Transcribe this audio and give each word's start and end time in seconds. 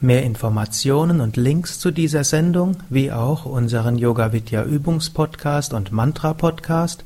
Mehr 0.00 0.22
Informationen 0.22 1.20
und 1.20 1.36
Links 1.36 1.80
zu 1.80 1.90
dieser 1.90 2.22
Sendung, 2.22 2.76
wie 2.88 3.10
auch 3.10 3.44
unseren 3.44 3.98
Yoga 3.98 4.32
Vidya 4.32 4.62
Übungspodcast 4.62 5.72
und 5.72 5.90
Mantra 5.90 6.34
Podcast 6.34 7.04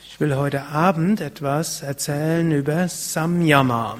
Ich 0.05 0.19
will 0.19 0.36
heute 0.36 0.67
Abend 0.67 1.21
etwas 1.21 1.81
erzählen 1.81 2.52
über 2.52 2.88
Samyama. 2.88 3.97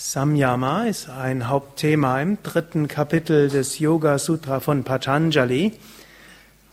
Samyama 0.00 0.84
ist 0.84 1.10
ein 1.10 1.48
Hauptthema 1.48 2.22
im 2.22 2.40
dritten 2.44 2.86
Kapitel 2.86 3.48
des 3.48 3.80
Yoga 3.80 4.20
Sutra 4.20 4.60
von 4.60 4.84
Patanjali. 4.84 5.72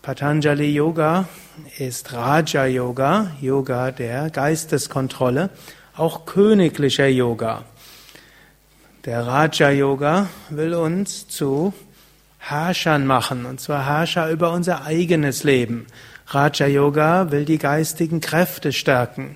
Patanjali 0.03 0.71
Yoga 0.71 1.27
ist 1.79 2.13
Raja 2.13 2.67
Yoga, 2.67 3.31
Yoga 3.41 3.89
der 3.89 4.29
Geisteskontrolle, 4.29 5.49
auch 5.97 6.27
königlicher 6.27 7.07
Yoga. 7.07 7.63
Der 9.05 9.25
Raja 9.25 9.71
Yoga 9.71 10.29
will 10.51 10.75
uns 10.75 11.27
zu 11.27 11.73
Herrschern 12.37 13.07
machen, 13.07 13.47
und 13.47 13.59
zwar 13.59 13.87
Herrscher 13.87 14.29
über 14.29 14.51
unser 14.51 14.85
eigenes 14.85 15.43
Leben. 15.43 15.87
Raja 16.27 16.67
Yoga 16.67 17.31
will 17.31 17.45
die 17.45 17.57
geistigen 17.57 18.21
Kräfte 18.21 18.71
stärken. 18.71 19.35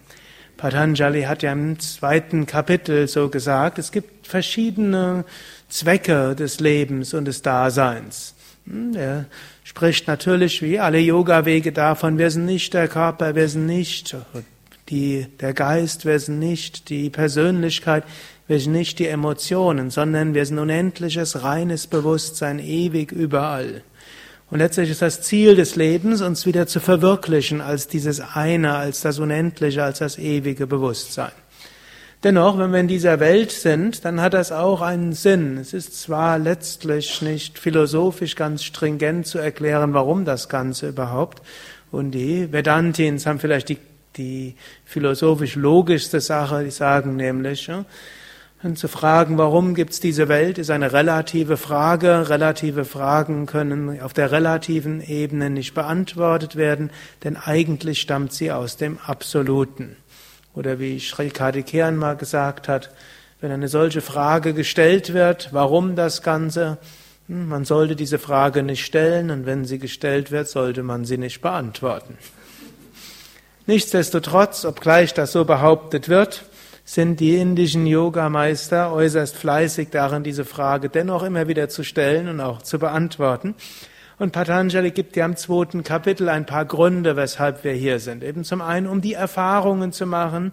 Patanjali 0.59 1.21
hat 1.21 1.41
ja 1.41 1.53
im 1.53 1.79
zweiten 1.79 2.45
Kapitel 2.45 3.07
so 3.07 3.29
gesagt, 3.29 3.79
es 3.79 3.93
gibt 3.93 4.27
verschiedene 4.27 5.23
Zwecke 5.69 6.35
des 6.35 6.59
Lebens 6.59 7.13
und 7.13 7.25
des 7.25 7.41
Daseins. 7.41 8.35
Hm, 8.65 8.93
er 8.93 9.25
spricht 9.63 10.09
natürlich 10.09 10.61
wie 10.61 10.77
alle 10.77 10.99
Yoga-Wege 10.99 11.71
davon, 11.71 12.17
wir 12.17 12.29
sind 12.29 12.43
nicht 12.43 12.73
der 12.73 12.89
Körper, 12.89 13.35
wir 13.35 13.47
sind 13.47 13.67
nicht 13.67 14.17
die, 14.89 15.27
der 15.39 15.53
Geist, 15.53 16.05
wir 16.05 16.19
sind 16.19 16.39
nicht 16.39 16.89
die 16.89 17.09
Persönlichkeit, 17.09 18.03
wir 18.47 18.59
sind 18.59 18.73
nicht 18.73 18.99
die 18.99 19.07
Emotionen, 19.07 19.89
sondern 19.89 20.33
wir 20.33 20.45
sind 20.45 20.59
unendliches, 20.59 21.41
reines 21.41 21.87
Bewusstsein, 21.87 22.59
ewig 22.59 23.13
überall. 23.13 23.81
Und 24.51 24.59
letztlich 24.59 24.89
ist 24.89 25.01
das 25.01 25.21
Ziel 25.21 25.55
des 25.55 25.75
Lebens, 25.75 26.21
uns 26.21 26.45
wieder 26.45 26.65
zu 26.65 26.79
verwirklichen 26.79 27.61
als 27.61 27.87
dieses 27.87 28.19
eine, 28.19 28.75
als 28.75 29.01
das 29.01 29.19
Unendliche, 29.19 29.83
als 29.83 29.99
das 29.99 30.17
ewige 30.17 30.65
Bewusstsein. 30.65 31.31
Dennoch, 32.23 32.57
wenn 32.57 32.73
wir 32.73 32.79
in 32.79 32.87
dieser 32.89 33.21
Welt 33.21 33.51
sind, 33.51 34.03
dann 34.03 34.19
hat 34.19 34.33
das 34.33 34.51
auch 34.51 34.81
einen 34.81 35.13
Sinn. 35.13 35.57
Es 35.57 35.73
ist 35.73 36.01
zwar 36.01 36.37
letztlich 36.37 37.21
nicht 37.21 37.57
philosophisch 37.57 38.35
ganz 38.35 38.63
stringent 38.63 39.25
zu 39.25 39.37
erklären, 39.37 39.93
warum 39.93 40.25
das 40.25 40.49
Ganze 40.49 40.89
überhaupt. 40.89 41.41
Und 41.91 42.11
die 42.11 42.51
Vedantins 42.51 43.25
haben 43.25 43.39
vielleicht 43.39 43.69
die, 43.69 43.77
die 44.17 44.55
philosophisch 44.83 45.55
logischste 45.55 46.19
Sache, 46.19 46.65
die 46.65 46.71
sagen 46.71 47.15
nämlich, 47.15 47.71
und 48.61 48.77
zu 48.77 48.89
fragen, 48.89 49.37
warum 49.37 49.73
gibt's 49.73 50.01
diese 50.01 50.27
Welt, 50.27 50.57
ist 50.57 50.69
eine 50.69 50.91
relative 50.91 51.55
Frage. 51.55 52.29
Relative 52.29 52.83
Fragen 52.83 53.45
können 53.45 54.01
auf 54.01 54.13
der 54.13 54.31
relativen 54.31 55.01
Ebene 55.01 55.49
nicht 55.49 55.73
beantwortet 55.73 56.57
werden, 56.57 56.89
denn 57.23 57.37
eigentlich 57.37 58.01
stammt 58.01 58.33
sie 58.33 58.51
aus 58.51 58.75
dem 58.75 58.97
Absoluten. 58.97 59.95
Oder 60.53 60.79
wie 60.79 60.99
Sri 60.99 61.29
Kadikean 61.29 61.95
mal 61.95 62.17
gesagt 62.17 62.67
hat, 62.67 62.91
wenn 63.39 63.51
eine 63.51 63.69
solche 63.69 64.01
Frage 64.01 64.53
gestellt 64.53 65.13
wird, 65.13 65.49
warum 65.53 65.95
das 65.95 66.21
Ganze, 66.21 66.77
hm, 67.27 67.47
man 67.47 67.63
sollte 67.63 67.95
diese 67.95 68.19
Frage 68.19 68.63
nicht 68.63 68.83
stellen 68.83 69.31
und 69.31 69.45
wenn 69.45 69.63
sie 69.63 69.79
gestellt 69.79 70.31
wird, 70.31 70.49
sollte 70.49 70.83
man 70.83 71.05
sie 71.05 71.17
nicht 71.17 71.39
beantworten. 71.39 72.17
Nichtsdestotrotz, 73.67 74.65
obgleich 74.65 75.13
das 75.13 75.31
so 75.31 75.45
behauptet 75.45 76.09
wird, 76.09 76.43
sind 76.91 77.19
die 77.19 77.37
indischen 77.37 77.85
Yogameister 77.85 78.91
äußerst 78.91 79.35
fleißig 79.35 79.89
darin, 79.91 80.23
diese 80.23 80.43
Frage 80.43 80.89
dennoch 80.89 81.21
immer 81.21 81.47
wieder 81.47 81.69
zu 81.69 81.83
stellen 81.83 82.27
und 82.27 82.41
auch 82.41 82.63
zu 82.63 82.79
beantworten. 82.79 83.53
Und 84.17 84.31
Patanjali 84.31 84.89
gibt 84.89 85.15
ja 85.15 85.23
im 85.25 85.35
zweiten 85.35 85.83
Kapitel 85.83 86.29
ein 86.29 86.47
paar 86.47 86.65
Gründe, 86.65 87.15
weshalb 87.15 87.63
wir 87.63 87.73
hier 87.73 87.99
sind. 87.99 88.23
Eben 88.23 88.43
zum 88.43 88.63
einen, 88.63 88.87
um 88.87 89.01
die 89.01 89.13
Erfahrungen 89.13 89.91
zu 89.91 90.07
machen, 90.07 90.51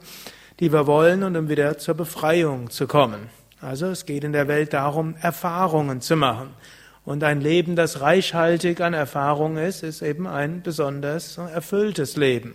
die 0.61 0.75
wir 0.75 0.87
wollen 0.87 1.23
und 1.23 1.39
um 1.39 1.49
wieder 1.49 1.79
zur 1.79 1.95
Befreiung 1.95 2.69
zu 2.69 2.87
kommen. 2.87 3.31
Also 3.63 3.87
es 3.87 4.05
geht 4.05 4.23
in 4.23 4.35
der 4.35 4.47
Welt 4.47 4.75
darum, 4.75 5.15
Erfahrungen 5.23 6.03
zu 6.03 6.17
machen. 6.17 6.51
Und 7.07 7.25
ein 7.25 7.41
Leben, 7.41 7.77
das 7.77 8.03
reichhaltig 8.03 8.83
an 8.83 8.93
Erfahrung 8.93 9.57
ist, 9.57 9.83
ist 9.83 10.03
eben 10.03 10.27
ein 10.27 10.61
besonders 10.61 11.39
erfülltes 11.39 12.19
Leben. 12.19 12.55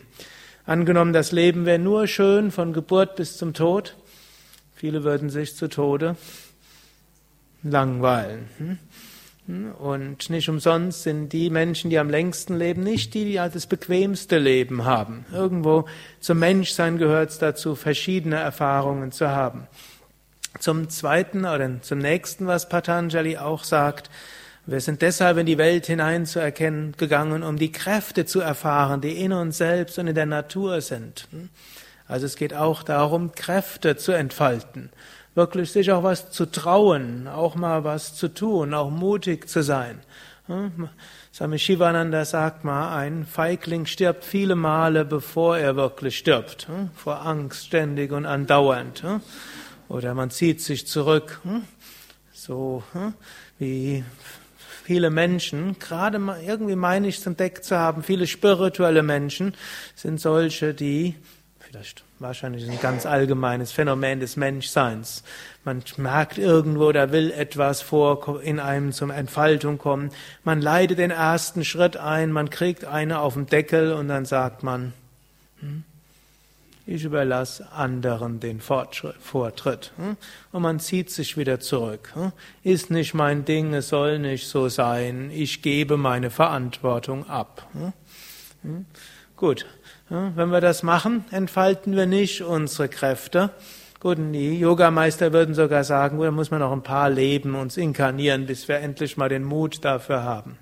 Angenommen, 0.66 1.14
das 1.14 1.32
Leben 1.32 1.66
wäre 1.66 1.80
nur 1.80 2.08
schön 2.08 2.52
von 2.52 2.74
Geburt 2.74 3.16
bis 3.16 3.38
zum 3.38 3.54
Tod, 3.54 3.96
viele 4.76 5.04
würden 5.04 5.30
sich 5.30 5.56
zu 5.56 5.68
Tode 5.68 6.16
langweilen. 7.64 8.48
Hm? 8.58 8.78
Und 9.80 10.30
nicht 10.30 10.48
umsonst 10.50 11.04
sind 11.04 11.34
die 11.34 11.50
Menschen, 11.50 11.90
die 11.90 11.98
am 11.98 12.10
längsten 12.10 12.58
leben, 12.58 12.84
nicht 12.84 13.14
die, 13.14 13.26
die 13.26 13.34
das 13.34 13.66
bequemste 13.66 14.38
Leben 14.38 14.86
haben. 14.86 15.26
Irgendwo 15.34 15.86
zum 16.20 16.40
Menschsein 16.40 16.98
gehört 16.98 17.32
es 17.32 17.40
dazu, 17.40 17.76
verschiedene 17.76 18.38
Erfahrungen 18.38 19.12
zu 19.12 19.30
haben. 19.30 19.68
Zum 20.60 20.90
zweiten 20.90 21.40
oder 21.40 21.82
zum 21.82 21.98
nächsten, 21.98 22.46
was 22.46 22.70
Patanjali 22.70 23.38
auch 23.38 23.64
sagt, 23.64 24.10
wir 24.66 24.80
sind 24.80 25.02
deshalb 25.02 25.38
in 25.38 25.46
die 25.46 25.58
Welt 25.58 25.88
hineinzuerkennen 25.88 26.96
gegangen, 26.98 27.44
um 27.44 27.58
die 27.58 27.72
Kräfte 27.72 28.26
zu 28.26 28.40
erfahren, 28.42 29.02
die 29.02 29.20
in 29.20 29.34
uns 29.34 29.58
selbst 29.58 29.98
und 29.98 30.08
in 30.08 30.16
der 30.16 30.28
Natur 30.28 30.82
sind. 30.82 31.28
Also 32.08 32.26
es 32.26 32.36
geht 32.36 32.54
auch 32.54 32.84
darum, 32.84 33.32
Kräfte 33.32 33.98
zu 33.98 34.12
entfalten, 34.12 34.90
wirklich 35.34 35.72
sich 35.72 35.92
auch 35.92 36.04
was 36.04 36.30
zu 36.32 36.46
trauen, 36.46 37.28
auch 37.28 37.56
mal 37.56 37.84
was 37.84 38.16
zu 38.16 38.28
tun, 38.28 38.74
auch 38.74 38.92
mutig 38.92 39.50
zu 39.50 39.64
sein. 39.64 40.00
Swami 41.34 41.60
Shivananda 41.60 42.26
sagt 42.26 42.66
mal, 42.66 42.96
ein 42.98 43.26
Feigling 43.26 43.86
stirbt 43.86 44.26
viele 44.26 44.56
Male, 44.56 45.06
bevor 45.06 45.58
er 45.58 45.76
wirklich 45.76 46.18
stirbt, 46.18 46.68
vor 46.96 47.26
Angst 47.26 47.68
ständig 47.68 48.12
und 48.12 48.26
andauernd. 48.26 49.04
Oder 49.88 50.14
man 50.14 50.30
zieht 50.30 50.62
sich 50.62 50.88
zurück, 50.88 51.40
so 52.34 52.84
wie 53.60 54.04
viele 54.92 55.10
Menschen, 55.10 55.80
gerade 55.80 56.20
irgendwie 56.46 56.76
meine 56.76 57.08
ich 57.08 57.20
es 57.20 57.26
entdeckt 57.26 57.64
zu 57.64 57.78
haben, 57.78 58.04
viele 58.04 58.28
spirituelle 58.28 59.04
Menschen 59.04 59.54
sind 59.96 60.20
solche, 60.20 60.74
die 60.74 61.16
vielleicht 61.60 62.04
wahrscheinlich 62.20 62.70
ein 62.70 62.78
ganz 62.82 63.06
allgemeines 63.06 63.72
Phänomen 63.72 64.20
des 64.20 64.36
Menschseins. 64.36 65.24
Man 65.64 65.82
merkt 65.96 66.38
irgendwo, 66.38 66.92
da 66.92 67.14
will 67.14 67.32
etwas 67.32 67.82
vor 67.82 68.42
in 68.42 68.60
einem 68.60 68.92
zum 68.92 69.12
Entfaltung 69.12 69.78
kommen. 69.78 70.12
Man 70.44 70.62
leidet 70.62 70.98
den 70.98 71.12
ersten 71.12 71.64
Schritt 71.64 71.96
ein, 71.96 72.34
man 72.34 72.50
kriegt 72.50 72.84
eine 72.84 73.20
auf 73.20 73.36
den 73.36 73.46
Deckel 73.46 73.94
und 73.94 74.10
dann 74.10 74.26
sagt 74.26 74.62
man, 74.62 74.92
hm, 75.62 75.86
ich 76.92 77.04
überlasse 77.04 77.72
anderen 77.72 78.40
den 78.40 78.60
Vortritt. 78.60 79.94
Hm? 79.98 80.18
Und 80.52 80.62
man 80.62 80.80
zieht 80.80 81.10
sich 81.10 81.38
wieder 81.38 81.60
zurück. 81.60 82.12
Hm? 82.14 82.32
Ist 82.64 82.92
nicht 82.92 83.14
mein 83.14 83.46
Ding, 83.46 83.74
es 83.74 83.90
soll 83.90 84.20
nicht 84.20 84.48
so 84.48 84.70
sein. 84.70 85.32
Ich 85.34 85.62
gebe 85.62 85.98
meine 85.98 86.30
Verantwortung 86.30 87.30
ab. 87.30 87.68
Hm? 88.62 88.86
Gut. 89.36 89.66
Wenn 90.10 90.50
wir 90.50 90.60
das 90.60 90.84
machen, 90.84 91.24
entfalten 91.32 91.96
wir 91.96 92.06
nicht 92.06 92.42
unsere 92.42 92.90
Kräfte. 92.90 93.52
Gut, 94.02 94.18
die 94.20 94.60
Yogameister 94.60 95.32
würden 95.32 95.56
sogar 95.56 95.86
sagen, 95.86 96.20
da 96.20 96.32
muss 96.32 96.52
man 96.52 96.60
noch 96.60 96.74
ein 96.74 96.84
paar 96.84 97.10
Leben 97.10 97.56
uns 97.56 97.78
inkarnieren, 97.78 98.46
bis 98.46 98.68
wir 98.68 98.80
endlich 98.80 99.16
mal 99.16 99.30
den 99.30 99.44
Mut 99.44 99.86
dafür 99.86 100.24
haben. 100.24 100.58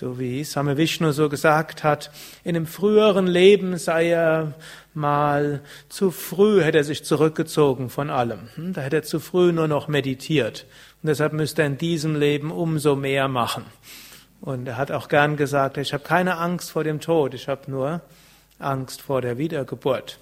So 0.00 0.16
wie 0.16 0.44
Same 0.44 0.76
Vishnu 0.76 1.10
so 1.10 1.28
gesagt 1.28 1.82
hat, 1.82 2.12
in 2.44 2.54
einem 2.54 2.66
früheren 2.66 3.26
Leben 3.26 3.76
sei 3.78 4.10
er 4.10 4.54
mal 4.94 5.60
zu 5.88 6.12
früh, 6.12 6.62
hätte 6.62 6.78
er 6.78 6.84
sich 6.84 7.04
zurückgezogen 7.04 7.90
von 7.90 8.08
allem. 8.08 8.48
Hm, 8.54 8.74
da 8.74 8.82
hätte 8.82 8.94
er 8.94 9.02
zu 9.02 9.18
früh 9.18 9.50
nur 9.50 9.66
noch 9.66 9.88
meditiert. 9.88 10.66
Und 11.02 11.08
deshalb 11.08 11.32
müsste 11.32 11.62
er 11.62 11.66
in 11.66 11.78
diesem 11.78 12.14
Leben 12.14 12.52
umso 12.52 12.94
mehr 12.94 13.26
machen. 13.26 13.64
Und 14.40 14.68
er 14.68 14.76
hat 14.76 14.92
auch 14.92 15.08
gern 15.08 15.36
gesagt, 15.36 15.78
ich 15.78 15.92
habe 15.92 16.04
keine 16.04 16.36
Angst 16.36 16.70
vor 16.70 16.84
dem 16.84 17.00
Tod, 17.00 17.34
ich 17.34 17.48
habe 17.48 17.68
nur 17.68 18.00
Angst 18.60 19.02
vor 19.02 19.20
der 19.20 19.36
Wiedergeburt. 19.36 20.20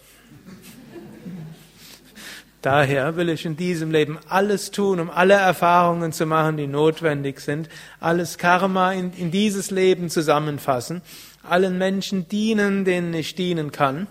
Daher 2.67 3.15
will 3.15 3.29
ich 3.29 3.47
in 3.47 3.57
diesem 3.57 3.93
Leben 3.93 4.19
alles 4.29 4.73
tun, 4.73 4.99
um 4.99 5.09
alle 5.09 5.35
Erfahrungen 5.35 6.11
zu 6.11 6.27
machen, 6.27 6.57
die 6.57 6.67
notwendig 6.67 7.39
sind, 7.39 7.69
alles 8.01 8.39
Karma 8.39 8.91
in, 8.91 9.13
in 9.13 9.31
dieses 9.31 9.71
Leben 9.71 10.11
zusammenfassen, 10.11 11.01
allen 11.45 11.79
Menschen 11.79 12.29
dienen, 12.29 12.85
denen 12.85 13.15
ich 13.15 13.37
dienen 13.37 13.71
kann. 13.71 14.09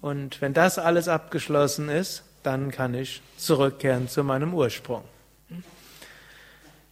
Und 0.00 0.40
wenn 0.40 0.54
das 0.54 0.78
alles 0.78 1.08
abgeschlossen 1.08 1.90
ist, 1.90 2.22
dann 2.42 2.70
kann 2.70 2.94
ich 2.94 3.20
zurückkehren 3.36 4.08
zu 4.08 4.24
meinem 4.24 4.54
Ursprung. 4.54 5.02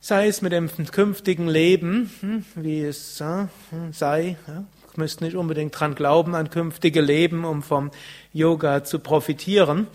Sei 0.01 0.29
es 0.29 0.43
mit 0.43 0.53
dem 0.53 0.69
künftigen 0.91 1.49
Leben, 1.49 2.11
hm, 2.21 2.45
wie 2.55 2.83
es 2.83 3.17
sei, 3.17 4.37
müsst 4.99 5.23
nicht 5.23 5.37
unbedingt 5.37 5.79
dran 5.79 5.95
glauben 5.95 6.35
an 6.35 6.51
künftige 6.51 7.01
Leben, 7.01 7.47
um 7.47 7.63
vom 7.63 7.93
Yoga 8.35 8.85
zu 8.85 8.99
profitieren. 8.99 9.87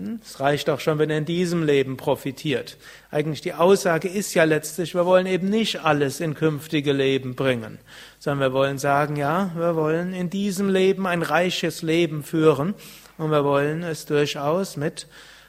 Hm, 0.00 0.20
es 0.24 0.40
reicht 0.40 0.70
auch 0.70 0.80
schon, 0.80 0.98
wenn 0.98 1.10
er 1.10 1.18
in 1.18 1.24
diesem 1.24 1.62
Leben 1.62 1.96
profitiert. 1.96 2.78
Eigentlich 3.10 3.40
die 3.40 3.54
Aussage 3.54 4.08
ist 4.08 4.34
ja 4.34 4.44
letztlich, 4.44 4.94
wir 4.94 5.04
wollen 5.04 5.26
eben 5.26 5.48
nicht 5.48 5.84
alles 5.84 6.20
in 6.20 6.34
künftige 6.34 6.92
Leben 6.92 7.34
bringen, 7.34 7.78
sondern 8.18 8.50
wir 8.50 8.52
wollen 8.54 8.78
sagen, 8.78 9.16
ja, 9.16 9.50
wir 9.56 9.76
wollen 9.76 10.14
in 10.14 10.30
diesem 10.30 10.68
Leben 10.68 11.06
ein 11.06 11.22
reiches 11.22 11.82
Leben 11.82 12.22
führen 12.22 12.74
und 13.18 13.30
wir 13.30 13.44
wollen 13.44 13.82
es 13.82 14.06
durchaus 14.06 14.76
mit 14.76 15.06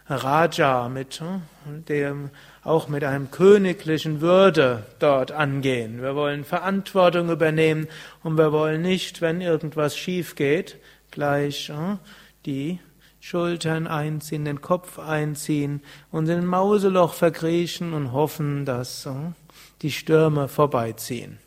Raja, 0.09 0.89
mit 0.89 1.21
hm, 1.21 1.85
dem, 1.85 2.29
auch 2.63 2.89
mit 2.89 3.05
einem 3.05 3.31
königlichen 3.31 4.19
Würde 4.19 4.83
dort 4.99 5.31
angehen. 5.31 6.01
Wir 6.01 6.15
wollen 6.15 6.43
Verantwortung 6.43 7.29
übernehmen 7.29 7.87
und 8.21 8.37
wir 8.37 8.51
wollen 8.51 8.81
nicht, 8.81 9.21
wenn 9.21 9.39
irgendwas 9.39 9.95
schief 9.95 10.35
geht, 10.35 10.77
gleich 11.11 11.69
hm, 11.69 11.99
die 12.45 12.79
Schultern 13.23 13.85
einziehen, 13.85 14.45
den 14.45 14.61
Kopf 14.61 14.97
einziehen 14.97 15.81
und 16.09 16.27
in 16.27 16.39
ein 16.39 16.45
Mauseloch 16.47 17.13
verkriechen 17.13 17.93
und 17.93 18.13
hoffen, 18.13 18.65
dass 18.65 19.05
äh, 19.05 19.11
die 19.83 19.91
Stürme 19.91 20.47
vorbeiziehen. 20.47 21.37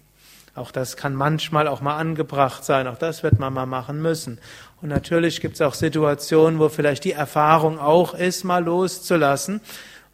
Auch 0.54 0.70
das 0.70 0.96
kann 0.96 1.16
manchmal 1.16 1.66
auch 1.66 1.80
mal 1.80 1.96
angebracht 1.96 2.64
sein, 2.64 2.86
auch 2.86 2.96
das 2.96 3.24
wird 3.24 3.40
man 3.40 3.52
mal 3.52 3.66
machen 3.66 4.00
müssen. 4.00 4.38
Und 4.82 4.90
natürlich 4.90 5.40
gibt 5.40 5.54
es 5.54 5.62
auch 5.62 5.74
Situationen, 5.74 6.60
wo 6.60 6.68
vielleicht 6.68 7.02
die 7.02 7.10
Erfahrung 7.10 7.80
auch 7.80 8.14
ist, 8.14 8.44
mal 8.44 8.62
loszulassen 8.62 9.60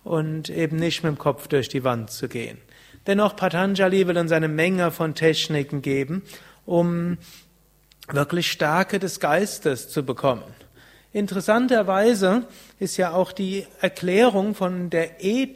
und 0.03 0.49
eben 0.49 0.77
nicht 0.77 1.05
mit 1.05 1.13
dem 1.13 1.19
Kopf 1.19 1.47
durch 1.47 1.69
die 1.69 1.85
Wand 1.85 2.11
zu 2.11 2.27
gehen. 2.29 2.57
Dennoch, 3.07 3.37
Patanjali 3.37 4.07
will 4.07 4.17
uns 4.17 4.33
eine 4.33 4.49
Menge 4.49 4.91
von 4.93 5.15
Techniken 5.15 5.83
geben, 5.83 6.23
um 6.65 7.19
wirklich 8.11 8.51
Stärke 8.51 8.99
des 8.99 9.21
Geistes 9.21 9.91
zu 9.91 10.03
bekommen. 10.03 10.45
Interessanterweise 11.13 12.45
ist 12.79 12.97
ja 12.97 13.13
auch 13.13 13.33
die 13.33 13.67
Erklärung 13.81 14.55
von, 14.55 14.91
der, 14.91 15.11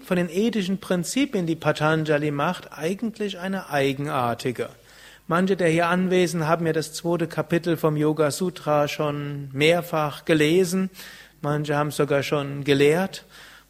von 0.05 0.17
den 0.17 0.29
ethischen 0.29 0.79
Prinzipien, 0.79 1.47
die 1.47 1.55
Patanjali 1.55 2.33
macht, 2.33 2.77
eigentlich 2.77 3.39
eine 3.39 3.71
eigenartige. 3.71 4.69
Manche 5.29 5.57
der 5.57 5.69
hier 5.69 5.87
Anwesenden 5.87 6.49
haben 6.49 6.67
ja 6.67 6.73
das 6.73 6.93
zweite 6.93 7.29
Kapitel 7.29 7.77
vom 7.77 7.97
Yoga 7.97 8.33
Sutra 8.33 8.89
schon 8.89 9.49
mehrfach 9.53 10.25
gelesen. 10.25 10.91
Manche 11.41 11.77
haben 11.77 11.89
es 11.89 11.97
sogar 11.97 12.25
schon 12.25 12.65
gelehrt. 12.65 13.25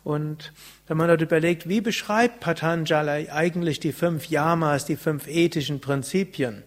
Und 0.05 0.53
wenn 0.87 0.97
man 0.97 1.09
dort 1.09 1.21
überlegt, 1.21 1.69
wie 1.69 1.81
beschreibt 1.83 2.41
Patanjali 2.41 3.29
eigentlich 3.31 3.79
die 3.79 3.93
fünf 3.93 4.27
Yamas, 4.27 4.87
die 4.87 4.97
fünf 4.97 5.29
ethischen 5.29 5.81
Prinzipien? 5.81 6.63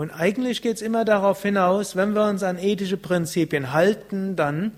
Und 0.00 0.12
eigentlich 0.12 0.62
geht 0.62 0.76
es 0.76 0.80
immer 0.80 1.04
darauf 1.04 1.42
hinaus, 1.42 1.94
wenn 1.94 2.14
wir 2.14 2.24
uns 2.24 2.42
an 2.42 2.56
ethische 2.56 2.96
Prinzipien 2.96 3.74
halten, 3.74 4.34
dann 4.34 4.72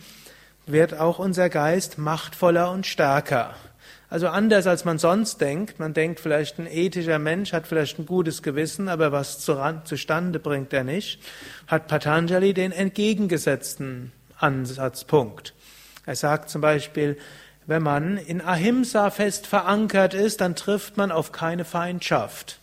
wird 0.66 0.98
auch 0.98 1.20
unser 1.20 1.48
Geist 1.48 1.96
machtvoller 1.96 2.72
und 2.72 2.88
stärker. 2.88 3.54
Also 4.10 4.26
anders 4.26 4.66
als 4.66 4.84
man 4.84 4.98
sonst 4.98 5.40
denkt. 5.40 5.78
Man 5.78 5.94
denkt 5.94 6.18
vielleicht, 6.18 6.58
ein 6.58 6.66
ethischer 6.66 7.20
Mensch 7.20 7.52
hat 7.52 7.68
vielleicht 7.68 8.00
ein 8.00 8.06
gutes 8.06 8.42
Gewissen, 8.42 8.88
aber 8.88 9.12
was 9.12 9.38
zustande 9.38 10.40
bringt 10.40 10.72
er 10.72 10.82
nicht. 10.82 11.20
Hat 11.68 11.86
Patanjali 11.86 12.52
den 12.52 12.72
entgegengesetzten 12.72 14.10
Ansatzpunkt. 14.38 15.54
Er 16.04 16.16
sagt 16.16 16.50
zum 16.50 16.62
Beispiel, 16.62 17.16
wenn 17.68 17.84
man 17.84 18.16
in 18.16 18.40
Ahimsa 18.40 19.10
fest 19.10 19.46
verankert 19.46 20.14
ist, 20.14 20.40
dann 20.40 20.56
trifft 20.56 20.96
man 20.96 21.12
auf 21.12 21.30
keine 21.30 21.64
Feindschaft. 21.64 22.58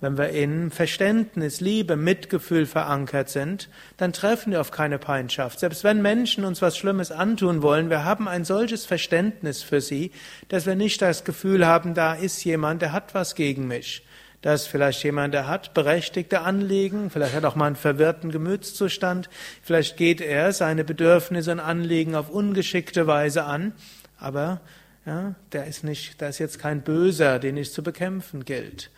Wenn 0.00 0.18
wir 0.18 0.28
in 0.28 0.70
Verständnis, 0.70 1.60
Liebe, 1.60 1.96
Mitgefühl 1.96 2.66
verankert 2.66 3.30
sind, 3.30 3.70
dann 3.96 4.12
treffen 4.12 4.52
wir 4.52 4.60
auf 4.60 4.70
keine 4.70 4.98
Feindschaft. 4.98 5.58
Selbst 5.58 5.84
wenn 5.84 6.02
Menschen 6.02 6.44
uns 6.44 6.60
was 6.60 6.76
Schlimmes 6.76 7.10
antun 7.10 7.62
wollen, 7.62 7.88
wir 7.88 8.04
haben 8.04 8.28
ein 8.28 8.44
solches 8.44 8.84
Verständnis 8.84 9.62
für 9.62 9.80
sie, 9.80 10.10
dass 10.48 10.66
wir 10.66 10.74
nicht 10.74 11.00
das 11.00 11.24
Gefühl 11.24 11.66
haben, 11.66 11.94
da 11.94 12.12
ist 12.12 12.44
jemand, 12.44 12.82
der 12.82 12.92
hat 12.92 13.14
was 13.14 13.34
gegen 13.34 13.66
mich. 13.68 14.04
Da 14.42 14.52
ist 14.52 14.66
vielleicht 14.66 15.02
jemand, 15.02 15.32
der 15.32 15.48
hat 15.48 15.72
berechtigte 15.72 16.42
Anliegen, 16.42 17.08
vielleicht 17.10 17.34
hat 17.34 17.46
auch 17.46 17.56
mal 17.56 17.66
einen 17.66 17.76
verwirrten 17.76 18.30
Gemütszustand, 18.30 19.30
vielleicht 19.62 19.96
geht 19.96 20.20
er 20.20 20.52
seine 20.52 20.84
Bedürfnisse 20.84 21.52
und 21.52 21.60
Anliegen 21.60 22.14
auf 22.14 22.28
ungeschickte 22.28 23.06
Weise 23.06 23.44
an, 23.44 23.72
aber 24.18 24.60
ja, 25.06 25.34
der 25.52 25.66
ist 25.66 25.84
nicht, 25.84 26.20
da 26.20 26.28
ist 26.28 26.38
jetzt 26.38 26.58
kein 26.58 26.82
Böser, 26.82 27.38
den 27.38 27.56
es 27.56 27.72
zu 27.72 27.82
bekämpfen 27.82 28.44
gilt. 28.44 28.90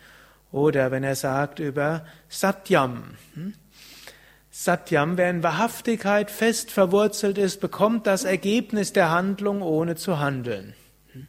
Oder 0.51 0.91
wenn 0.91 1.03
er 1.03 1.15
sagt 1.15 1.59
über 1.59 2.05
Satyam. 2.27 3.15
Hm? 3.35 3.53
Satyam, 4.51 5.17
wer 5.17 5.29
in 5.29 5.43
Wahrhaftigkeit 5.43 6.31
fest 6.31 6.71
verwurzelt 6.71 7.37
ist, 7.37 7.61
bekommt 7.61 8.07
das 8.07 8.23
Ergebnis 8.23 8.91
der 8.91 9.11
Handlung 9.11 9.61
ohne 9.61 9.95
zu 9.95 10.19
handeln. 10.19 10.73
Hm? 11.13 11.27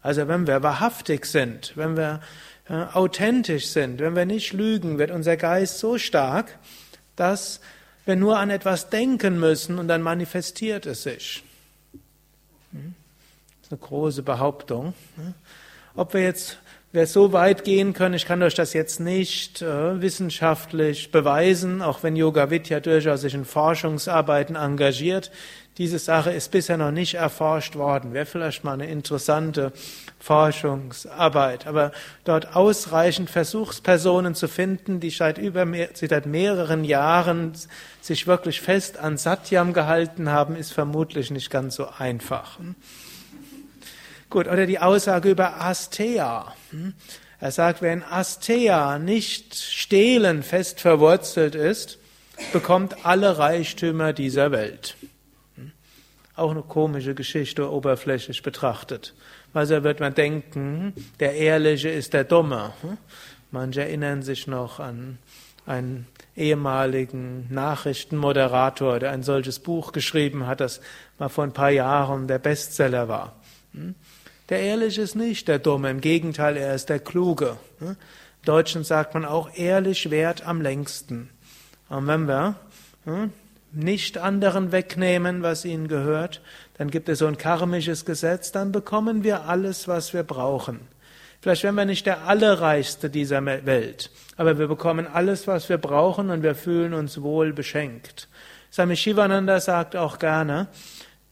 Also 0.00 0.28
wenn 0.28 0.46
wir 0.46 0.62
wahrhaftig 0.62 1.26
sind, 1.26 1.72
wenn 1.76 1.96
wir 1.96 2.20
äh, 2.68 2.74
authentisch 2.74 3.66
sind, 3.66 4.00
wenn 4.00 4.14
wir 4.14 4.26
nicht 4.26 4.52
lügen, 4.52 4.98
wird 4.98 5.10
unser 5.10 5.36
Geist 5.36 5.78
so 5.78 5.98
stark, 5.98 6.58
dass 7.16 7.60
wir 8.04 8.16
nur 8.16 8.38
an 8.38 8.50
etwas 8.50 8.90
denken 8.90 9.38
müssen 9.38 9.78
und 9.78 9.88
dann 9.88 10.02
manifestiert 10.02 10.86
es 10.86 11.02
sich. 11.02 11.42
Hm? 12.72 12.94
Das 13.60 13.66
ist 13.66 13.72
eine 13.72 13.80
große 13.80 14.22
Behauptung. 14.22 14.94
Ob 15.94 16.14
wir 16.14 16.22
jetzt 16.22 16.58
wir 16.92 17.06
so 17.06 17.32
weit 17.32 17.64
gehen 17.64 17.94
können, 17.94 18.14
ich 18.14 18.26
kann 18.26 18.42
euch 18.42 18.54
das 18.54 18.74
jetzt 18.74 19.00
nicht 19.00 19.62
äh, 19.62 20.00
wissenschaftlich 20.02 21.10
beweisen, 21.10 21.80
auch 21.80 22.02
wenn 22.02 22.16
Yoga 22.16 22.50
Vidya 22.50 22.80
durchaus 22.80 23.22
sich 23.22 23.32
in 23.32 23.46
Forschungsarbeiten 23.46 24.56
engagiert. 24.56 25.30
Diese 25.78 25.98
Sache 25.98 26.32
ist 26.32 26.50
bisher 26.50 26.76
noch 26.76 26.90
nicht 26.90 27.14
erforscht 27.14 27.76
worden. 27.76 28.12
Wäre 28.12 28.26
vielleicht 28.26 28.62
mal 28.62 28.74
eine 28.74 28.90
interessante 28.90 29.72
Forschungsarbeit. 30.18 31.66
Aber 31.66 31.92
dort 32.24 32.54
ausreichend 32.54 33.30
Versuchspersonen 33.30 34.34
zu 34.34 34.48
finden, 34.48 35.00
die 35.00 35.08
seit, 35.08 35.38
über 35.38 35.64
mehr, 35.64 35.88
seit 35.94 36.26
mehreren 36.26 36.84
Jahren 36.84 37.52
sich 38.02 38.26
wirklich 38.26 38.60
fest 38.60 38.98
an 38.98 39.16
Satyam 39.16 39.72
gehalten 39.72 40.28
haben, 40.28 40.56
ist 40.56 40.74
vermutlich 40.74 41.30
nicht 41.30 41.48
ganz 41.48 41.76
so 41.76 41.88
einfach. 41.98 42.58
Gut, 44.32 44.48
oder 44.48 44.64
die 44.64 44.78
Aussage 44.78 45.30
über 45.30 45.60
Astea. 45.60 46.54
Hm? 46.70 46.94
Er 47.38 47.50
sagt, 47.50 47.82
wer 47.82 47.92
in 47.92 48.02
Astea 48.02 48.98
nicht 48.98 49.54
stehlen 49.54 50.42
fest 50.42 50.80
verwurzelt 50.80 51.54
ist, 51.54 51.98
bekommt 52.50 53.04
alle 53.04 53.36
Reichtümer 53.36 54.14
dieser 54.14 54.50
Welt. 54.50 54.96
Hm? 55.56 55.72
Auch 56.34 56.52
eine 56.52 56.62
komische 56.62 57.14
Geschichte 57.14 57.70
oberflächlich 57.70 58.42
betrachtet. 58.42 59.12
Also 59.52 59.84
wird 59.84 60.00
man 60.00 60.14
denken, 60.14 60.94
der 61.20 61.34
Ehrliche 61.34 61.90
ist 61.90 62.14
der 62.14 62.24
Dumme. 62.24 62.72
Hm? 62.80 62.96
Manche 63.50 63.82
erinnern 63.82 64.22
sich 64.22 64.46
noch 64.46 64.80
an 64.80 65.18
einen 65.66 66.06
ehemaligen 66.36 67.52
Nachrichtenmoderator, 67.52 68.98
der 68.98 69.10
ein 69.10 69.24
solches 69.24 69.58
Buch 69.58 69.92
geschrieben 69.92 70.46
hat, 70.46 70.60
das 70.62 70.80
mal 71.18 71.28
vor 71.28 71.44
ein 71.44 71.52
paar 71.52 71.68
Jahren 71.68 72.28
der 72.28 72.38
Bestseller 72.38 73.08
war. 73.08 73.36
Der 74.52 74.60
Ehrliche 74.60 75.00
ist 75.00 75.14
nicht 75.14 75.48
der 75.48 75.58
Dumme, 75.58 75.88
im 75.88 76.02
Gegenteil, 76.02 76.58
er 76.58 76.74
ist 76.74 76.90
der 76.90 76.98
Kluge. 76.98 77.56
Im 77.80 77.96
Deutschen 78.44 78.84
sagt 78.84 79.14
man 79.14 79.24
auch, 79.24 79.48
ehrlich 79.56 80.10
wert 80.10 80.46
am 80.46 80.60
längsten. 80.60 81.30
Und 81.88 82.06
wenn 82.06 82.28
wir 82.28 82.56
nicht 83.72 84.18
anderen 84.18 84.70
wegnehmen, 84.70 85.42
was 85.42 85.64
ihnen 85.64 85.88
gehört, 85.88 86.42
dann 86.76 86.90
gibt 86.90 87.08
es 87.08 87.20
so 87.20 87.26
ein 87.28 87.38
karmisches 87.38 88.04
Gesetz, 88.04 88.52
dann 88.52 88.72
bekommen 88.72 89.24
wir 89.24 89.46
alles, 89.46 89.88
was 89.88 90.12
wir 90.12 90.22
brauchen. 90.22 90.80
Vielleicht 91.40 91.62
werden 91.62 91.76
wir 91.76 91.86
nicht 91.86 92.04
der 92.04 92.26
Allerreichste 92.26 93.08
dieser 93.08 93.42
Welt, 93.46 94.10
aber 94.36 94.58
wir 94.58 94.68
bekommen 94.68 95.06
alles, 95.06 95.46
was 95.46 95.70
wir 95.70 95.78
brauchen 95.78 96.28
und 96.28 96.42
wir 96.42 96.54
fühlen 96.54 96.92
uns 96.92 97.22
wohl 97.22 97.54
beschenkt. 97.54 98.28
Swami 98.70 98.96
Shivananda 98.96 99.60
sagt 99.60 99.96
auch 99.96 100.18
gerne, 100.18 100.68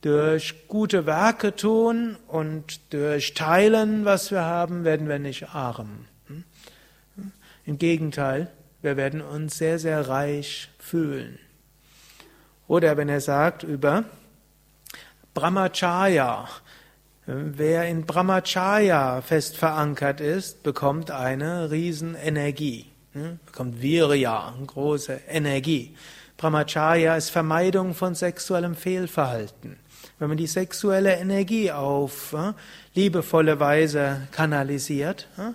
durch 0.02 0.66
gute 0.68 1.06
Werke 1.06 1.54
tun 1.54 2.16
und 2.26 2.92
durch 2.92 3.34
Teilen, 3.34 4.04
was 4.04 4.30
wir 4.30 4.42
haben, 4.42 4.84
werden 4.84 5.08
wir 5.08 5.18
nicht 5.18 5.50
arm. 5.54 6.06
Im 7.66 7.78
Gegenteil, 7.78 8.50
wir 8.82 8.96
werden 8.96 9.20
uns 9.20 9.58
sehr, 9.58 9.78
sehr 9.78 10.08
reich 10.08 10.70
fühlen. 10.78 11.38
Oder 12.66 12.96
wenn 12.96 13.08
er 13.08 13.20
sagt 13.20 13.62
über 13.62 14.04
Brahmacharya, 15.34 16.48
wer 17.26 17.88
in 17.88 18.06
Brahmacharya 18.06 19.20
fest 19.20 19.56
verankert 19.56 20.20
ist, 20.20 20.62
bekommt 20.62 21.10
eine 21.10 21.70
Riesenenergie, 21.70 22.86
bekommt 23.44 23.82
Virya, 23.82 24.54
eine 24.56 24.66
große 24.66 25.20
Energie. 25.28 25.94
Brahmacharya 26.38 27.16
ist 27.16 27.30
Vermeidung 27.30 27.94
von 27.94 28.14
sexuellem 28.14 28.74
Fehlverhalten. 28.74 29.76
Wenn 30.20 30.28
man 30.28 30.36
die 30.36 30.46
sexuelle 30.46 31.16
Energie 31.16 31.72
auf 31.72 32.34
äh, 32.34 32.52
liebevolle 32.94 33.58
Weise 33.58 34.28
kanalisiert, 34.32 35.26
äh, 35.38 35.54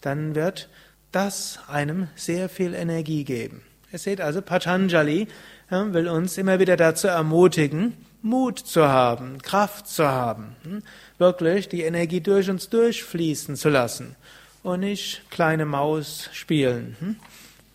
dann 0.00 0.34
wird 0.34 0.70
das 1.12 1.58
einem 1.68 2.08
sehr 2.16 2.48
viel 2.48 2.72
Energie 2.72 3.24
geben. 3.24 3.60
Ihr 3.92 3.98
seht 3.98 4.22
also, 4.22 4.40
Patanjali 4.40 5.28
äh, 5.70 5.84
will 5.92 6.08
uns 6.08 6.38
immer 6.38 6.58
wieder 6.58 6.78
dazu 6.78 7.08
ermutigen, 7.08 7.92
Mut 8.22 8.58
zu 8.58 8.88
haben, 8.88 9.36
Kraft 9.42 9.86
zu 9.86 10.08
haben, 10.08 10.56
wirklich 11.18 11.68
die 11.68 11.82
Energie 11.82 12.22
durch 12.22 12.48
uns 12.48 12.70
durchfließen 12.70 13.54
zu 13.54 13.68
lassen 13.68 14.16
und 14.62 14.80
nicht 14.80 15.30
kleine 15.30 15.66
Maus 15.66 16.30
spielen, 16.32 17.20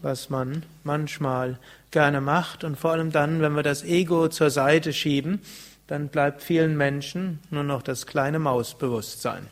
was 0.02 0.32
man 0.32 0.64
manchmal 0.84 1.60
gerne 1.92 2.20
macht 2.20 2.64
und 2.64 2.80
vor 2.80 2.92
allem 2.92 3.12
dann, 3.12 3.42
wenn 3.42 3.54
wir 3.54 3.64
das 3.64 3.84
Ego 3.84 4.28
zur 4.28 4.50
Seite 4.50 4.92
schieben, 4.92 5.40
dann 5.88 6.08
bleibt 6.08 6.42
vielen 6.42 6.78
Menschen 6.78 7.40
nur 7.50 7.64
noch 7.64 7.82
das 7.82 8.06
kleine 8.06 8.40
Mausbewusstsein. 8.40 9.48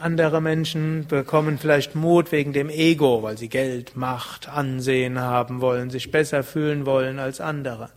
Andere 0.00 0.40
Menschen 0.40 1.06
bekommen 1.06 1.58
vielleicht 1.58 1.94
Mut 1.94 2.32
wegen 2.32 2.52
dem 2.52 2.70
Ego, 2.70 3.22
weil 3.22 3.36
sie 3.36 3.48
Geld, 3.48 3.96
Macht, 3.96 4.48
Ansehen 4.48 5.20
haben 5.20 5.60
wollen, 5.60 5.90
sich 5.90 6.10
besser 6.10 6.42
fühlen 6.42 6.86
wollen 6.86 7.18
als 7.18 7.40
andere. 7.40 7.90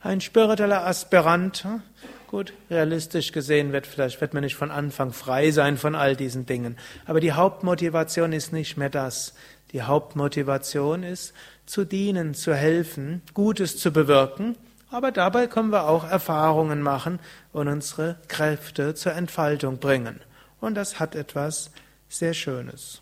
Ein 0.00 0.20
spiritueller 0.20 0.86
Aspirant, 0.86 1.64
hm? 1.64 1.82
gut, 2.28 2.52
realistisch 2.70 3.32
gesehen 3.32 3.72
wird 3.72 3.86
vielleicht 3.86 4.20
wird 4.20 4.34
man 4.34 4.44
nicht 4.44 4.54
von 4.54 4.70
Anfang 4.70 5.12
frei 5.12 5.50
sein 5.50 5.76
von 5.76 5.94
all 5.94 6.16
diesen 6.16 6.46
Dingen, 6.46 6.76
aber 7.06 7.20
die 7.20 7.32
Hauptmotivation 7.32 8.32
ist 8.32 8.52
nicht 8.52 8.76
mehr 8.76 8.90
das. 8.90 9.34
Die 9.72 9.82
Hauptmotivation 9.82 11.02
ist 11.02 11.34
zu 11.66 11.84
dienen, 11.84 12.34
zu 12.34 12.54
helfen, 12.54 13.22
Gutes 13.34 13.78
zu 13.78 13.92
bewirken 13.92 14.56
aber 14.92 15.10
dabei 15.10 15.46
können 15.46 15.70
wir 15.70 15.88
auch 15.88 16.08
Erfahrungen 16.08 16.82
machen 16.82 17.18
und 17.52 17.68
unsere 17.68 18.16
Kräfte 18.28 18.94
zur 18.94 19.12
Entfaltung 19.12 19.78
bringen. 19.78 20.20
Und 20.60 20.74
das 20.74 21.00
hat 21.00 21.14
etwas 21.14 21.70
sehr 22.08 22.34
Schönes. 22.34 23.00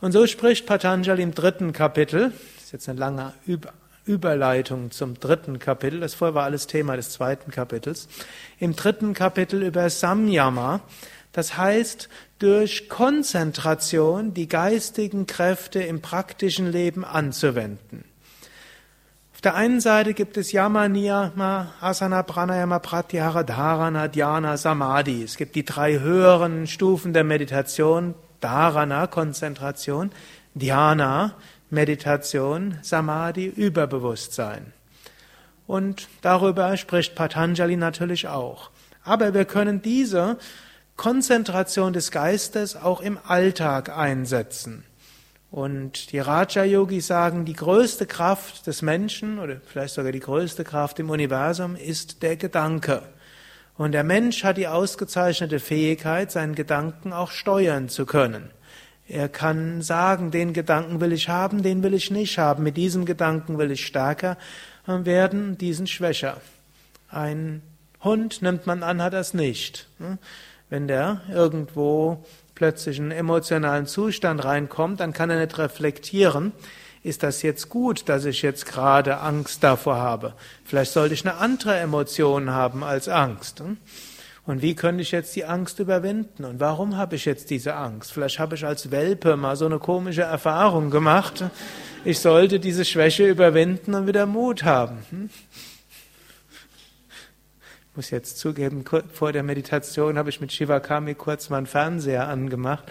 Und 0.00 0.12
so 0.12 0.26
spricht 0.26 0.66
Patanjali 0.66 1.22
im 1.22 1.34
dritten 1.34 1.72
Kapitel, 1.72 2.32
das 2.56 2.64
ist 2.64 2.72
jetzt 2.72 2.88
eine 2.88 2.98
lange 2.98 3.32
Überleitung 4.04 4.90
zum 4.90 5.18
dritten 5.18 5.58
Kapitel, 5.58 6.00
das 6.00 6.14
vorher 6.14 6.34
war 6.34 6.44
alles 6.44 6.66
Thema 6.66 6.96
des 6.96 7.10
zweiten 7.10 7.50
Kapitels, 7.50 8.08
im 8.58 8.76
dritten 8.76 9.14
Kapitel 9.14 9.62
über 9.62 9.88
Samyama, 9.88 10.80
das 11.32 11.56
heißt, 11.56 12.08
durch 12.38 12.88
Konzentration 12.88 14.34
die 14.34 14.48
geistigen 14.48 15.26
Kräfte 15.26 15.80
im 15.82 16.02
praktischen 16.02 16.70
Leben 16.70 17.04
anzuwenden 17.04 18.04
der 19.44 19.54
einen 19.54 19.80
Seite 19.80 20.14
gibt 20.14 20.36
es 20.36 20.52
Yama, 20.52 20.88
Niyama, 20.88 21.74
Asana, 21.80 22.22
Pranayama, 22.22 22.78
Pratyahara, 22.78 23.42
Dharana, 23.42 24.08
Dhyana, 24.08 24.56
Samadhi. 24.56 25.22
Es 25.22 25.36
gibt 25.36 25.54
die 25.54 25.64
drei 25.64 25.98
höheren 25.98 26.66
Stufen 26.66 27.12
der 27.12 27.24
Meditation. 27.24 28.14
Dharana, 28.40 29.06
Konzentration, 29.06 30.10
Dhyana, 30.54 31.34
Meditation, 31.70 32.78
Samadhi, 32.82 33.46
Überbewusstsein. 33.46 34.72
Und 35.66 36.08
darüber 36.22 36.76
spricht 36.76 37.14
Patanjali 37.14 37.76
natürlich 37.76 38.28
auch. 38.28 38.70
Aber 39.02 39.34
wir 39.34 39.44
können 39.44 39.82
diese 39.82 40.38
Konzentration 40.96 41.92
des 41.92 42.10
Geistes 42.10 42.76
auch 42.76 43.00
im 43.00 43.18
Alltag 43.26 43.96
einsetzen. 43.96 44.84
Und 45.54 46.10
die 46.10 46.18
Raja-Yogis 46.18 47.06
sagen, 47.06 47.44
die 47.44 47.52
größte 47.52 48.06
Kraft 48.06 48.66
des 48.66 48.82
Menschen 48.82 49.38
oder 49.38 49.58
vielleicht 49.64 49.94
sogar 49.94 50.10
die 50.10 50.18
größte 50.18 50.64
Kraft 50.64 50.98
im 50.98 51.10
Universum 51.10 51.76
ist 51.76 52.24
der 52.24 52.34
Gedanke. 52.34 53.02
Und 53.76 53.92
der 53.92 54.02
Mensch 54.02 54.42
hat 54.42 54.56
die 54.56 54.66
ausgezeichnete 54.66 55.60
Fähigkeit, 55.60 56.32
seinen 56.32 56.56
Gedanken 56.56 57.12
auch 57.12 57.30
steuern 57.30 57.88
zu 57.88 58.04
können. 58.04 58.50
Er 59.06 59.28
kann 59.28 59.80
sagen, 59.80 60.32
den 60.32 60.54
Gedanken 60.54 61.00
will 61.00 61.12
ich 61.12 61.28
haben, 61.28 61.62
den 61.62 61.84
will 61.84 61.94
ich 61.94 62.10
nicht 62.10 62.36
haben. 62.36 62.64
Mit 62.64 62.76
diesem 62.76 63.04
Gedanken 63.04 63.56
will 63.56 63.70
ich 63.70 63.86
stärker 63.86 64.36
werden, 64.86 65.56
diesen 65.56 65.86
schwächer. 65.86 66.40
Ein 67.08 67.62
Hund 68.02 68.42
nimmt 68.42 68.66
man 68.66 68.82
an, 68.82 69.00
hat 69.00 69.12
das 69.12 69.34
nicht. 69.34 69.86
Wenn 70.68 70.88
der 70.88 71.20
irgendwo 71.30 72.24
plötzlich 72.54 73.00
einen 73.00 73.10
emotionalen 73.10 73.86
Zustand 73.86 74.44
reinkommt, 74.44 75.00
dann 75.00 75.12
kann 75.12 75.30
er 75.30 75.40
nicht 75.40 75.58
reflektieren, 75.58 76.52
ist 77.02 77.22
das 77.22 77.42
jetzt 77.42 77.68
gut, 77.68 78.08
dass 78.08 78.24
ich 78.24 78.40
jetzt 78.40 78.64
gerade 78.64 79.18
Angst 79.18 79.62
davor 79.62 79.96
habe? 79.96 80.32
Vielleicht 80.64 80.92
sollte 80.92 81.12
ich 81.12 81.26
eine 81.26 81.36
andere 81.36 81.76
Emotion 81.76 82.50
haben 82.50 82.82
als 82.82 83.08
Angst. 83.08 83.60
Hm? 83.60 83.76
Und 84.46 84.62
wie 84.62 84.74
könnte 84.74 85.02
ich 85.02 85.10
jetzt 85.10 85.36
die 85.36 85.44
Angst 85.44 85.78
überwinden? 85.80 86.44
Und 86.44 86.60
warum 86.60 86.96
habe 86.96 87.16
ich 87.16 87.26
jetzt 87.26 87.50
diese 87.50 87.74
Angst? 87.74 88.12
Vielleicht 88.12 88.38
habe 88.38 88.54
ich 88.54 88.64
als 88.64 88.90
Welpe 88.90 89.36
mal 89.36 89.56
so 89.56 89.66
eine 89.66 89.78
komische 89.78 90.22
Erfahrung 90.22 90.90
gemacht. 90.90 91.44
Ich 92.06 92.20
sollte 92.20 92.60
diese 92.60 92.84
Schwäche 92.84 93.26
überwinden 93.26 93.94
und 93.94 94.06
wieder 94.06 94.24
Mut 94.24 94.64
haben. 94.64 95.30
Hm? 97.94 97.96
muss 97.96 98.10
jetzt 98.10 98.38
zugeben, 98.38 98.84
vor 99.12 99.32
der 99.32 99.42
Meditation 99.42 100.18
habe 100.18 100.28
ich 100.28 100.40
mit 100.40 100.52
Shivakami 100.52 101.14
kurz 101.14 101.48
mal 101.48 101.58
einen 101.58 101.66
Fernseher 101.66 102.28
angemacht 102.28 102.84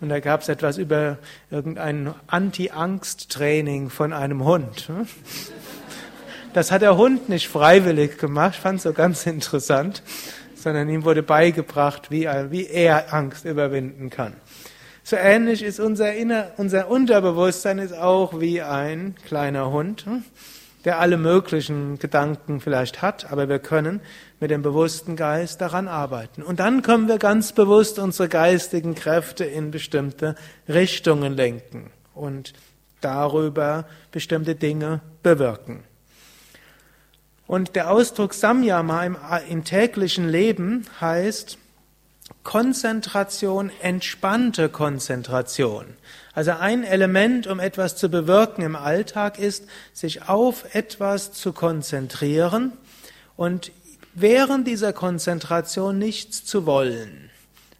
und 0.00 0.10
da 0.10 0.20
gab 0.20 0.42
es 0.42 0.48
etwas 0.48 0.76
über 0.76 1.18
irgendein 1.50 2.14
Anti-Angst-Training 2.26 3.88
von 3.90 4.12
einem 4.12 4.44
Hund. 4.44 4.90
Das 6.52 6.70
hat 6.70 6.82
der 6.82 6.96
Hund 6.96 7.28
nicht 7.28 7.48
freiwillig 7.48 8.18
gemacht, 8.18 8.56
ich 8.56 8.60
fand 8.60 8.78
es 8.78 8.82
so 8.82 8.92
ganz 8.92 9.24
interessant, 9.26 10.02
sondern 10.54 10.88
ihm 10.90 11.04
wurde 11.04 11.22
beigebracht, 11.22 12.10
wie 12.10 12.24
er, 12.24 12.50
wie 12.50 12.66
er 12.66 13.14
Angst 13.14 13.44
überwinden 13.44 14.10
kann. 14.10 14.34
So 15.02 15.16
ähnlich 15.16 15.62
ist 15.62 15.80
unser, 15.80 16.12
Inner, 16.12 16.52
unser 16.58 16.88
Unterbewusstsein 16.88 17.78
ist 17.78 17.94
auch 17.94 18.40
wie 18.40 18.60
ein 18.60 19.14
kleiner 19.26 19.70
Hund 19.70 20.04
der 20.84 20.98
alle 20.98 21.16
möglichen 21.16 21.98
Gedanken 21.98 22.60
vielleicht 22.60 23.02
hat, 23.02 23.30
aber 23.30 23.48
wir 23.48 23.58
können 23.58 24.00
mit 24.40 24.50
dem 24.50 24.62
bewussten 24.62 25.16
Geist 25.16 25.60
daran 25.60 25.86
arbeiten. 25.86 26.42
Und 26.42 26.60
dann 26.60 26.82
können 26.82 27.08
wir 27.08 27.18
ganz 27.18 27.52
bewusst 27.52 27.98
unsere 27.98 28.28
geistigen 28.28 28.94
Kräfte 28.94 29.44
in 29.44 29.70
bestimmte 29.70 30.34
Richtungen 30.68 31.34
lenken 31.34 31.90
und 32.14 32.54
darüber 33.02 33.86
bestimmte 34.10 34.54
Dinge 34.54 35.00
bewirken. 35.22 35.84
Und 37.46 37.76
der 37.76 37.90
Ausdruck 37.90 38.32
Samyama 38.32 39.04
im, 39.04 39.16
im 39.48 39.64
täglichen 39.64 40.28
Leben 40.28 40.86
heißt 41.00 41.58
Konzentration, 42.44 43.70
entspannte 43.82 44.68
Konzentration. 44.68 45.84
Also 46.32 46.52
ein 46.52 46.84
Element, 46.84 47.46
um 47.46 47.58
etwas 47.58 47.96
zu 47.96 48.08
bewirken 48.08 48.62
im 48.62 48.76
Alltag, 48.76 49.38
ist, 49.38 49.64
sich 49.92 50.28
auf 50.28 50.74
etwas 50.74 51.32
zu 51.32 51.52
konzentrieren 51.52 52.72
und 53.36 53.72
während 54.14 54.66
dieser 54.66 54.92
Konzentration 54.92 55.98
nichts 55.98 56.44
zu 56.44 56.66
wollen. 56.66 57.30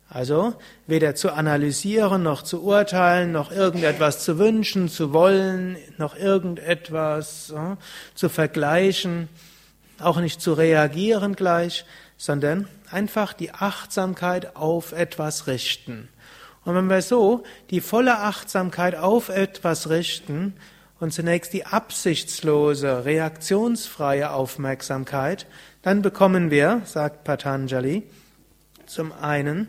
Also 0.08 0.54
weder 0.88 1.14
zu 1.14 1.32
analysieren, 1.32 2.24
noch 2.24 2.42
zu 2.42 2.62
urteilen, 2.64 3.30
noch 3.30 3.52
irgendetwas 3.52 4.24
zu 4.24 4.38
wünschen, 4.38 4.88
zu 4.88 5.12
wollen, 5.12 5.76
noch 5.98 6.16
irgendetwas 6.16 7.50
äh, 7.50 7.76
zu 8.16 8.28
vergleichen, 8.28 9.28
auch 10.00 10.18
nicht 10.18 10.40
zu 10.40 10.52
reagieren 10.52 11.36
gleich, 11.36 11.84
sondern 12.16 12.66
einfach 12.90 13.32
die 13.32 13.52
Achtsamkeit 13.52 14.56
auf 14.56 14.90
etwas 14.90 15.46
richten. 15.46 16.08
Und 16.64 16.74
wenn 16.74 16.90
wir 16.90 17.02
so 17.02 17.44
die 17.70 17.80
volle 17.80 18.18
Achtsamkeit 18.18 18.96
auf 18.96 19.28
etwas 19.28 19.88
richten 19.88 20.54
und 20.98 21.12
zunächst 21.12 21.52
die 21.52 21.66
absichtslose, 21.66 23.04
reaktionsfreie 23.04 24.32
Aufmerksamkeit, 24.32 25.46
dann 25.82 26.02
bekommen 26.02 26.50
wir, 26.50 26.82
sagt 26.84 27.24
Patanjali, 27.24 28.02
zum 28.86 29.12
einen 29.12 29.68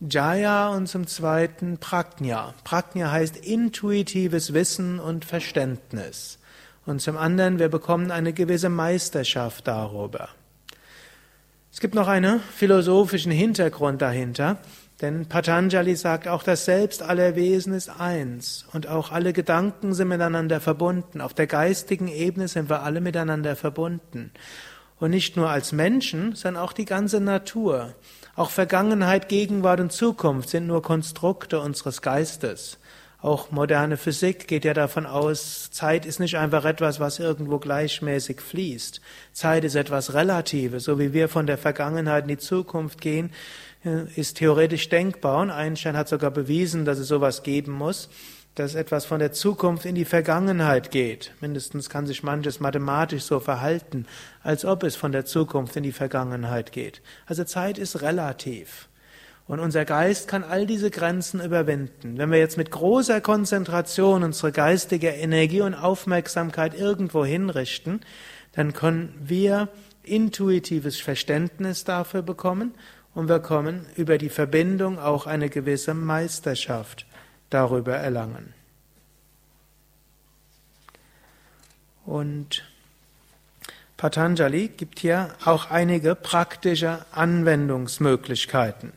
Jaya 0.00 0.68
und 0.68 0.86
zum 0.86 1.06
zweiten 1.06 1.78
Prajna. 1.78 2.54
Prajna 2.64 3.10
heißt 3.10 3.36
intuitives 3.36 4.54
Wissen 4.54 5.00
und 5.00 5.24
Verständnis. 5.24 6.38
Und 6.86 7.02
zum 7.02 7.16
anderen, 7.16 7.58
wir 7.58 7.68
bekommen 7.68 8.10
eine 8.10 8.32
gewisse 8.32 8.68
Meisterschaft 8.68 9.66
darüber. 9.66 10.28
Es 11.72 11.80
gibt 11.80 11.94
noch 11.94 12.08
einen 12.08 12.40
philosophischen 12.40 13.32
Hintergrund 13.32 14.00
dahinter, 14.00 14.58
denn 15.00 15.26
Patanjali 15.26 15.96
sagt 15.96 16.26
auch, 16.26 16.42
das 16.42 16.64
Selbst 16.64 17.02
aller 17.02 17.36
Wesen 17.36 17.74
ist 17.74 17.88
eins 17.88 18.66
und 18.72 18.86
auch 18.86 19.12
alle 19.12 19.32
Gedanken 19.32 19.94
sind 19.94 20.08
miteinander 20.08 20.60
verbunden. 20.60 21.20
Auf 21.20 21.34
der 21.34 21.46
geistigen 21.46 22.08
Ebene 22.08 22.48
sind 22.48 22.70
wir 22.70 22.82
alle 22.82 23.00
miteinander 23.00 23.54
verbunden. 23.54 24.32
Und 25.00 25.10
nicht 25.10 25.36
nur 25.36 25.48
als 25.48 25.72
Menschen, 25.72 26.34
sondern 26.34 26.62
auch 26.62 26.72
die 26.72 26.84
ganze 26.84 27.20
Natur. 27.20 27.94
Auch 28.34 28.50
Vergangenheit, 28.50 29.28
Gegenwart 29.28 29.80
und 29.80 29.92
Zukunft 29.92 30.48
sind 30.48 30.66
nur 30.66 30.82
Konstrukte 30.82 31.60
unseres 31.60 32.02
Geistes. 32.02 32.78
Auch 33.20 33.50
moderne 33.50 33.96
Physik 33.96 34.46
geht 34.46 34.64
ja 34.64 34.74
davon 34.74 35.04
aus, 35.04 35.72
Zeit 35.72 36.06
ist 36.06 36.20
nicht 36.20 36.36
einfach 36.36 36.64
etwas, 36.64 37.00
was 37.00 37.18
irgendwo 37.18 37.58
gleichmäßig 37.58 38.40
fließt. 38.40 39.00
Zeit 39.32 39.64
ist 39.64 39.74
etwas 39.74 40.14
Relatives, 40.14 40.84
so 40.84 41.00
wie 41.00 41.12
wir 41.12 41.28
von 41.28 41.48
der 41.48 41.58
Vergangenheit 41.58 42.24
in 42.24 42.28
die 42.28 42.38
Zukunft 42.38 43.00
gehen, 43.00 43.30
äh, 43.84 44.04
ist 44.14 44.36
theoretisch 44.36 44.88
denkbar. 44.88 45.40
Und 45.40 45.50
Einstein 45.50 45.96
hat 45.96 46.08
sogar 46.08 46.30
bewiesen, 46.30 46.84
dass 46.84 46.98
es 46.98 47.08
sowas 47.08 47.42
geben 47.42 47.72
muss, 47.72 48.08
dass 48.58 48.74
etwas 48.74 49.04
von 49.04 49.20
der 49.20 49.32
Zukunft 49.32 49.84
in 49.84 49.94
die 49.94 50.04
Vergangenheit 50.04 50.90
geht. 50.90 51.32
Mindestens 51.40 51.88
kann 51.88 52.06
sich 52.06 52.22
manches 52.22 52.60
mathematisch 52.60 53.22
so 53.22 53.40
verhalten, 53.40 54.06
als 54.42 54.64
ob 54.64 54.82
es 54.82 54.96
von 54.96 55.12
der 55.12 55.24
Zukunft 55.24 55.76
in 55.76 55.82
die 55.82 55.92
Vergangenheit 55.92 56.72
geht. 56.72 57.00
Also 57.26 57.44
Zeit 57.44 57.78
ist 57.78 58.02
relativ. 58.02 58.88
Und 59.46 59.60
unser 59.60 59.84
Geist 59.84 60.28
kann 60.28 60.44
all 60.44 60.66
diese 60.66 60.90
Grenzen 60.90 61.40
überwinden. 61.40 62.18
Wenn 62.18 62.30
wir 62.30 62.38
jetzt 62.38 62.58
mit 62.58 62.70
großer 62.70 63.20
Konzentration 63.20 64.22
unsere 64.22 64.52
geistige 64.52 65.08
Energie 65.08 65.62
und 65.62 65.74
Aufmerksamkeit 65.74 66.74
irgendwo 66.74 67.24
hinrichten, 67.24 68.00
dann 68.52 68.72
können 68.74 69.14
wir 69.20 69.68
intuitives 70.02 71.00
Verständnis 71.00 71.84
dafür 71.84 72.22
bekommen 72.22 72.74
und 73.14 73.28
wir 73.28 73.40
kommen 73.40 73.86
über 73.96 74.18
die 74.18 74.28
Verbindung 74.28 74.98
auch 74.98 75.26
eine 75.26 75.48
gewisse 75.48 75.94
Meisterschaft 75.94 77.07
darüber 77.50 77.96
erlangen. 77.96 78.54
Und 82.04 82.64
Patanjali 83.98 84.68
gibt 84.68 85.00
hier 85.00 85.34
auch 85.44 85.70
einige 85.70 86.14
praktische 86.14 87.04
Anwendungsmöglichkeiten. 87.12 88.92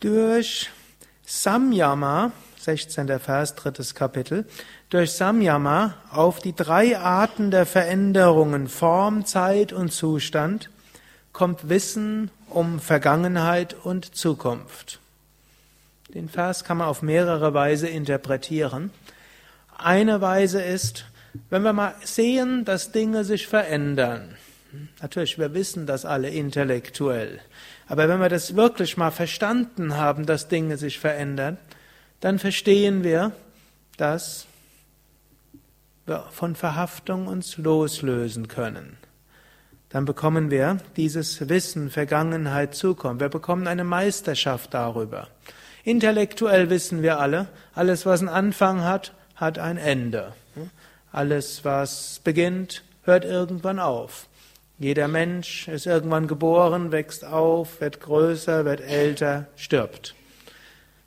Durch 0.00 0.70
Samyama, 1.24 2.32
16. 2.58 3.20
Vers, 3.20 3.54
drittes 3.54 3.94
Kapitel, 3.94 4.46
durch 4.90 5.12
Samyama 5.12 5.94
auf 6.10 6.40
die 6.40 6.56
drei 6.56 6.98
Arten 6.98 7.52
der 7.52 7.64
Veränderungen 7.64 8.66
Form, 8.66 9.24
Zeit 9.24 9.72
und 9.72 9.92
Zustand 9.92 10.70
kommt 11.32 11.68
Wissen 11.68 12.30
um 12.48 12.80
Vergangenheit 12.80 13.74
und 13.74 14.14
Zukunft. 14.14 15.00
Den 16.14 16.28
Vers 16.28 16.64
kann 16.64 16.76
man 16.76 16.88
auf 16.88 17.02
mehrere 17.02 17.54
Weise 17.54 17.88
interpretieren. 17.88 18.90
Eine 19.78 20.20
Weise 20.20 20.60
ist, 20.60 21.06
wenn 21.48 21.62
wir 21.62 21.72
mal 21.72 21.94
sehen, 22.04 22.64
dass 22.64 22.92
Dinge 22.92 23.24
sich 23.24 23.46
verändern. 23.46 24.36
Natürlich, 25.00 25.38
wir 25.38 25.54
wissen 25.54 25.86
das 25.86 26.04
alle 26.04 26.28
intellektuell. 26.28 27.40
Aber 27.88 28.08
wenn 28.08 28.20
wir 28.20 28.28
das 28.28 28.56
wirklich 28.56 28.96
mal 28.96 29.10
verstanden 29.10 29.96
haben, 29.96 30.26
dass 30.26 30.48
Dinge 30.48 30.76
sich 30.76 30.98
verändern, 30.98 31.58
dann 32.20 32.38
verstehen 32.38 33.04
wir, 33.04 33.32
dass 33.96 34.46
wir 36.06 36.26
von 36.30 36.54
Verhaftung 36.54 37.26
uns 37.26 37.56
loslösen 37.56 38.48
können. 38.48 38.96
Dann 39.92 40.06
bekommen 40.06 40.50
wir 40.50 40.78
dieses 40.96 41.48
Wissen, 41.50 41.90
Vergangenheit, 41.90 42.74
Zukunft. 42.74 43.20
Wir 43.20 43.28
bekommen 43.28 43.66
eine 43.66 43.84
Meisterschaft 43.84 44.72
darüber. 44.72 45.28
Intellektuell 45.84 46.70
wissen 46.70 47.02
wir 47.02 47.20
alle, 47.20 47.48
alles, 47.74 48.06
was 48.06 48.20
einen 48.20 48.30
Anfang 48.30 48.84
hat, 48.84 49.12
hat 49.34 49.58
ein 49.58 49.76
Ende. 49.76 50.32
Alles, 51.12 51.64
was 51.66 52.20
beginnt, 52.24 52.84
hört 53.02 53.26
irgendwann 53.26 53.78
auf. 53.78 54.28
Jeder 54.78 55.08
Mensch 55.08 55.68
ist 55.68 55.86
irgendwann 55.86 56.26
geboren, 56.26 56.90
wächst 56.90 57.24
auf, 57.24 57.80
wird 57.82 58.00
größer, 58.00 58.64
wird 58.64 58.80
älter, 58.80 59.46
stirbt. 59.56 60.14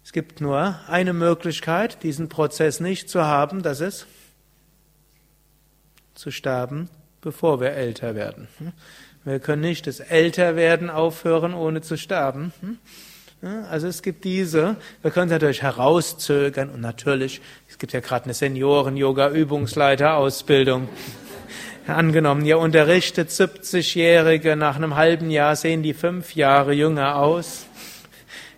Es 0.04 0.14
gibt 0.14 0.42
nur 0.42 0.80
eine 0.88 1.14
Möglichkeit, 1.14 2.04
diesen 2.04 2.30
Prozess 2.30 2.80
nicht 2.80 3.10
zu 3.10 3.26
haben, 3.26 3.64
das 3.64 3.80
ist 3.80 4.06
zu 6.14 6.30
sterben, 6.30 6.90
bevor 7.26 7.60
wir 7.60 7.72
älter 7.72 8.16
werden. 8.16 8.48
Wir 9.26 9.40
können 9.40 9.64
nicht 9.64 9.88
das 9.88 10.00
Älterwerden 10.00 10.90
aufhören, 10.92 11.56
ohne 11.56 11.82
zu 11.82 11.98
sterben. 11.98 12.54
Also 13.70 13.88
es 13.88 14.02
gibt 14.04 14.24
diese, 14.24 14.76
wir 15.02 15.10
können 15.10 15.26
es 15.26 15.34
natürlich 15.34 15.64
herauszögern 15.64 16.70
und 16.70 16.82
natürlich, 16.82 17.42
es 17.68 17.80
gibt 17.80 17.94
ja 17.94 18.00
gerade 18.00 18.26
eine 18.26 18.36
Senioren-Yoga-Übungsleiter-Ausbildung. 18.36 20.88
Angenommen, 21.88 22.46
ihr 22.46 22.60
unterrichtet 22.60 23.30
70-Jährige, 23.30 24.56
nach 24.56 24.76
einem 24.76 24.96
halben 24.96 25.32
Jahr 25.32 25.56
sehen 25.56 25.82
die 25.82 25.96
fünf 25.96 26.36
Jahre 26.36 26.74
jünger 26.74 27.16
aus. 27.18 27.66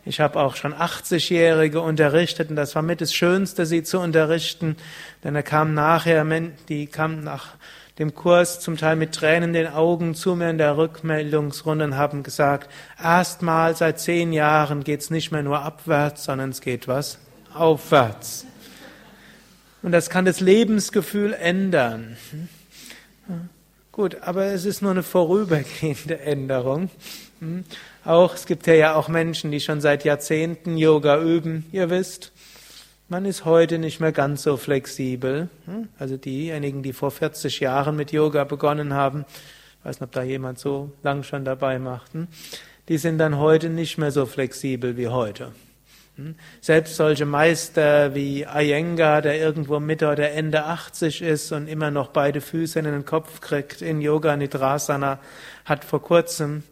Ich 0.04 0.20
habe 0.20 0.42
auch 0.42 0.58
schon 0.58 0.74
80-Jährige 0.74 1.80
unterrichtet 1.80 2.50
und 2.50 2.58
das 2.58 2.76
war 2.76 2.82
mit 2.82 3.00
das 3.00 3.14
Schönste, 3.14 3.66
sie 3.66 3.84
zu 3.84 4.00
unterrichten, 4.00 4.76
denn 5.24 5.36
er 5.36 5.44
kam 5.44 5.74
nachher, 5.74 6.26
die 6.68 6.88
kamen 6.88 7.24
nach 7.24 7.56
dem 8.00 8.14
Kurs 8.14 8.60
zum 8.60 8.78
Teil 8.78 8.96
mit 8.96 9.14
Tränen 9.14 9.50
in 9.50 9.54
den 9.54 9.68
Augen 9.68 10.14
zu 10.14 10.36
mir 10.36 10.50
in 10.50 10.58
der 10.58 10.78
Rückmeldungsrunde 10.78 11.86
und 11.86 11.98
haben 11.98 12.24
gesagt, 12.24 12.70
erstmal 13.02 13.76
seit 13.76 14.00
zehn 14.00 14.34
Jahren 14.34 14.84
geht's 14.84 15.10
nicht 15.10 15.32
mehr 15.32 15.44
nur 15.44 15.62
abwärts, 15.62 16.26
sondern 16.26 16.52
es 16.52 16.62
geht 16.62 16.88
was? 16.88 17.18
Aufwärts. 17.54 18.46
Und 19.82 19.92
das 19.92 20.10
kann 20.10 20.26
das 20.26 20.40
Lebensgefühl 20.40 21.34
ändern. 21.34 22.18
Gut, 23.92 24.18
aber 24.22 24.46
es 24.46 24.66
ist 24.66 24.82
nur 24.82 24.92
eine 24.92 25.04
vorübergehende 25.04 26.20
Änderung. 26.24 26.90
Auch, 28.06 28.36
es 28.36 28.46
gibt 28.46 28.68
ja 28.68 28.96
auch 28.96 29.08
Menschen, 29.08 29.52
die 29.52 29.60
schon 29.60 29.82
seit 29.82 30.04
Jahrzehnten 30.04 30.78
Yoga 30.78 31.20
üben. 31.20 31.66
Ihr 31.72 31.90
wisst, 31.90 32.32
man 33.10 33.26
ist 33.26 33.46
heute 33.46 33.78
nicht 33.80 34.00
mehr 34.00 34.12
ganz 34.12 34.44
so 34.44 34.58
flexibel. 34.58 35.50
Hm? 35.66 35.90
Also 35.98 36.18
diejenigen, 36.18 36.84
die 36.84 36.94
vor 36.94 37.12
40 37.12 37.60
Jahren 37.60 37.96
mit 37.96 38.12
Yoga 38.12 38.44
begonnen 38.44 38.94
haben, 38.94 39.26
weiß 39.84 40.00
nicht, 40.00 40.08
ob 40.08 40.12
da 40.12 40.24
jemand 40.24 40.60
so 40.60 40.92
lang 41.04 41.24
schon 41.24 41.46
dabei 41.46 41.80
macht, 41.80 42.14
hm? 42.14 42.28
die 42.90 42.98
sind 42.98 43.18
dann 43.18 43.38
heute 43.38 43.70
nicht 43.70 43.98
mehr 43.98 44.12
so 44.12 44.26
flexibel 44.26 44.98
wie 44.98 45.08
heute. 45.08 45.54
Hm? 46.16 46.36
Selbst 46.62 46.96
solche 46.96 47.26
Meister 47.26 48.14
wie 48.14 48.44
Iyengar, 48.44 49.22
der 49.22 49.40
irgendwo 49.40 49.80
Mitte 49.80 50.10
oder 50.10 50.32
Ende 50.32 50.66
80 50.66 51.22
ist 51.22 51.52
und 51.52 51.68
immer 51.68 51.92
noch 51.92 52.10
beide 52.10 52.42
Füße 52.42 52.80
in 52.80 52.86
den 52.86 53.06
Kopf 53.06 53.40
kriegt 53.40 53.82
in 53.82 54.02
Yoga 54.02 54.36
Nidrasana, 54.36 55.20
hat 55.66 55.86
vor 55.86 56.02
kurzem 56.02 56.64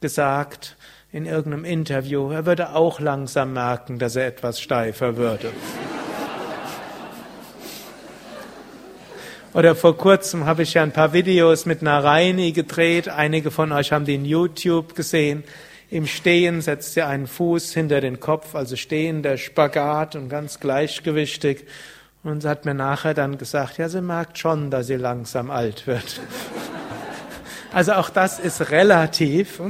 gesagt 0.00 0.76
in 1.12 1.26
irgendeinem 1.26 1.66
Interview, 1.66 2.30
er 2.30 2.46
würde 2.46 2.74
auch 2.74 2.98
langsam 2.98 3.52
merken, 3.52 3.98
dass 3.98 4.16
er 4.16 4.26
etwas 4.26 4.60
steifer 4.60 5.16
würde. 5.16 5.50
Oder 9.52 9.74
vor 9.74 9.98
kurzem 9.98 10.46
habe 10.46 10.62
ich 10.62 10.72
ja 10.72 10.82
ein 10.82 10.92
paar 10.92 11.12
Videos 11.12 11.66
mit 11.66 11.82
Naraini 11.82 12.52
gedreht. 12.52 13.10
Einige 13.10 13.50
von 13.50 13.70
euch 13.70 13.92
haben 13.92 14.06
die 14.06 14.14
in 14.14 14.24
YouTube 14.24 14.94
gesehen. 14.94 15.44
Im 15.90 16.06
Stehen 16.06 16.62
setzt 16.62 16.94
sie 16.94 17.02
einen 17.02 17.26
Fuß 17.26 17.74
hinter 17.74 18.00
den 18.00 18.18
Kopf, 18.18 18.54
also 18.54 18.76
stehender 18.76 19.36
Spagat 19.36 20.16
und 20.16 20.30
ganz 20.30 20.58
gleichgewichtig. 20.58 21.66
Und 22.24 22.40
sie 22.40 22.48
hat 22.48 22.64
mir 22.64 22.72
nachher 22.72 23.12
dann 23.12 23.36
gesagt, 23.36 23.76
ja, 23.76 23.90
sie 23.90 24.00
merkt 24.00 24.38
schon, 24.38 24.70
dass 24.70 24.86
sie 24.86 24.96
langsam 24.96 25.50
alt 25.50 25.86
wird. 25.86 26.22
Also 27.74 27.92
auch 27.92 28.08
das 28.08 28.38
ist 28.38 28.70
relativ. 28.70 29.60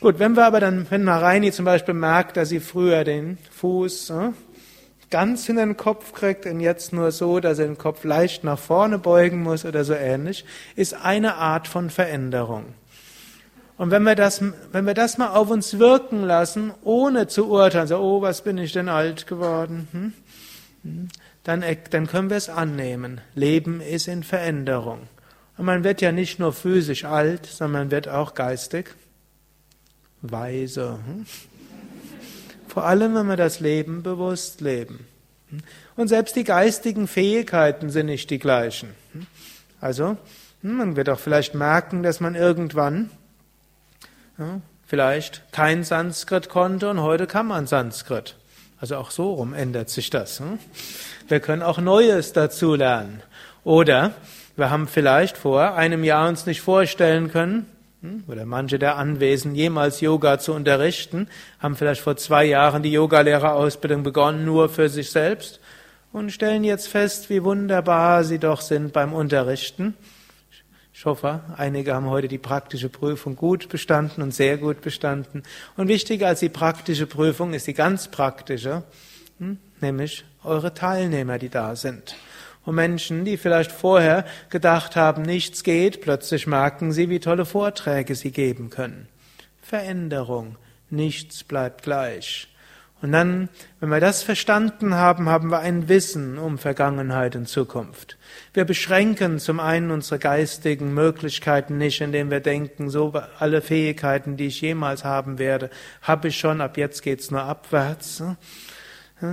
Gut, 0.00 0.20
wenn 0.20 0.36
wir 0.36 0.46
aber 0.46 0.60
dann, 0.60 0.86
wenn 0.90 1.02
Naraini 1.02 1.50
zum 1.50 1.64
Beispiel 1.64 1.94
merkt, 1.94 2.36
dass 2.36 2.50
sie 2.50 2.60
früher 2.60 3.02
den 3.02 3.36
Fuß 3.50 4.10
äh, 4.10 4.30
ganz 5.10 5.48
in 5.48 5.56
den 5.56 5.76
Kopf 5.76 6.12
kriegt 6.12 6.46
und 6.46 6.60
jetzt 6.60 6.92
nur 6.92 7.10
so, 7.10 7.40
dass 7.40 7.58
er 7.58 7.66
den 7.66 7.78
Kopf 7.78 8.04
leicht 8.04 8.44
nach 8.44 8.60
vorne 8.60 8.98
beugen 8.98 9.42
muss 9.42 9.64
oder 9.64 9.84
so 9.84 9.94
ähnlich, 9.94 10.44
ist 10.76 10.94
eine 10.94 11.34
Art 11.34 11.66
von 11.66 11.90
Veränderung. 11.90 12.66
Und 13.76 13.90
wenn 13.90 14.04
wir 14.04 14.14
das, 14.14 14.40
wenn 14.70 14.86
wir 14.86 14.94
das 14.94 15.18
mal 15.18 15.30
auf 15.30 15.50
uns 15.50 15.80
wirken 15.80 16.22
lassen, 16.22 16.72
ohne 16.84 17.26
zu 17.26 17.48
urteilen, 17.48 17.88
so, 17.88 17.98
oh, 17.98 18.22
was 18.22 18.42
bin 18.42 18.56
ich 18.58 18.72
denn 18.72 18.88
alt 18.88 19.26
geworden, 19.26 19.88
hm? 19.92 20.12
hm 20.84 21.08
dann, 21.44 21.64
dann 21.90 22.06
können 22.06 22.28
wir 22.28 22.36
es 22.36 22.50
annehmen. 22.50 23.22
Leben 23.34 23.80
ist 23.80 24.06
in 24.06 24.22
Veränderung. 24.22 25.08
Und 25.56 25.64
man 25.64 25.82
wird 25.82 26.02
ja 26.02 26.12
nicht 26.12 26.38
nur 26.38 26.52
physisch 26.52 27.06
alt, 27.06 27.46
sondern 27.46 27.84
man 27.84 27.90
wird 27.90 28.06
auch 28.06 28.34
geistig 28.34 28.94
weise. 30.22 30.98
Hm? 31.06 31.26
Vor 32.68 32.84
allem, 32.84 33.14
wenn 33.14 33.26
wir 33.26 33.36
das 33.36 33.60
Leben 33.60 34.02
bewusst 34.02 34.60
leben. 34.60 35.06
Und 35.96 36.08
selbst 36.08 36.36
die 36.36 36.44
geistigen 36.44 37.08
Fähigkeiten 37.08 37.90
sind 37.90 38.06
nicht 38.06 38.30
die 38.30 38.38
gleichen. 38.38 38.90
Also, 39.80 40.16
man 40.62 40.96
wird 40.96 41.08
auch 41.08 41.18
vielleicht 41.18 41.54
merken, 41.54 42.02
dass 42.02 42.20
man 42.20 42.34
irgendwann 42.34 43.10
ja, 44.38 44.60
vielleicht 44.86 45.42
kein 45.52 45.84
Sanskrit 45.84 46.48
konnte 46.48 46.90
und 46.90 47.00
heute 47.00 47.26
kann 47.26 47.46
man 47.46 47.66
Sanskrit. 47.66 48.36
Also 48.80 48.96
auch 48.96 49.10
so 49.10 49.34
rum 49.34 49.54
ändert 49.54 49.90
sich 49.90 50.10
das. 50.10 50.40
Hm? 50.40 50.58
Wir 51.26 51.40
können 51.40 51.62
auch 51.62 51.78
Neues 51.78 52.32
dazu 52.32 52.74
lernen. 52.74 53.22
Oder 53.64 54.12
wir 54.56 54.70
haben 54.70 54.88
vielleicht 54.88 55.36
vor 55.36 55.74
einem 55.74 56.04
Jahr 56.04 56.28
uns 56.28 56.46
nicht 56.46 56.60
vorstellen 56.60 57.30
können, 57.30 57.54
hm, 57.56 57.66
oder 58.28 58.44
manche 58.44 58.78
der 58.78 58.96
Anwesenden 58.96 59.56
jemals 59.56 60.00
Yoga 60.00 60.38
zu 60.38 60.52
unterrichten, 60.52 61.28
haben 61.58 61.76
vielleicht 61.76 62.00
vor 62.00 62.16
zwei 62.16 62.44
Jahren 62.44 62.82
die 62.82 62.92
Yogalehrerausbildung 62.92 64.02
begonnen, 64.02 64.44
nur 64.44 64.68
für 64.68 64.88
sich 64.88 65.10
selbst, 65.10 65.60
und 66.12 66.30
stellen 66.30 66.64
jetzt 66.64 66.88
fest, 66.88 67.28
wie 67.28 67.44
wunderbar 67.44 68.24
sie 68.24 68.38
doch 68.38 68.60
sind 68.60 68.92
beim 68.92 69.12
Unterrichten. 69.12 69.94
Ich 70.94 71.04
hoffe, 71.04 71.42
einige 71.56 71.94
haben 71.94 72.06
heute 72.06 72.28
die 72.28 72.38
praktische 72.38 72.88
Prüfung 72.88 73.36
gut 73.36 73.68
bestanden 73.68 74.22
und 74.22 74.34
sehr 74.34 74.56
gut 74.58 74.80
bestanden. 74.80 75.44
Und 75.76 75.88
wichtiger 75.88 76.28
als 76.28 76.40
die 76.40 76.48
praktische 76.48 77.06
Prüfung 77.06 77.54
ist 77.54 77.66
die 77.66 77.74
ganz 77.74 78.08
praktische, 78.08 78.82
hm, 79.38 79.58
nämlich 79.80 80.24
eure 80.42 80.74
Teilnehmer, 80.74 81.38
die 81.38 81.50
da 81.50 81.76
sind. 81.76 82.16
Und 82.68 82.74
Menschen, 82.74 83.24
die 83.24 83.38
vielleicht 83.38 83.72
vorher 83.72 84.26
gedacht 84.50 84.94
haben, 84.94 85.22
nichts 85.22 85.64
geht, 85.64 86.02
plötzlich 86.02 86.46
merken 86.46 86.92
sie, 86.92 87.08
wie 87.08 87.18
tolle 87.18 87.46
Vorträge 87.46 88.14
sie 88.14 88.30
geben 88.30 88.68
können. 88.68 89.08
Veränderung, 89.62 90.56
nichts 90.90 91.44
bleibt 91.44 91.82
gleich. 91.82 92.48
Und 93.00 93.12
dann, 93.12 93.48
wenn 93.80 93.88
wir 93.88 94.00
das 94.00 94.22
verstanden 94.22 94.96
haben, 94.96 95.30
haben 95.30 95.48
wir 95.48 95.60
ein 95.60 95.88
Wissen 95.88 96.36
um 96.36 96.58
Vergangenheit 96.58 97.36
und 97.36 97.48
Zukunft. 97.48 98.18
Wir 98.52 98.66
beschränken 98.66 99.38
zum 99.38 99.60
einen 99.60 99.90
unsere 99.90 100.18
geistigen 100.18 100.92
Möglichkeiten 100.92 101.78
nicht, 101.78 102.02
indem 102.02 102.30
wir 102.30 102.40
denken, 102.40 102.90
so 102.90 103.14
alle 103.38 103.62
Fähigkeiten, 103.62 104.36
die 104.36 104.48
ich 104.48 104.60
jemals 104.60 105.04
haben 105.04 105.38
werde, 105.38 105.70
habe 106.02 106.28
ich 106.28 106.38
schon, 106.38 106.60
ab 106.60 106.76
jetzt 106.76 107.02
geht's 107.02 107.30
nur 107.30 107.44
abwärts, 107.44 108.22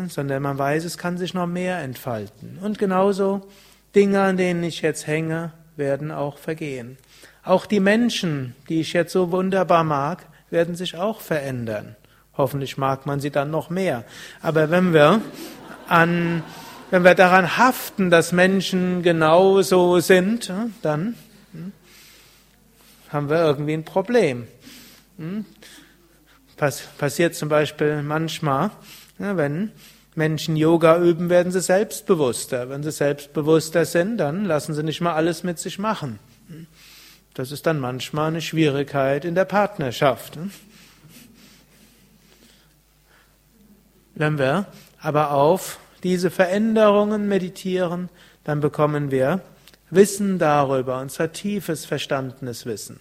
sondern 0.08 0.42
man 0.42 0.58
weiß, 0.58 0.84
es 0.86 0.98
kann 0.98 1.18
sich 1.18 1.34
noch 1.34 1.48
mehr 1.48 1.80
entfalten. 1.80 2.58
Und 2.62 2.80
genauso 2.80 3.48
Dinge, 3.94 4.22
an 4.22 4.38
denen 4.38 4.64
ich 4.64 4.82
jetzt 4.82 5.08
hänge, 5.08 5.52
werden 5.76 6.12
auch 6.12 6.38
vergehen. 6.38 6.98
Auch 7.44 7.66
die 7.66 7.80
Menschen, 7.80 8.56
die 8.70 8.82
ich 8.82 8.94
jetzt 8.94 9.14
so 9.14 9.32
wunderbar 9.32 9.84
mag, 9.84 10.26
werden 10.50 10.76
sich 10.76 10.98
auch 10.98 11.22
verändern. 11.22 11.96
Hoffentlich 12.38 12.78
mag 12.78 13.06
man 13.06 13.20
sie 13.20 13.30
dann 13.30 13.52
noch 13.52 13.70
mehr. 13.70 14.04
Aber 14.42 14.70
wenn 14.72 14.94
wir 14.94 15.22
an, 15.88 16.44
wenn 16.90 17.04
wir 17.04 17.16
daran 17.16 17.58
haften, 17.58 18.10
dass 18.10 18.32
Menschen 18.32 19.04
genauso 19.04 20.00
sind, 20.00 20.52
dann 20.82 21.16
hm, 21.52 21.72
haben 23.10 23.30
wir 23.30 23.38
irgendwie 23.38 23.74
ein 23.74 23.86
Problem. 23.86 24.48
Hm? 25.18 25.46
passiert 26.98 27.36
zum 27.36 27.50
Beispiel 27.50 28.02
manchmal, 28.02 28.72
wenn 29.18 29.72
Menschen 30.16 30.56
Yoga 30.56 30.98
üben, 31.00 31.30
werden 31.30 31.52
sie 31.52 31.62
selbstbewusster. 31.62 32.70
Wenn 32.70 32.84
sie 32.84 32.92
selbstbewusster 32.92 33.86
sind, 33.86 34.18
dann 34.18 34.46
lassen 34.46 34.74
sie 34.74 34.84
nicht 34.84 35.02
mal 35.02 35.14
alles 35.14 35.44
mit 35.44 35.60
sich 35.60 35.80
machen. 35.80 36.20
Das 37.34 37.52
ist 37.52 37.66
dann 37.66 37.80
manchmal 37.80 38.30
eine 38.30 38.42
Schwierigkeit 38.42 39.26
in 39.26 39.36
der 39.36 39.46
Partnerschaft. 39.46 40.38
Wenn 44.16 44.38
wir 44.38 44.68
aber 45.00 45.32
auf 45.32 45.80
diese 46.04 46.32
Veränderungen 46.32 47.28
meditieren, 47.28 48.10
dann 48.46 48.62
bekommen 48.62 49.12
wir 49.12 49.42
Wissen 49.90 50.40
darüber, 50.40 51.00
und 51.00 51.12
zwar 51.12 51.32
tiefes 51.32 51.86
verstandenes 51.86 52.66
Wissen. 52.66 53.00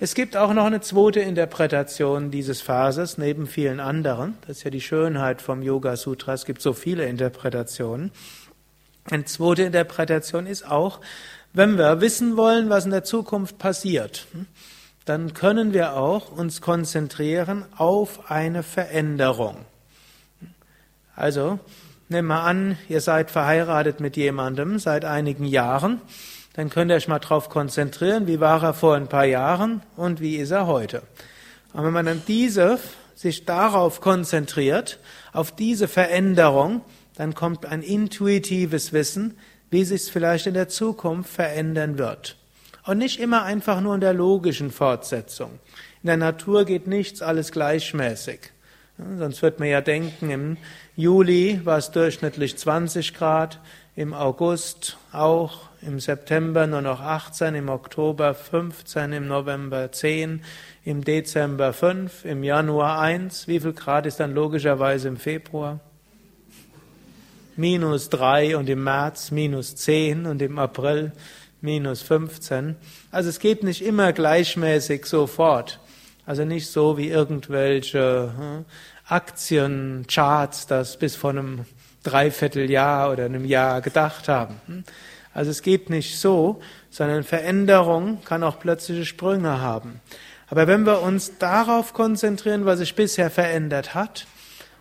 Es 0.00 0.14
gibt 0.14 0.36
auch 0.36 0.52
noch 0.52 0.66
eine 0.66 0.80
zweite 0.80 1.18
Interpretation 1.18 2.30
dieses 2.30 2.60
Verses, 2.60 3.18
neben 3.18 3.48
vielen 3.48 3.80
anderen. 3.80 4.38
Das 4.46 4.58
ist 4.58 4.62
ja 4.62 4.70
die 4.70 4.80
Schönheit 4.80 5.42
vom 5.42 5.60
Yoga 5.60 5.96
Sutra. 5.96 6.34
Es 6.34 6.44
gibt 6.44 6.62
so 6.62 6.72
viele 6.72 7.06
Interpretationen. 7.06 8.12
Eine 9.10 9.24
zweite 9.24 9.64
Interpretation 9.64 10.46
ist 10.46 10.64
auch, 10.64 11.00
wenn 11.52 11.78
wir 11.78 12.00
wissen 12.00 12.36
wollen, 12.36 12.70
was 12.70 12.84
in 12.84 12.92
der 12.92 13.02
Zukunft 13.02 13.58
passiert, 13.58 14.28
dann 15.04 15.34
können 15.34 15.72
wir 15.72 15.94
auch 15.94 16.30
uns 16.30 16.60
konzentrieren 16.60 17.64
auf 17.76 18.30
eine 18.30 18.62
Veränderung. 18.62 19.56
Also, 21.16 21.58
nehmen 22.08 22.28
wir 22.28 22.42
an, 22.42 22.78
ihr 22.88 23.00
seid 23.00 23.32
verheiratet 23.32 23.98
mit 23.98 24.16
jemandem 24.16 24.78
seit 24.78 25.04
einigen 25.04 25.44
Jahren, 25.44 26.00
dann 26.58 26.70
könnt 26.70 26.90
ihr 26.90 26.96
euch 26.96 27.06
mal 27.06 27.20
darauf 27.20 27.50
konzentrieren, 27.50 28.26
wie 28.26 28.40
war 28.40 28.64
er 28.64 28.74
vor 28.74 28.96
ein 28.96 29.06
paar 29.06 29.24
Jahren 29.24 29.80
und 29.96 30.20
wie 30.20 30.34
ist 30.38 30.50
er 30.50 30.66
heute. 30.66 31.02
Und 31.72 31.84
wenn 31.84 31.92
man 31.92 32.06
dann 32.06 32.20
diese, 32.26 32.80
sich 33.14 33.44
darauf 33.44 34.00
konzentriert, 34.00 34.98
auf 35.32 35.54
diese 35.54 35.86
Veränderung, 35.86 36.80
dann 37.14 37.36
kommt 37.36 37.64
ein 37.64 37.82
intuitives 37.82 38.92
Wissen, 38.92 39.38
wie 39.70 39.84
sich 39.84 40.02
es 40.02 40.08
vielleicht 40.08 40.48
in 40.48 40.54
der 40.54 40.66
Zukunft 40.66 41.30
verändern 41.30 41.96
wird. 41.96 42.36
Und 42.84 42.98
nicht 42.98 43.20
immer 43.20 43.44
einfach 43.44 43.80
nur 43.80 43.94
in 43.94 44.00
der 44.00 44.14
logischen 44.14 44.72
Fortsetzung. 44.72 45.60
In 46.02 46.08
der 46.08 46.16
Natur 46.16 46.64
geht 46.64 46.88
nichts 46.88 47.22
alles 47.22 47.52
gleichmäßig. 47.52 48.50
Sonst 49.16 49.42
wird 49.42 49.60
man 49.60 49.68
ja 49.68 49.80
denken, 49.80 50.30
im 50.30 50.56
Juli 50.96 51.60
war 51.62 51.78
es 51.78 51.92
durchschnittlich 51.92 52.58
20 52.58 53.14
Grad, 53.14 53.60
im 53.94 54.12
August 54.12 54.96
auch, 55.12 55.67
im 55.82 56.00
September 56.00 56.66
nur 56.66 56.82
noch 56.82 57.00
18, 57.00 57.54
im 57.54 57.68
Oktober 57.68 58.34
15, 58.34 59.12
im 59.12 59.28
November 59.28 59.92
10, 59.92 60.42
im 60.84 61.04
Dezember 61.04 61.72
5, 61.72 62.24
im 62.24 62.42
Januar 62.42 63.00
1. 63.00 63.48
Wie 63.48 63.60
viel 63.60 63.72
Grad 63.72 64.06
ist 64.06 64.20
dann 64.20 64.34
logischerweise 64.34 65.08
im 65.08 65.16
Februar? 65.16 65.80
Minus 67.56 68.08
3 68.10 68.56
und 68.56 68.68
im 68.68 68.84
März 68.84 69.30
minus 69.30 69.76
10 69.76 70.26
und 70.26 70.42
im 70.42 70.58
April 70.58 71.12
minus 71.60 72.02
15. 72.02 72.76
Also 73.10 73.28
es 73.28 73.40
geht 73.40 73.62
nicht 73.62 73.82
immer 73.84 74.12
gleichmäßig 74.12 75.06
sofort. 75.06 75.80
Also 76.24 76.44
nicht 76.44 76.68
so 76.68 76.98
wie 76.98 77.08
irgendwelche 77.08 78.32
hm, 78.36 78.64
Aktiencharts 79.06 80.66
das 80.66 80.98
bis 80.98 81.16
vor 81.16 81.30
einem 81.30 81.64
Dreivierteljahr 82.02 83.10
oder 83.10 83.24
einem 83.24 83.44
Jahr 83.44 83.80
gedacht 83.80 84.28
haben. 84.28 84.84
Also 85.38 85.52
es 85.52 85.62
geht 85.62 85.88
nicht 85.88 86.18
so, 86.18 86.60
sondern 86.90 87.22
Veränderung 87.22 88.18
kann 88.24 88.42
auch 88.42 88.58
plötzliche 88.58 89.04
Sprünge 89.04 89.60
haben. 89.60 90.00
Aber 90.48 90.66
wenn 90.66 90.84
wir 90.84 91.00
uns 91.00 91.38
darauf 91.38 91.94
konzentrieren, 91.94 92.64
was 92.64 92.80
sich 92.80 92.96
bisher 92.96 93.30
verändert 93.30 93.94
hat, 93.94 94.26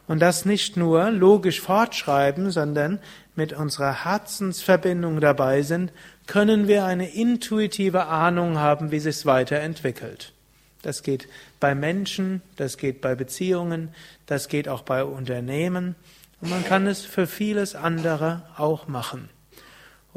und 0.08 0.20
das 0.20 0.46
nicht 0.46 0.76
nur 0.76 1.12
logisch 1.12 1.62
fortschreiben, 1.62 2.50
sondern 2.50 2.98
mit 3.36 3.54
unserer 3.54 4.04
Herzensverbindung 4.04 5.22
dabei 5.22 5.62
sind, 5.62 5.92
können 6.26 6.68
wir 6.68 6.86
eine 6.86 7.14
intuitive 7.14 8.08
Ahnung 8.08 8.58
haben, 8.58 8.90
wie 8.90 9.00
sich 9.00 9.18
es 9.18 9.26
weiterentwickelt. 9.28 10.34
Das 10.82 11.04
geht 11.04 11.28
bei 11.60 11.76
Menschen, 11.76 12.42
das 12.56 12.80
geht 12.80 13.00
bei 13.02 13.14
Beziehungen, 13.14 13.90
das 14.26 14.48
geht 14.48 14.68
auch 14.68 14.82
bei 14.82 15.04
Unternehmen. 15.04 15.94
Und 16.42 16.50
man 16.50 16.66
kann 16.66 16.88
es 16.88 17.06
für 17.06 17.28
vieles 17.28 17.76
andere 17.76 18.42
auch 18.58 18.88
machen. 18.88 19.30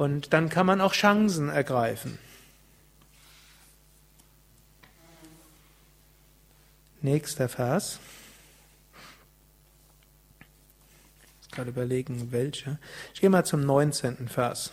Und 0.00 0.32
dann 0.32 0.48
kann 0.48 0.64
man 0.64 0.80
auch 0.80 0.94
Chancen 0.94 1.50
ergreifen. 1.50 2.18
Nächster 7.02 7.50
Vers. 7.50 7.98
Ich 11.42 11.50
gerade 11.50 11.68
überlegen, 11.68 12.32
welche. 12.32 12.78
Ich 13.12 13.20
gehe 13.20 13.28
mal 13.28 13.44
zum 13.44 13.60
19. 13.60 14.28
Vers. 14.28 14.72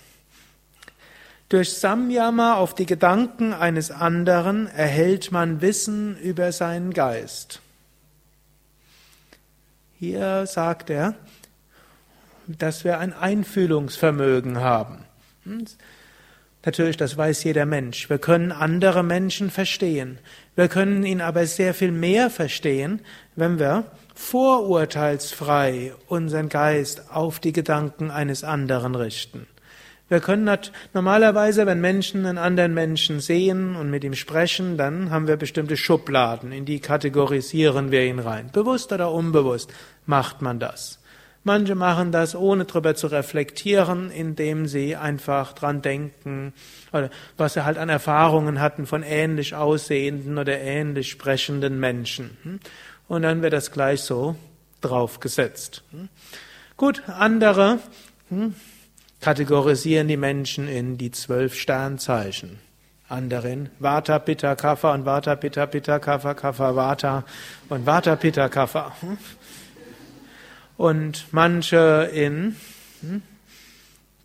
Durch 1.49 1.73
Samyama 1.73 2.53
auf 2.53 2.73
die 2.73 2.85
Gedanken 2.85 3.51
eines 3.51 3.91
anderen 3.91 4.67
erhält 4.67 5.33
man 5.33 5.59
Wissen 5.59 6.17
über 6.19 6.53
seinen 6.53 6.93
Geist. 6.93 7.59
Hier 9.99 10.45
sagt 10.47 10.89
er, 10.89 11.15
dass 12.47 12.85
wir 12.85 12.99
ein 12.99 13.11
Einfühlungsvermögen 13.11 14.61
haben. 14.61 15.03
Natürlich, 16.65 16.97
das 16.97 17.15
weiß 17.15 17.43
jeder 17.45 17.65
Mensch. 17.65 18.09
Wir 18.09 18.17
können 18.17 18.51
andere 18.51 19.03
Menschen 19.03 19.49
verstehen. 19.49 20.19
Wir 20.55 20.67
können 20.67 21.03
ihn 21.03 21.21
aber 21.21 21.45
sehr 21.45 21.73
viel 21.73 21.91
mehr 21.91 22.29
verstehen, 22.29 22.99
wenn 23.35 23.59
wir 23.59 23.85
vorurteilsfrei 24.15 25.93
unseren 26.07 26.49
Geist 26.49 27.11
auf 27.11 27.39
die 27.39 27.53
Gedanken 27.53 28.11
eines 28.11 28.43
anderen 28.43 28.95
richten. 28.95 29.47
Wir 30.09 30.21
können 30.21 30.49
normalerweise, 30.93 31.65
wenn 31.65 31.81
Menschen 31.81 32.25
einen 32.25 32.37
anderen 32.37 32.73
Menschen 32.73 33.19
sehen 33.19 33.75
und 33.75 33.89
mit 33.89 34.05
ihm 34.05 34.15
sprechen, 34.15 34.77
dann 34.77 35.11
haben 35.11 35.27
wir 35.27 35.35
bestimmte 35.35 35.75
Schubladen, 35.75 36.53
in 36.53 36.65
die 36.65 36.79
kategorisieren 36.79 37.91
wir 37.91 38.05
ihn 38.05 38.19
rein. 38.19 38.49
Bewusst 38.53 38.91
oder 38.93 39.11
unbewusst 39.11 39.71
macht 40.05 40.41
man 40.41 40.59
das. 40.59 40.96
Manche 41.47 41.75
machen 41.75 42.11
das, 42.11 42.35
ohne 42.35 42.65
darüber 42.65 42.93
zu 42.93 43.07
reflektieren, 43.07 44.11
indem 44.11 44.65
sie 44.67 44.97
einfach 44.97 45.53
dran 45.53 45.81
denken, 45.81 46.53
oder 46.91 47.09
was 47.37 47.53
sie 47.53 47.63
halt 47.63 47.77
an 47.77 47.87
Erfahrungen 47.87 48.59
hatten 48.59 48.85
von 48.85 49.01
ähnlich 49.01 49.55
aussehenden 49.55 50.37
oder 50.39 50.59
ähnlich 50.59 51.09
sprechenden 51.09 51.79
Menschen. 51.79 52.59
Und 53.07 53.21
dann 53.21 53.41
wird 53.41 53.53
das 53.53 53.71
gleich 53.71 54.01
so 54.01 54.35
draufgesetzt. 54.81 55.83
Gut, 56.75 57.03
andere 57.07 57.79
hm, 58.27 58.53
kategorisieren 59.21 60.09
die 60.09 60.17
Menschen 60.17 60.67
in 60.67 60.97
die 60.97 61.11
zwölf 61.11 61.55
Sternzeichen. 61.55 62.59
Andere 63.07 63.49
in 63.49 63.69
Vata, 63.79 64.19
Pitta, 64.19 64.55
Kapha 64.55 64.93
und 64.93 65.05
Vata, 65.05 65.37
Pitta, 65.37 65.65
Pitta, 65.65 65.97
Kapha, 65.99 66.33
Kapha, 66.33 66.75
Vata 66.75 67.23
und 67.69 67.85
Vata, 67.85 68.17
Pitta, 68.17 68.49
Kapha. 68.49 68.91
Und 70.77 71.25
manche 71.31 72.09
in 72.13 72.55
hm, 73.01 73.21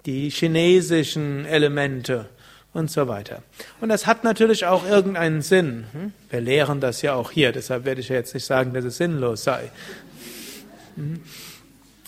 die 0.06 0.30
chinesischen 0.30 1.46
Elemente 1.46 2.28
und 2.74 2.90
so 2.90 3.08
weiter. 3.08 3.42
Und 3.80 3.88
das 3.88 4.06
hat 4.06 4.24
natürlich 4.24 4.66
auch 4.66 4.86
irgendeinen 4.86 5.42
Sinn. 5.42 5.84
Hm. 5.92 6.12
Wir 6.30 6.40
lehren 6.40 6.80
das 6.80 7.02
ja 7.02 7.14
auch 7.14 7.30
hier, 7.30 7.52
deshalb 7.52 7.84
werde 7.84 8.00
ich 8.00 8.08
ja 8.08 8.16
jetzt 8.16 8.34
nicht 8.34 8.46
sagen, 8.46 8.72
dass 8.72 8.84
es 8.84 8.96
sinnlos 8.96 9.44
sei. 9.44 9.70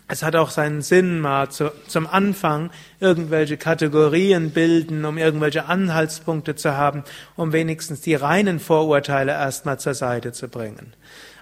Es 0.06 0.22
hat 0.22 0.36
auch 0.36 0.50
seinen 0.50 0.82
Sinn, 0.82 1.20
mal 1.20 1.50
zu, 1.50 1.72
zum 1.86 2.06
Anfang 2.06 2.70
irgendwelche 3.00 3.56
Kategorien 3.56 4.50
bilden, 4.50 5.04
um 5.04 5.16
irgendwelche 5.16 5.66
Anhaltspunkte 5.66 6.54
zu 6.54 6.76
haben, 6.76 7.04
um 7.36 7.52
wenigstens 7.52 8.02
die 8.02 8.14
reinen 8.14 8.60
Vorurteile 8.60 9.32
erstmal 9.32 9.78
zur 9.78 9.94
Seite 9.94 10.32
zu 10.32 10.48
bringen. 10.48 10.92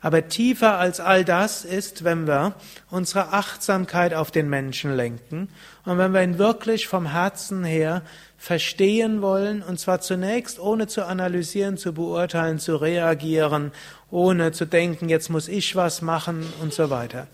Aber 0.04 0.26
tiefer 0.26 0.78
als 0.78 0.98
all 0.98 1.24
das 1.24 1.64
ist, 1.64 2.02
wenn 2.02 2.26
wir 2.26 2.54
unsere 2.90 3.28
Achtsamkeit 3.28 4.14
auf 4.14 4.32
den 4.32 4.50
Menschen 4.50 4.96
lenken 4.96 5.48
und 5.84 5.96
wenn 5.96 6.12
wir 6.12 6.24
ihn 6.24 6.38
wirklich 6.38 6.88
vom 6.88 7.06
Herzen 7.06 7.62
her 7.62 8.02
verstehen 8.36 9.22
wollen, 9.22 9.62
und 9.62 9.78
zwar 9.78 10.00
zunächst 10.00 10.58
ohne 10.58 10.88
zu 10.88 11.06
analysieren, 11.06 11.76
zu 11.76 11.94
beurteilen, 11.94 12.58
zu 12.58 12.74
reagieren, 12.74 13.70
ohne 14.10 14.50
zu 14.50 14.66
denken, 14.66 15.08
jetzt 15.08 15.30
muss 15.30 15.46
ich 15.46 15.76
was 15.76 16.02
machen 16.02 16.52
und 16.60 16.74
so 16.74 16.90
weiter. 16.90 17.28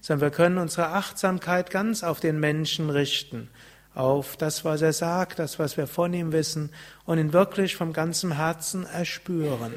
Sondern 0.00 0.32
wir 0.32 0.36
können 0.36 0.58
unsere 0.58 0.88
Achtsamkeit 0.88 1.70
ganz 1.70 2.02
auf 2.02 2.18
den 2.18 2.40
Menschen 2.40 2.90
richten, 2.90 3.48
auf 3.94 4.36
das, 4.36 4.64
was 4.64 4.82
er 4.82 4.92
sagt, 4.92 5.38
das, 5.38 5.60
was 5.60 5.76
wir 5.76 5.86
von 5.86 6.12
ihm 6.12 6.32
wissen, 6.32 6.70
und 7.04 7.18
ihn 7.18 7.32
wirklich 7.32 7.76
vom 7.76 7.92
ganzen 7.92 8.32
Herzen 8.32 8.84
erspüren. 8.86 9.74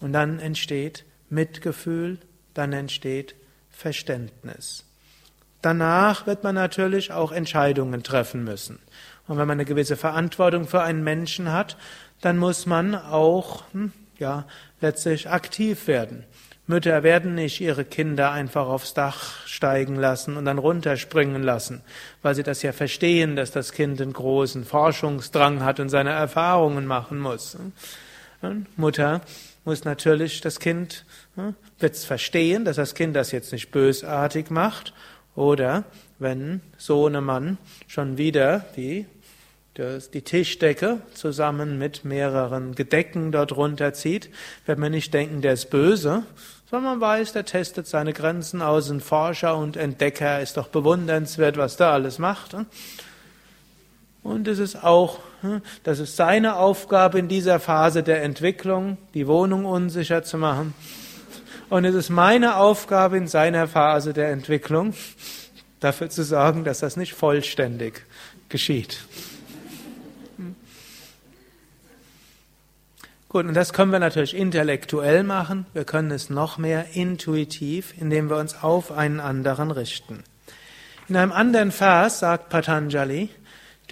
Und 0.00 0.14
dann 0.14 0.38
entsteht 0.38 1.04
Mitgefühl, 1.32 2.18
dann 2.54 2.72
entsteht 2.72 3.34
Verständnis. 3.70 4.84
Danach 5.62 6.26
wird 6.26 6.44
man 6.44 6.54
natürlich 6.54 7.12
auch 7.12 7.32
Entscheidungen 7.32 8.02
treffen 8.02 8.44
müssen. 8.44 8.78
Und 9.26 9.38
wenn 9.38 9.46
man 9.46 9.56
eine 9.56 9.64
gewisse 9.64 9.96
Verantwortung 9.96 10.66
für 10.66 10.82
einen 10.82 11.04
Menschen 11.04 11.52
hat, 11.52 11.76
dann 12.20 12.36
muss 12.36 12.66
man 12.66 12.94
auch, 12.94 13.64
hm, 13.72 13.92
ja, 14.18 14.44
letztlich 14.80 15.30
aktiv 15.30 15.86
werden. 15.86 16.24
Mütter 16.66 17.02
werden 17.02 17.34
nicht 17.34 17.60
ihre 17.60 17.84
Kinder 17.84 18.30
einfach 18.30 18.66
aufs 18.66 18.94
Dach 18.94 19.46
steigen 19.46 19.96
lassen 19.96 20.36
und 20.36 20.44
dann 20.44 20.58
runterspringen 20.58 21.42
lassen, 21.42 21.82
weil 22.22 22.34
sie 22.34 22.44
das 22.44 22.62
ja 22.62 22.72
verstehen, 22.72 23.36
dass 23.36 23.50
das 23.50 23.72
Kind 23.72 24.00
einen 24.00 24.12
großen 24.12 24.64
Forschungsdrang 24.64 25.64
hat 25.64 25.80
und 25.80 25.88
seine 25.88 26.10
Erfahrungen 26.10 26.86
machen 26.86 27.18
muss. 27.18 27.56
Und 28.42 28.78
Mutter 28.78 29.22
muss 29.64 29.84
natürlich 29.84 30.40
das 30.40 30.58
Kind, 30.58 31.04
hm, 31.34 31.54
wird 31.78 31.94
es 31.94 32.04
verstehen, 32.04 32.64
dass 32.64 32.76
das 32.76 32.94
Kind 32.94 33.16
das 33.16 33.32
jetzt 33.32 33.52
nicht 33.52 33.70
bösartig 33.70 34.50
macht, 34.50 34.92
oder 35.34 35.84
wenn 36.18 36.60
Sohnemann 36.76 37.58
schon 37.86 38.18
wieder 38.18 38.66
die, 38.76 39.06
die 39.76 40.22
Tischdecke 40.22 41.00
zusammen 41.14 41.78
mit 41.78 42.04
mehreren 42.04 42.74
Gedecken 42.74 43.32
dort 43.32 43.56
runterzieht, 43.56 44.28
wird 44.66 44.78
man 44.78 44.92
nicht 44.92 45.14
denken, 45.14 45.40
der 45.40 45.54
ist 45.54 45.70
böse, 45.70 46.24
sondern 46.70 46.98
man 46.98 47.00
weiß, 47.00 47.32
der 47.32 47.44
testet 47.44 47.86
seine 47.86 48.12
Grenzen 48.12 48.60
aus, 48.60 48.90
ein 48.90 49.00
Forscher 49.00 49.56
und 49.56 49.76
Entdecker 49.76 50.40
ist 50.40 50.56
doch 50.56 50.68
bewundernswert, 50.68 51.56
was 51.56 51.76
der 51.76 51.88
alles 51.88 52.18
macht. 52.18 52.54
Und 54.22 54.48
es 54.48 54.58
ist 54.58 54.84
auch, 54.84 55.20
das 55.82 55.98
ist 55.98 56.16
seine 56.16 56.56
Aufgabe 56.56 57.18
in 57.18 57.28
dieser 57.28 57.60
Phase 57.60 58.02
der 58.02 58.22
Entwicklung, 58.22 58.98
die 59.14 59.26
Wohnung 59.26 59.64
unsicher 59.64 60.22
zu 60.22 60.38
machen. 60.38 60.74
Und 61.68 61.84
es 61.84 61.94
ist 61.94 62.10
meine 62.10 62.56
Aufgabe 62.56 63.16
in 63.16 63.26
seiner 63.26 63.66
Phase 63.66 64.12
der 64.12 64.30
Entwicklung, 64.30 64.94
dafür 65.80 66.10
zu 66.10 66.22
sorgen, 66.22 66.64
dass 66.64 66.80
das 66.80 66.96
nicht 66.96 67.14
vollständig 67.14 68.04
geschieht. 68.48 69.04
Gut, 73.32 73.46
und 73.46 73.54
das 73.54 73.72
können 73.72 73.90
wir 73.90 73.98
natürlich 73.98 74.36
intellektuell 74.36 75.22
machen. 75.22 75.64
Wir 75.72 75.84
können 75.84 76.10
es 76.10 76.28
noch 76.28 76.58
mehr 76.58 76.88
intuitiv, 76.92 77.94
indem 77.98 78.28
wir 78.28 78.36
uns 78.36 78.62
auf 78.62 78.92
einen 78.92 79.20
anderen 79.20 79.70
richten. 79.70 80.22
In 81.08 81.16
einem 81.16 81.32
anderen 81.32 81.72
Vers 81.72 82.18
sagt 82.18 82.50
Patanjali, 82.50 83.30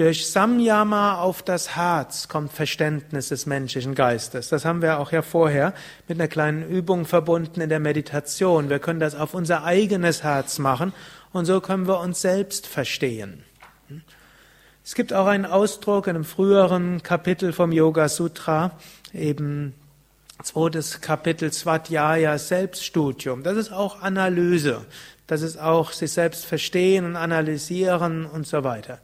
durch 0.00 0.26
Samyama 0.28 1.20
auf 1.20 1.42
das 1.42 1.76
Herz 1.76 2.28
kommt 2.28 2.54
Verständnis 2.54 3.28
des 3.28 3.44
menschlichen 3.44 3.94
Geistes. 3.94 4.48
Das 4.48 4.64
haben 4.64 4.80
wir 4.80 4.98
auch 4.98 5.12
ja 5.12 5.20
vorher 5.20 5.74
mit 6.08 6.18
einer 6.18 6.26
kleinen 6.26 6.66
Übung 6.66 7.04
verbunden 7.04 7.60
in 7.60 7.68
der 7.68 7.80
Meditation. 7.80 8.70
Wir 8.70 8.78
können 8.78 8.98
das 8.98 9.14
auf 9.14 9.34
unser 9.34 9.62
eigenes 9.64 10.22
Herz 10.22 10.58
machen 10.58 10.94
und 11.34 11.44
so 11.44 11.60
können 11.60 11.86
wir 11.86 12.00
uns 12.00 12.22
selbst 12.22 12.66
verstehen. 12.66 13.44
Es 14.82 14.94
gibt 14.94 15.12
auch 15.12 15.26
einen 15.26 15.44
Ausdruck 15.44 16.06
in 16.06 16.16
einem 16.16 16.24
früheren 16.24 17.02
Kapitel 17.02 17.52
vom 17.52 17.70
Yoga 17.70 18.08
Sutra, 18.08 18.70
eben 19.12 19.74
zweites 20.42 21.02
Kapitel 21.02 21.52
Swadhyaya 21.52 22.38
Selbststudium. 22.38 23.42
Das 23.42 23.58
ist 23.58 23.70
auch 23.70 24.00
Analyse. 24.00 24.86
Das 25.26 25.42
ist 25.42 25.60
auch 25.60 25.92
sich 25.92 26.12
selbst 26.12 26.46
verstehen 26.46 27.04
und 27.04 27.16
analysieren 27.16 28.24
und 28.24 28.46
so 28.46 28.64
weiter. 28.64 28.98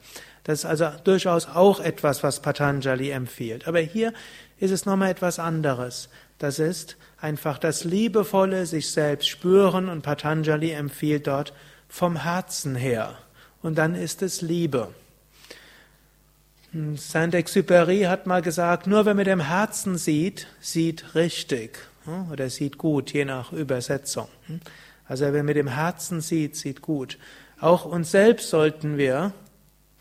Das 0.46 0.60
ist 0.60 0.64
also 0.64 0.92
durchaus 1.02 1.48
auch 1.48 1.80
etwas, 1.80 2.22
was 2.22 2.38
Patanjali 2.38 3.10
empfiehlt. 3.10 3.66
Aber 3.66 3.80
hier 3.80 4.12
ist 4.60 4.70
es 4.70 4.86
nochmal 4.86 5.10
etwas 5.10 5.40
anderes. 5.40 6.08
Das 6.38 6.60
ist 6.60 6.96
einfach 7.20 7.58
das 7.58 7.82
liebevolle 7.82 8.64
sich 8.66 8.92
selbst 8.92 9.28
spüren 9.28 9.88
und 9.88 10.02
Patanjali 10.02 10.70
empfiehlt 10.70 11.26
dort 11.26 11.52
vom 11.88 12.22
Herzen 12.22 12.76
her. 12.76 13.18
Und 13.60 13.76
dann 13.76 13.96
ist 13.96 14.22
es 14.22 14.40
Liebe. 14.40 14.94
Hm, 16.70 16.96
Saint-Exupéry 16.96 18.04
hat 18.04 18.28
mal 18.28 18.40
gesagt, 18.40 18.86
nur 18.86 19.04
wer 19.04 19.14
mit 19.14 19.26
dem 19.26 19.40
Herzen 19.40 19.98
sieht, 19.98 20.46
sieht 20.60 21.16
richtig 21.16 21.76
hm, 22.04 22.30
oder 22.30 22.50
sieht 22.50 22.78
gut, 22.78 23.12
je 23.12 23.24
nach 23.24 23.52
Übersetzung. 23.52 24.28
Hm. 24.46 24.60
Also 25.08 25.24
wer 25.32 25.42
mit 25.42 25.56
dem 25.56 25.66
Herzen 25.66 26.20
sieht, 26.20 26.54
sieht 26.54 26.82
gut. 26.82 27.18
Auch 27.58 27.84
uns 27.84 28.12
selbst 28.12 28.48
sollten 28.50 28.96
wir 28.96 29.32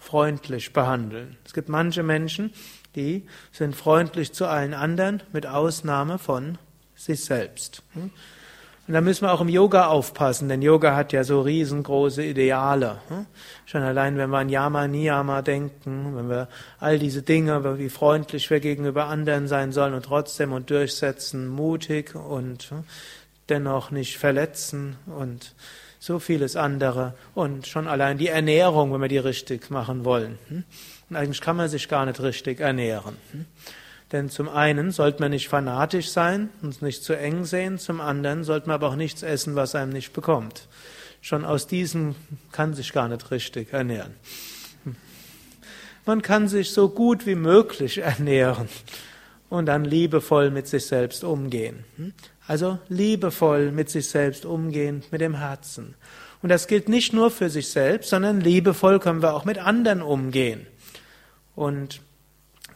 freundlich 0.05 0.71
behandeln. 0.71 1.37
Es 1.45 1.53
gibt 1.53 1.67
manche 1.67 2.03
Menschen, 2.03 2.53
die 2.95 3.25
sind 3.51 3.75
freundlich 3.75 4.33
zu 4.33 4.45
allen 4.45 4.73
anderen, 4.73 5.23
mit 5.33 5.47
Ausnahme 5.47 6.19
von 6.19 6.57
sich 6.95 7.23
selbst. 7.23 7.81
Und 8.87 8.93
da 8.93 9.01
müssen 9.01 9.25
wir 9.25 9.33
auch 9.33 9.41
im 9.41 9.49
Yoga 9.49 9.87
aufpassen, 9.87 10.47
denn 10.47 10.61
Yoga 10.61 10.95
hat 10.95 11.11
ja 11.11 11.23
so 11.23 11.41
riesengroße 11.41 12.23
Ideale. 12.23 12.99
Schon 13.65 13.81
allein, 13.81 14.15
wenn 14.17 14.29
wir 14.29 14.37
an 14.37 14.49
Yama, 14.49 14.87
Niyama 14.87 15.41
denken, 15.41 16.15
wenn 16.15 16.29
wir 16.29 16.47
all 16.79 16.99
diese 16.99 17.23
Dinge, 17.23 17.79
wie 17.79 17.89
freundlich 17.89 18.49
wir 18.51 18.59
gegenüber 18.59 19.05
anderen 19.05 19.47
sein 19.47 19.71
sollen 19.71 19.95
und 19.95 20.05
trotzdem 20.05 20.53
und 20.53 20.69
durchsetzen, 20.69 21.47
mutig 21.47 22.13
und 22.13 22.71
dennoch 23.49 23.89
nicht 23.89 24.19
verletzen 24.19 24.97
und 25.07 25.55
so 26.05 26.19
vieles 26.19 26.55
andere 26.55 27.15
und 27.33 27.65
schon 27.65 27.87
allein 27.87 28.19
die 28.19 28.27
Ernährung, 28.27 28.93
wenn 28.93 29.01
wir 29.01 29.07
die 29.07 29.17
richtig 29.17 29.71
machen 29.71 30.05
wollen. 30.05 30.37
Hm? 30.49 30.63
Und 31.09 31.15
eigentlich 31.15 31.41
kann 31.41 31.57
man 31.57 31.67
sich 31.67 31.89
gar 31.89 32.05
nicht 32.05 32.21
richtig 32.21 32.59
ernähren. 32.59 33.17
Hm? 33.31 33.45
Denn 34.11 34.29
zum 34.29 34.47
einen 34.47 34.91
sollte 34.91 35.19
man 35.19 35.31
nicht 35.31 35.49
fanatisch 35.49 36.09
sein 36.09 36.49
und 36.61 36.83
nicht 36.83 37.03
zu 37.03 37.17
eng 37.17 37.43
sehen, 37.43 37.79
zum 37.79 38.01
anderen 38.01 38.43
sollte 38.43 38.67
man 38.67 38.75
aber 38.75 38.89
auch 38.89 38.95
nichts 38.95 39.23
essen, 39.23 39.55
was 39.55 39.73
einem 39.73 39.91
nicht 39.91 40.13
bekommt. 40.13 40.67
Schon 41.21 41.43
aus 41.43 41.65
diesem 41.65 42.13
kann 42.51 42.75
sich 42.75 42.93
gar 42.93 43.07
nicht 43.07 43.31
richtig 43.31 43.73
ernähren. 43.73 44.13
Hm? 44.83 44.95
Man 46.05 46.21
kann 46.21 46.47
sich 46.47 46.69
so 46.69 46.87
gut 46.87 47.25
wie 47.25 47.33
möglich 47.33 47.97
ernähren 48.03 48.69
und 49.49 49.65
dann 49.65 49.83
liebevoll 49.83 50.51
mit 50.51 50.67
sich 50.67 50.85
selbst 50.85 51.23
umgehen. 51.23 51.83
Also 52.47 52.79
liebevoll 52.89 53.71
mit 53.71 53.89
sich 53.89 54.08
selbst 54.08 54.45
umgehen, 54.45 55.03
mit 55.12 55.21
dem 55.21 55.36
Herzen. 55.36 55.95
Und 56.41 56.49
das 56.49 56.67
gilt 56.67 56.89
nicht 56.89 57.12
nur 57.12 57.31
für 57.31 57.49
sich 57.49 57.69
selbst, 57.69 58.10
sondern 58.10 58.39
liebevoll 58.39 58.99
können 58.99 59.21
wir 59.21 59.34
auch 59.34 59.45
mit 59.45 59.58
anderen 59.58 60.01
umgehen. 60.01 60.67
Und 61.55 62.01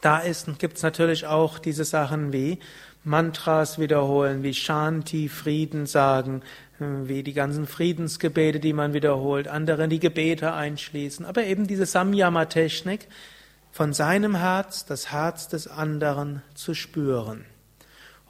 da 0.00 0.22
gibt 0.58 0.76
es 0.76 0.82
natürlich 0.82 1.26
auch 1.26 1.58
diese 1.58 1.84
Sachen 1.84 2.32
wie 2.32 2.58
Mantras 3.04 3.78
wiederholen, 3.78 4.42
wie 4.42 4.54
Shanti, 4.54 5.28
Frieden 5.28 5.86
sagen, 5.86 6.42
wie 6.78 7.22
die 7.22 7.32
ganzen 7.32 7.66
Friedensgebete, 7.66 8.58
die 8.60 8.72
man 8.72 8.94
wiederholt, 8.94 9.48
andere 9.48 9.86
die 9.88 10.00
Gebete 10.00 10.52
einschließen, 10.52 11.24
aber 11.24 11.44
eben 11.44 11.66
diese 11.66 11.86
Samyama-Technik, 11.86 13.06
von 13.72 13.92
seinem 13.92 14.34
Herz 14.34 14.84
das 14.84 15.12
Herz 15.12 15.48
des 15.48 15.68
anderen 15.68 16.42
zu 16.54 16.74
spüren. 16.74 17.44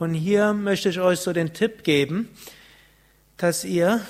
Und 0.00 0.14
hier 0.14 0.54
möchte 0.54 0.88
ich 0.88 0.98
euch 0.98 1.20
so 1.20 1.34
den 1.34 1.52
Tipp 1.52 1.84
geben, 1.84 2.30
dass 3.36 3.64
ihr 3.66 4.00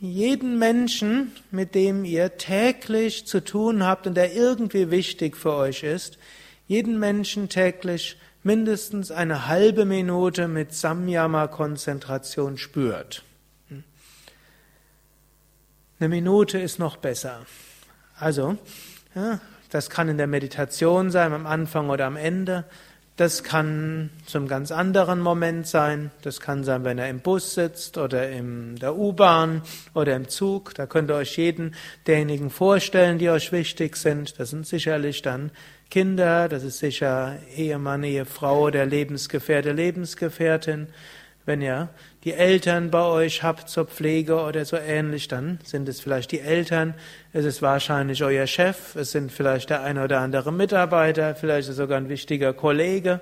jeden 0.00 0.58
Menschen, 0.58 1.32
mit 1.50 1.74
dem 1.74 2.06
ihr 2.06 2.38
täglich 2.38 3.26
zu 3.26 3.44
tun 3.44 3.84
habt 3.84 4.06
und 4.06 4.14
der 4.14 4.32
irgendwie 4.32 4.90
wichtig 4.90 5.36
für 5.36 5.52
euch 5.52 5.82
ist, 5.82 6.16
jeden 6.66 6.98
Menschen 6.98 7.50
täglich 7.50 8.16
mindestens 8.42 9.10
eine 9.10 9.46
halbe 9.46 9.84
Minute 9.84 10.48
mit 10.48 10.72
Samyama-Konzentration 10.72 12.56
spürt. 12.56 13.22
Eine 16.00 16.08
Minute 16.08 16.58
ist 16.58 16.78
noch 16.78 16.96
besser. 16.96 17.44
Also, 18.18 18.56
ja, 19.14 19.40
das 19.68 19.90
kann 19.90 20.08
in 20.08 20.16
der 20.16 20.26
Meditation 20.26 21.10
sein, 21.10 21.34
am 21.34 21.46
Anfang 21.46 21.90
oder 21.90 22.06
am 22.06 22.16
Ende. 22.16 22.64
Das 23.16 23.44
kann 23.44 24.10
zum 24.26 24.48
ganz 24.48 24.72
anderen 24.72 25.20
Moment 25.20 25.68
sein. 25.68 26.10
Das 26.22 26.40
kann 26.40 26.64
sein, 26.64 26.82
wenn 26.82 26.98
er 26.98 27.08
im 27.08 27.20
Bus 27.20 27.54
sitzt 27.54 27.96
oder 27.96 28.28
in 28.28 28.74
der 28.74 28.96
U-Bahn 28.96 29.62
oder 29.94 30.16
im 30.16 30.28
Zug. 30.28 30.74
Da 30.74 30.86
könnt 30.86 31.10
ihr 31.12 31.14
euch 31.14 31.36
jeden 31.36 31.76
derjenigen 32.08 32.50
vorstellen, 32.50 33.18
die 33.18 33.30
euch 33.30 33.52
wichtig 33.52 33.96
sind. 33.96 34.40
Das 34.40 34.50
sind 34.50 34.66
sicherlich 34.66 35.22
dann 35.22 35.52
Kinder, 35.90 36.48
das 36.48 36.64
ist 36.64 36.80
sicher 36.80 37.38
Ehemann, 37.54 38.02
Ehefrau, 38.02 38.70
der 38.70 38.86
Lebensgefährte, 38.86 39.70
Lebensgefährtin. 39.70 40.88
Wenn 41.46 41.60
ihr 41.60 41.90
die 42.24 42.32
Eltern 42.32 42.90
bei 42.90 43.02
euch 43.02 43.42
habt 43.42 43.68
zur 43.68 43.84
Pflege 43.84 44.40
oder 44.40 44.64
so 44.64 44.78
ähnlich, 44.78 45.28
dann 45.28 45.58
sind 45.62 45.88
es 45.90 46.00
vielleicht 46.00 46.32
die 46.32 46.40
Eltern, 46.40 46.94
es 47.34 47.44
ist 47.44 47.60
wahrscheinlich 47.60 48.24
euer 48.24 48.46
Chef, 48.46 48.96
es 48.96 49.12
sind 49.12 49.30
vielleicht 49.30 49.68
der 49.68 49.82
eine 49.82 50.04
oder 50.04 50.20
andere 50.20 50.52
Mitarbeiter, 50.52 51.34
vielleicht 51.34 51.68
ist 51.68 51.72
es 51.72 51.76
sogar 51.76 51.98
ein 51.98 52.08
wichtiger 52.08 52.54
Kollege, 52.54 53.20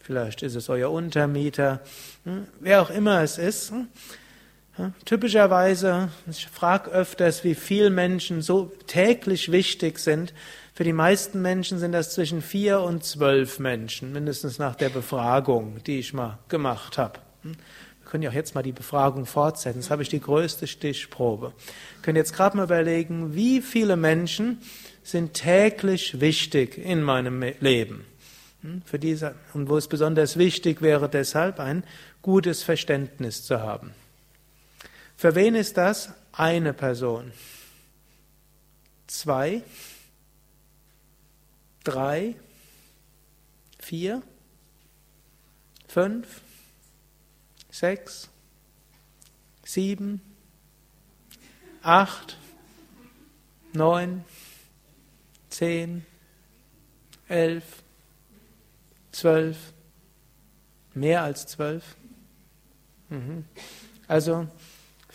vielleicht 0.00 0.42
ist 0.42 0.56
es 0.56 0.68
euer 0.68 0.90
Untermieter, 0.90 1.80
wer 2.58 2.82
auch 2.82 2.90
immer 2.90 3.22
es 3.22 3.38
ist. 3.38 3.72
Typischerweise, 5.04 6.08
ich 6.28 6.46
frage 6.46 6.90
öfters, 6.90 7.42
wie 7.44 7.54
viele 7.54 7.90
Menschen 7.90 8.42
so 8.42 8.72
täglich 8.86 9.50
wichtig 9.50 9.98
sind. 9.98 10.32
Für 10.78 10.84
die 10.84 10.92
meisten 10.92 11.42
Menschen 11.42 11.80
sind 11.80 11.90
das 11.90 12.14
zwischen 12.14 12.40
vier 12.40 12.82
und 12.82 13.02
zwölf 13.02 13.58
Menschen, 13.58 14.12
mindestens 14.12 14.60
nach 14.60 14.76
der 14.76 14.90
Befragung, 14.90 15.82
die 15.82 15.98
ich 15.98 16.12
mal 16.12 16.38
gemacht 16.46 16.98
habe. 16.98 17.18
Wir 17.42 17.56
können 18.04 18.22
ja 18.22 18.30
auch 18.30 18.34
jetzt 18.34 18.54
mal 18.54 18.62
die 18.62 18.70
Befragung 18.70 19.26
fortsetzen. 19.26 19.80
Das 19.80 19.90
habe 19.90 20.04
ich 20.04 20.08
die 20.08 20.20
größte 20.20 20.68
Stichprobe. 20.68 21.46
Wir 21.46 22.02
können 22.02 22.16
jetzt 22.16 22.32
gerade 22.32 22.56
mal 22.56 22.62
überlegen, 22.62 23.34
wie 23.34 23.60
viele 23.60 23.96
Menschen 23.96 24.60
sind 25.02 25.34
täglich 25.34 26.20
wichtig 26.20 26.78
in 26.78 27.02
meinem 27.02 27.42
Leben. 27.58 28.04
Für 28.84 29.00
diese, 29.00 29.34
und 29.54 29.68
wo 29.68 29.78
es 29.78 29.88
besonders 29.88 30.36
wichtig 30.36 30.80
wäre, 30.80 31.08
deshalb 31.08 31.58
ein 31.58 31.82
gutes 32.22 32.62
Verständnis 32.62 33.42
zu 33.42 33.60
haben. 33.60 33.94
Für 35.16 35.34
wen 35.34 35.56
ist 35.56 35.76
das? 35.76 36.10
Eine 36.30 36.72
Person. 36.72 37.32
Zwei 39.08 39.62
drei, 41.88 42.34
vier, 43.78 44.22
fünf, 45.86 46.42
sechs, 47.70 48.28
sieben, 49.64 50.20
acht, 51.82 52.36
neun, 53.72 54.22
zehn, 55.48 56.04
elf, 57.26 57.64
zwölf, 59.12 59.56
mehr 60.92 61.22
als 61.22 61.46
zwölf. 61.46 61.96
Mhm. 63.08 63.46
Also 64.06 64.46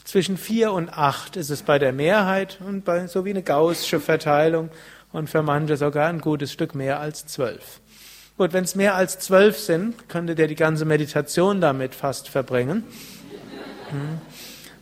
zwischen 0.03 0.37
vier 0.37 0.71
und 0.71 0.89
acht 0.89 1.35
ist 1.35 1.51
es 1.51 1.61
bei 1.61 1.77
der 1.77 1.93
Mehrheit 1.93 2.59
und 2.61 2.83
bei 2.83 3.05
so 3.05 3.25
wie 3.25 3.29
eine 3.29 3.43
gaußsche 3.43 3.99
Verteilung 3.99 4.71
und 5.13 5.29
für 5.29 5.41
manche 5.41 5.77
sogar 5.77 6.09
ein 6.09 6.19
gutes 6.19 6.51
Stück 6.51 6.75
mehr 6.75 6.99
als 6.99 7.25
zwölf. 7.25 7.79
Gut, 8.37 8.51
wenn 8.51 8.63
es 8.63 8.75
mehr 8.75 8.95
als 8.95 9.19
zwölf 9.19 9.57
sind, 9.57 10.09
könntet 10.09 10.39
ihr 10.39 10.47
die 10.47 10.55
ganze 10.55 10.85
Meditation 10.85 11.61
damit 11.61 11.95
fast 11.95 12.27
verbringen. 12.27 12.83
Hm. 13.89 14.19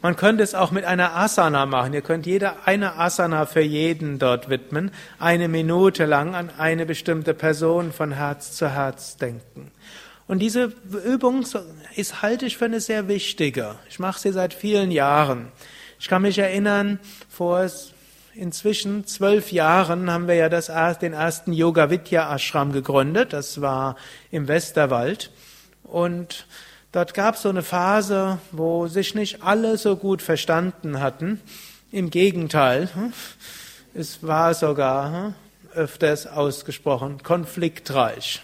Man 0.02 0.16
könnte 0.16 0.42
es 0.42 0.56
auch 0.56 0.72
mit 0.72 0.84
einer 0.84 1.16
Asana 1.16 1.68
machen. 1.68 1.94
Ihr 1.94 2.02
könnt 2.02 2.26
jeder 2.26 2.66
eine 2.66 2.96
Asana 2.98 3.46
für 3.46 3.62
jeden 3.62 4.18
dort 4.18 4.50
widmen, 4.50 4.90
eine 5.20 5.48
Minute 5.48 6.06
lang 6.06 6.34
an 6.34 6.50
eine 6.58 6.88
bestimmte 6.88 7.36
Person 7.36 7.92
von 7.92 8.14
Herz 8.14 8.54
zu 8.54 8.70
Herz 8.70 9.18
denken. 9.18 9.72
Und 10.28 10.40
diese 10.40 10.74
Übung 11.06 11.46
ist, 11.96 12.22
halte 12.22 12.46
ich 12.46 12.58
für 12.58 12.66
eine 12.66 12.80
sehr 12.80 13.08
wichtige. 13.08 13.76
Ich 13.90 14.00
mache 14.00 14.20
sie 14.20 14.32
seit 14.32 14.54
vielen 14.54 14.90
Jahren. 14.90 15.52
Ich 16.00 16.08
kann 16.08 16.24
mich 16.24 16.40
erinnern, 16.40 17.00
vor 17.30 17.70
inzwischen 18.36 19.06
zwölf 19.06 19.52
Jahren 19.52 20.10
haben 20.10 20.28
wir 20.28 20.36
ja 20.36 20.50
das, 20.50 20.68
den 21.00 21.14
ersten 21.14 21.54
Yoga 21.54 21.90
Vidya 21.90 22.34
Ashram 22.34 22.72
gegründet. 22.72 23.34
Das 23.34 23.62
war 23.62 23.96
im 24.32 24.48
Westerwald. 24.48 25.32
Und 25.84 26.46
dort 26.92 27.14
gab 27.14 27.36
es 27.36 27.42
so 27.42 27.50
eine 27.50 27.64
Phase, 27.64 28.40
wo 28.52 28.88
sich 28.88 29.16
nicht 29.16 29.44
alle 29.44 29.78
so 29.78 29.96
gut 29.96 30.22
verstanden 30.22 31.00
hatten. 31.00 31.42
Im 31.92 32.10
Gegenteil, 32.10 32.90
hm, 32.94 33.14
es 33.94 34.26
war 34.26 34.54
sogar 34.54 35.12
hm, 35.12 35.34
öfters 35.74 36.28
ausgesprochen 36.28 37.24
konfliktreich. 37.24 38.42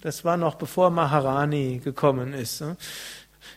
Das 0.00 0.24
war 0.24 0.36
noch 0.36 0.56
bevor 0.56 0.90
Maharani 0.90 1.80
gekommen 1.82 2.32
ist. 2.32 2.64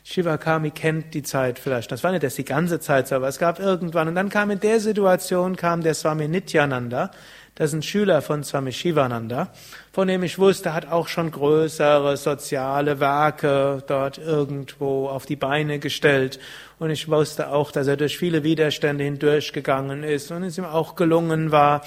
Shivakami 0.08 0.70
kennt 0.70 1.16
die 1.16 1.24
Zeit 1.24 1.58
vielleicht. 1.58 1.92
Das 1.92 2.04
war 2.04 2.12
nicht 2.12 2.22
das 2.22 2.36
die 2.36 2.46
ganze 2.46 2.80
Zeit 2.80 3.12
aber 3.12 3.28
es 3.28 3.40
gab 3.40 3.60
irgendwann. 3.60 4.08
Und 4.08 4.14
dann 4.14 4.30
kam 4.30 4.52
in 4.52 4.60
der 4.60 4.80
Situation, 4.80 5.56
kam 5.56 5.82
der 5.82 5.96
Swami 5.96 6.28
Nityananda, 6.28 7.10
das 7.56 7.70
ist 7.70 7.74
ein 7.74 7.82
Schüler 7.82 8.22
von 8.22 8.44
Swami 8.44 8.72
Shivananda, 8.72 9.52
von 9.94 10.08
dem 10.08 10.22
ich 10.22 10.38
wusste, 10.38 10.74
hat 10.76 10.92
auch 10.92 11.08
schon 11.08 11.32
größere 11.32 12.18
soziale 12.18 13.00
Werke 13.00 13.82
dort 13.88 14.20
irgendwo 14.20 15.08
auf 15.08 15.26
die 15.26 15.38
Beine 15.38 15.80
gestellt. 15.80 16.38
Und 16.78 16.92
ich 16.92 17.10
wusste 17.10 17.50
auch, 17.50 17.72
dass 17.72 17.88
er 17.88 17.98
durch 17.98 18.18
viele 18.18 18.44
Widerstände 18.44 19.06
hindurchgegangen 19.06 20.04
ist 20.04 20.30
und 20.32 20.44
es 20.44 20.58
ihm 20.60 20.66
auch 20.66 20.96
gelungen 20.96 21.52
war, 21.52 21.82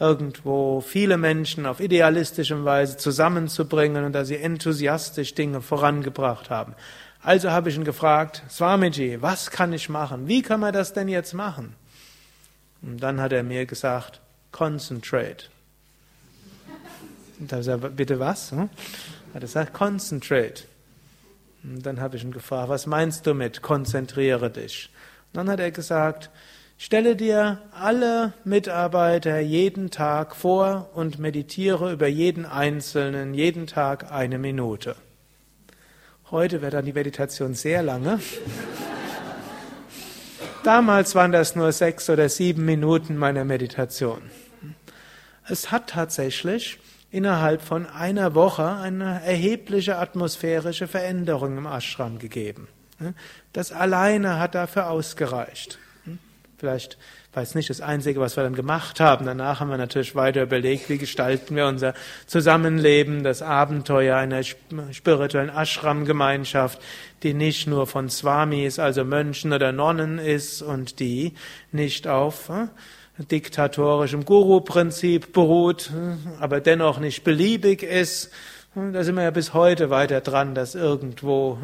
irgendwo 0.00 0.80
viele 0.80 1.18
Menschen 1.18 1.66
auf 1.66 1.80
idealistische 1.80 2.64
Weise 2.64 2.96
zusammenzubringen 2.96 4.04
und 4.04 4.12
dass 4.12 4.28
sie 4.28 4.36
enthusiastisch 4.36 5.34
Dinge 5.34 5.60
vorangebracht 5.60 6.48
haben. 6.48 6.74
Also 7.22 7.50
habe 7.50 7.68
ich 7.68 7.76
ihn 7.76 7.84
gefragt, 7.84 8.42
Swamiji, 8.48 9.20
was 9.20 9.50
kann 9.50 9.72
ich 9.72 9.88
machen? 9.88 10.28
Wie 10.28 10.42
kann 10.42 10.60
man 10.60 10.72
das 10.72 10.92
denn 10.92 11.08
jetzt 11.08 11.34
machen? 11.34 11.74
Und 12.80 13.02
dann 13.02 13.20
hat 13.20 13.32
er 13.32 13.42
mir 13.42 13.66
gesagt, 13.66 14.20
concentrate. 14.52 15.46
Und 17.40 17.52
da 17.52 17.62
habe 17.64 17.88
ich 17.88 17.94
bitte 17.94 18.18
was? 18.18 18.52
Hm? 18.52 18.68
Hat 19.34 19.34
er 19.34 19.40
gesagt, 19.40 19.72
concentrate. 19.72 20.64
Und 21.64 21.84
dann 21.84 22.00
habe 22.00 22.16
ich 22.16 22.24
ihn 22.24 22.32
gefragt, 22.32 22.68
was 22.68 22.86
meinst 22.86 23.26
du 23.26 23.34
mit 23.34 23.62
konzentriere 23.62 24.50
dich? 24.50 24.90
Und 25.32 25.38
dann 25.38 25.50
hat 25.50 25.60
er 25.60 25.72
gesagt, 25.72 26.30
stelle 26.78 27.16
dir 27.16 27.58
alle 27.72 28.32
Mitarbeiter 28.44 29.40
jeden 29.40 29.90
Tag 29.90 30.36
vor 30.36 30.90
und 30.94 31.18
meditiere 31.18 31.92
über 31.92 32.06
jeden 32.06 32.46
Einzelnen 32.46 33.34
jeden 33.34 33.66
Tag 33.66 34.10
eine 34.12 34.38
Minute. 34.38 34.94
Heute 36.30 36.60
wird 36.60 36.74
dann 36.74 36.84
die 36.84 36.92
Meditation 36.92 37.54
sehr 37.54 37.82
lange. 37.82 38.20
Damals 40.62 41.14
waren 41.14 41.32
das 41.32 41.56
nur 41.56 41.72
sechs 41.72 42.10
oder 42.10 42.28
sieben 42.28 42.66
Minuten 42.66 43.16
meiner 43.16 43.46
Meditation. 43.46 44.20
Es 45.48 45.70
hat 45.70 45.88
tatsächlich 45.88 46.78
innerhalb 47.10 47.62
von 47.62 47.86
einer 47.86 48.34
Woche 48.34 48.68
eine 48.68 49.24
erhebliche 49.24 49.96
atmosphärische 49.96 50.86
Veränderung 50.86 51.56
im 51.56 51.64
Ashram 51.64 52.18
gegeben. 52.18 52.68
Das 53.54 53.72
alleine 53.72 54.38
hat 54.38 54.54
dafür 54.54 54.90
ausgereicht. 54.90 55.78
Vielleicht 56.58 56.98
weiß 57.34 57.54
nicht, 57.54 57.70
das 57.70 57.80
Einzige, 57.80 58.20
was 58.20 58.36
wir 58.36 58.42
dann 58.42 58.54
gemacht 58.54 59.00
haben. 59.00 59.26
Danach 59.26 59.60
haben 59.60 59.70
wir 59.70 59.76
natürlich 59.76 60.14
weiter 60.14 60.42
überlegt, 60.42 60.88
wie 60.88 60.98
gestalten 60.98 61.54
wir 61.56 61.66
unser 61.66 61.94
Zusammenleben, 62.26 63.22
das 63.22 63.42
Abenteuer 63.42 64.16
einer 64.16 64.42
spirituellen 64.42 65.50
Ashram-Gemeinschaft, 65.50 66.80
die 67.22 67.34
nicht 67.34 67.66
nur 67.66 67.86
von 67.86 68.08
Swamis, 68.08 68.78
also 68.78 69.04
Mönchen 69.04 69.52
oder 69.52 69.72
Nonnen 69.72 70.18
ist 70.18 70.62
und 70.62 71.00
die 71.00 71.34
nicht 71.70 72.08
auf 72.08 72.50
diktatorischem 73.18 74.24
Guru-Prinzip 74.24 75.32
beruht, 75.32 75.90
aber 76.40 76.60
dennoch 76.60 76.98
nicht 76.98 77.24
beliebig 77.24 77.82
ist. 77.82 78.30
Da 78.74 79.02
sind 79.02 79.16
wir 79.16 79.24
ja 79.24 79.30
bis 79.30 79.54
heute 79.54 79.90
weiter 79.90 80.20
dran, 80.20 80.54
das 80.54 80.76
irgendwo 80.76 81.58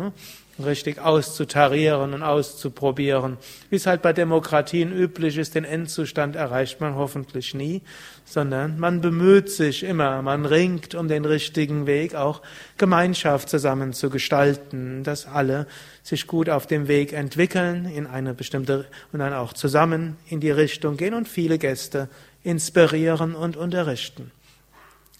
richtig 0.62 0.98
auszutarieren 1.00 2.14
und 2.14 2.22
auszuprobieren. 2.22 3.38
Wie 3.70 3.76
es 3.76 3.86
halt 3.86 4.02
bei 4.02 4.12
Demokratien 4.12 4.92
üblich 4.92 5.36
ist, 5.36 5.54
den 5.54 5.64
Endzustand 5.64 6.36
erreicht 6.36 6.80
man 6.80 6.94
hoffentlich 6.94 7.54
nie, 7.54 7.82
sondern 8.24 8.78
man 8.78 9.00
bemüht 9.00 9.50
sich 9.50 9.82
immer, 9.82 10.22
man 10.22 10.46
ringt 10.46 10.94
um 10.94 11.08
den 11.08 11.24
richtigen 11.24 11.86
Weg, 11.86 12.14
auch 12.14 12.42
Gemeinschaft 12.78 13.48
zusammen 13.48 13.92
zu 13.92 14.10
gestalten, 14.10 15.02
dass 15.02 15.26
alle 15.26 15.66
sich 16.02 16.26
gut 16.26 16.48
auf 16.48 16.66
dem 16.66 16.88
Weg 16.88 17.12
entwickeln, 17.12 17.86
in 17.86 18.06
eine 18.06 18.34
bestimmte, 18.34 18.86
und 19.12 19.18
dann 19.18 19.32
auch 19.32 19.52
zusammen 19.52 20.16
in 20.28 20.40
die 20.40 20.50
Richtung 20.50 20.96
gehen 20.96 21.14
und 21.14 21.28
viele 21.28 21.58
Gäste 21.58 22.08
inspirieren 22.42 23.34
und 23.34 23.56
unterrichten. 23.56 24.30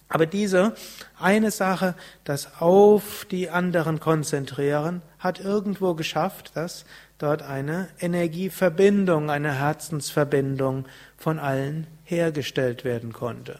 Aber 0.07 0.25
diese 0.25 0.73
eine 1.19 1.51
Sache, 1.51 1.95
das 2.23 2.61
auf 2.61 3.25
die 3.29 3.49
anderen 3.49 3.99
konzentrieren, 3.99 5.01
hat 5.17 5.39
irgendwo 5.39 5.95
geschafft, 5.95 6.51
dass 6.55 6.85
dort 7.17 7.41
eine 7.41 7.87
Energieverbindung, 7.99 9.29
eine 9.29 9.53
Herzensverbindung 9.53 10.85
von 11.17 11.39
allen 11.39 11.87
hergestellt 12.03 12.83
werden 12.83 13.13
konnte. 13.13 13.59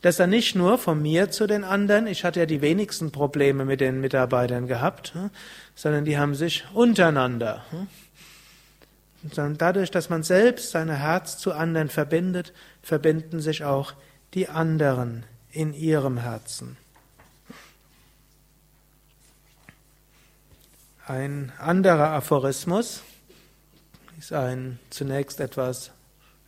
Das 0.00 0.16
dann 0.16 0.30
nicht 0.30 0.54
nur 0.54 0.78
von 0.78 1.00
mir 1.00 1.30
zu 1.30 1.46
den 1.46 1.64
anderen, 1.64 2.06
ich 2.06 2.24
hatte 2.24 2.40
ja 2.40 2.46
die 2.46 2.60
wenigsten 2.60 3.10
Probleme 3.10 3.64
mit 3.64 3.80
den 3.80 4.00
Mitarbeitern 4.00 4.66
gehabt, 4.66 5.14
hm, 5.14 5.30
sondern 5.74 6.04
die 6.04 6.18
haben 6.18 6.34
sich 6.34 6.64
untereinander. 6.74 7.64
Hm. 7.70 7.86
Sondern 9.32 9.56
dadurch, 9.56 9.90
dass 9.90 10.10
man 10.10 10.22
selbst 10.22 10.72
sein 10.72 10.90
Herz 10.90 11.38
zu 11.38 11.52
anderen 11.52 11.88
verbindet, 11.88 12.52
verbinden 12.82 13.40
sich 13.40 13.64
auch 13.64 13.94
die 14.34 14.50
anderen 14.50 15.24
in 15.54 15.72
ihrem 15.72 16.18
Herzen. 16.18 16.76
Ein 21.06 21.52
anderer 21.58 22.10
Aphorismus 22.10 23.02
ist 24.18 24.32
ein 24.32 24.78
zunächst 24.90 25.38
etwas 25.38 25.90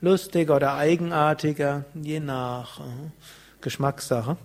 lustiger 0.01 0.57
oder 0.57 0.75
eigenartiger, 0.75 1.85
je 1.95 2.21
nach 2.21 2.81
äh, 2.81 3.11
Geschmackssache. 3.61 4.37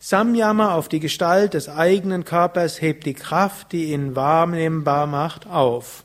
Samyama 0.00 0.74
auf 0.74 0.88
die 0.88 1.00
Gestalt 1.00 1.54
des 1.54 1.68
eigenen 1.68 2.24
Körpers 2.24 2.82
hebt 2.82 3.06
die 3.06 3.14
Kraft, 3.14 3.72
die 3.72 3.92
ihn 3.92 4.14
wahrnehmbar 4.14 5.06
macht, 5.06 5.46
auf. 5.46 6.04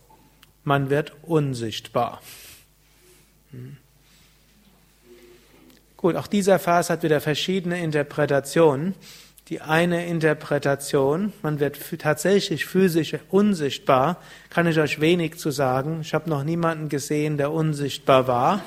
Man 0.63 0.89
wird 0.89 1.13
unsichtbar. 1.23 2.21
Hm. 3.51 3.77
Gut, 5.99 6.15
auch 6.15 6.27
dieser 6.27 6.59
Vers 6.59 6.89
hat 6.89 7.03
wieder 7.03 7.19
verschiedene 7.19 7.83
Interpretationen. 7.83 8.95
Die 9.49 9.59
eine 9.59 10.05
Interpretation, 10.05 11.33
man 11.41 11.59
wird 11.59 11.77
tatsächlich 11.99 12.65
physisch 12.65 13.17
unsichtbar, 13.29 14.15
kann 14.49 14.65
ich 14.65 14.79
euch 14.79 15.01
wenig 15.01 15.37
zu 15.37 15.51
sagen. 15.51 15.99
Ich 15.99 16.13
habe 16.13 16.29
noch 16.29 16.45
niemanden 16.45 16.87
gesehen, 16.87 17.35
der 17.35 17.51
unsichtbar 17.51 18.27
war. 18.27 18.61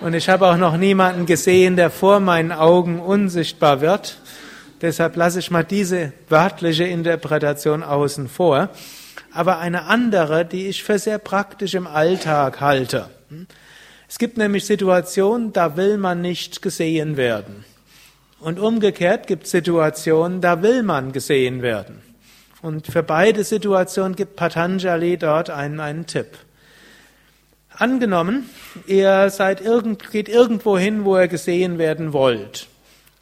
Und 0.00 0.14
ich 0.14 0.28
habe 0.28 0.48
auch 0.48 0.56
noch 0.56 0.76
niemanden 0.76 1.26
gesehen, 1.26 1.76
der 1.76 1.90
vor 1.90 2.18
meinen 2.18 2.50
Augen 2.50 2.98
unsichtbar 2.98 3.80
wird. 3.80 4.18
Deshalb 4.80 5.14
lasse 5.14 5.38
ich 5.38 5.52
mal 5.52 5.62
diese 5.62 6.12
wörtliche 6.28 6.86
Interpretation 6.86 7.84
außen 7.84 8.28
vor. 8.28 8.68
Aber 9.32 9.60
eine 9.60 9.84
andere, 9.84 10.44
die 10.44 10.66
ich 10.66 10.82
für 10.82 10.98
sehr 10.98 11.18
praktisch 11.18 11.74
im 11.74 11.86
Alltag 11.86 12.60
halte. 12.60 13.10
Es 14.08 14.18
gibt 14.18 14.36
nämlich 14.36 14.66
Situationen, 14.66 15.52
da 15.52 15.76
will 15.76 15.98
man 15.98 16.20
nicht 16.20 16.62
gesehen 16.62 17.16
werden. 17.16 17.64
Und 18.40 18.58
umgekehrt 18.58 19.26
gibt 19.26 19.44
es 19.44 19.50
Situationen, 19.50 20.40
da 20.40 20.62
will 20.62 20.82
man 20.82 21.12
gesehen 21.12 21.62
werden. 21.62 22.02
Und 22.60 22.86
für 22.86 23.02
beide 23.02 23.44
Situationen 23.44 24.16
gibt 24.16 24.36
Patanjali 24.36 25.16
dort 25.16 25.50
einen, 25.50 25.80
einen 25.80 26.06
Tipp. 26.06 26.28
Angenommen, 27.70 28.48
ihr 28.86 29.30
seid 29.30 29.60
irgend, 29.60 30.10
geht 30.10 30.28
irgendwo 30.28 30.78
hin, 30.78 31.04
wo 31.04 31.18
ihr 31.18 31.28
gesehen 31.28 31.78
werden 31.78 32.12
wollt. 32.12 32.68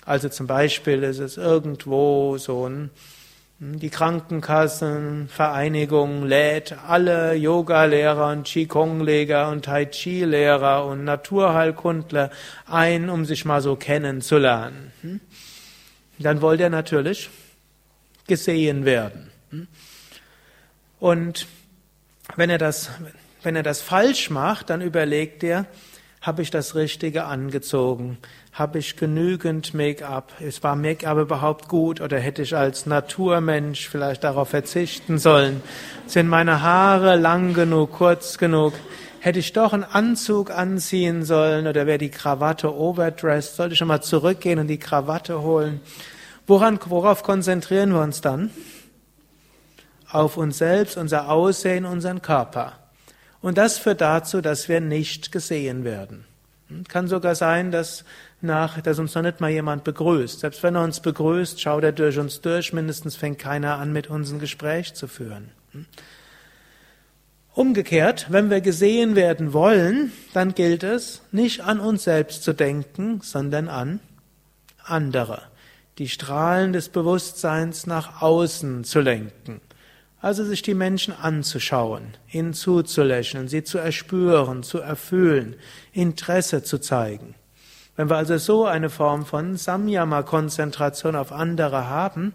Also 0.05 0.29
zum 0.29 0.47
Beispiel 0.47 1.03
ist 1.05 1.21
es 1.21 1.37
irgendwo 1.37 2.37
so 2.39 2.69
ein 2.69 2.91
die 3.65 3.91
Krankenkassenvereinigung 3.91 6.25
lädt 6.25 6.75
alle 6.89 7.35
Yoga-Lehrer 7.35 8.33
und 8.33 8.45
Qigong-Leger 8.45 9.51
und 9.51 9.67
Tai 9.67 9.85
Chi-Lehrer 9.85 10.85
und 10.85 11.05
Naturheilkundler 11.05 12.31
ein, 12.67 13.09
um 13.09 13.25
sich 13.25 13.45
mal 13.45 13.61
so 13.61 13.77
kennenzulernen. 13.77 14.91
Hm? 15.03 15.21
Dann 16.19 16.41
wollt 16.41 16.59
ihr 16.59 16.71
natürlich 16.71 17.31
gesehen 18.27 18.85
werden. 18.85 19.31
Hm? 19.51 19.69
Und 20.99 21.47
wenn 22.35 22.51
er 22.51 22.59
das, 22.59 22.91
wenn 23.45 23.55
er 23.55 23.63
das 23.63 23.81
falsch 23.81 24.29
macht, 24.29 24.71
dann 24.71 24.81
überlegt 24.81 25.45
er, 25.45 25.67
habe 26.21 26.43
ich 26.43 26.51
das 26.51 26.75
Richtige 26.75 27.27
angezogen? 27.27 28.19
Habe 28.53 28.81
ich 28.81 28.97
genügend 28.97 29.73
Make-up? 29.73 30.35
Ist 30.39 30.63
war 30.63 30.77
Make-up 30.77 31.17
überhaupt 31.17 31.69
gut 31.69 32.03
oder 32.03 32.19
hätte 32.19 32.43
ich 32.43 32.55
als 32.55 32.85
Naturmensch 32.85 33.89
vielleicht 33.89 34.25
darauf 34.25 34.51
verzichten 34.51 35.17
sollen? 35.19 35.63
Sind 36.07 36.29
meine 36.29 36.61
Haare 36.61 37.17
lang 37.17 37.55
genug, 37.55 37.93
kurz 37.93 38.37
genug? 38.37 38.75
Hätte 39.21 39.39
ich 39.39 39.55
doch 39.55 39.73
einen 39.73 39.85
Anzug 39.85 40.51
anziehen 40.51 41.23
sollen 41.23 41.67
oder 41.67 41.87
wäre 41.87 41.97
die 41.97 42.11
Krawatte 42.11 42.77
overdressed? 42.77 43.57
Sollte 43.57 43.73
ich 43.73 43.79
schon 43.79 43.89
mal 43.89 44.03
zurückgehen 44.03 44.59
und 44.59 44.67
die 44.67 44.79
Krawatte 44.79 45.41
holen? 45.41 45.81
Woran, 46.47 46.79
worauf 46.85 47.23
konzentrieren 47.23 47.95
wir 47.95 48.03
uns 48.03 48.21
dann? 48.21 48.51
Auf 50.11 50.37
uns 50.37 50.59
selbst, 50.59 50.99
unser 50.99 51.31
Aussehen, 51.31 51.87
unseren 51.87 52.21
Körper. 52.21 52.75
Und 53.41 53.57
das 53.57 53.79
führt 53.79 54.03
dazu, 54.03 54.43
dass 54.43 54.69
wir 54.69 54.83
nicht 54.83 55.33
gesehen 55.33 55.85
werden. 55.85 56.27
Kann 56.89 57.09
sogar 57.09 57.35
sein, 57.35 57.71
dass, 57.71 58.05
nach, 58.43 58.81
dass 58.81 58.99
uns 58.99 59.15
noch 59.15 59.23
nicht 59.23 59.41
mal 59.41 59.51
jemand 59.51 59.85
begrüßt. 59.85 60.41
Selbst 60.41 60.63
wenn 60.63 60.75
er 60.75 60.85
uns 60.85 61.01
begrüßt, 61.01 61.61
schaut 61.61 61.85
er 61.85 61.93
durch 61.93 62.19
uns 62.19 62.41
durch. 62.41 62.73
Mindestens 62.73 63.17
fängt 63.17 63.39
keiner 63.39 63.79
an, 63.79 63.93
mit 63.93 64.11
uns 64.11 64.33
ein 64.33 64.39
Gespräch 64.39 64.95
zu 64.95 65.07
führen. 65.07 65.51
Umgekehrt, 67.55 68.27
wenn 68.31 68.49
wir 68.49 68.61
gesehen 68.61 69.15
werden 69.15 69.53
wollen, 69.53 70.13
dann 70.33 70.55
gilt 70.55 70.83
es, 70.83 71.23
nicht 71.33 71.61
an 71.61 71.81
uns 71.81 72.05
selbst 72.05 72.43
zu 72.45 72.55
denken, 72.55 73.21
sondern 73.23 73.69
an 73.69 74.01
andere. 74.85 75.43
Die 75.99 76.09
Strahlen 76.09 76.73
des 76.73 76.89
Bewusstseins 76.89 77.87
nach 77.87 78.23
außen 78.23 78.85
zu 78.85 79.01
lenken. 79.01 79.61
Also 80.21 80.45
sich 80.45 80.63
die 80.63 80.75
Menschen 80.75 81.13
anzuschauen, 81.13 82.17
ihnen 82.31 82.55
zuzulächeln, 82.55 83.49
sie 83.49 83.65
zu 83.65 83.79
erspüren, 83.79 84.63
zu 84.63 84.79
erfüllen, 84.79 85.57
Interesse 85.93 86.63
zu 86.63 86.79
zeigen. 86.79 87.35
Wenn 87.97 88.09
wir 88.09 88.17
also 88.17 88.39
so 88.39 88.67
eine 88.67 88.91
Form 88.91 89.27
von 89.27 89.57
Samyama-Konzentration 89.57 91.15
auf 91.15 91.33
andere 91.33 91.89
haben, 91.89 92.33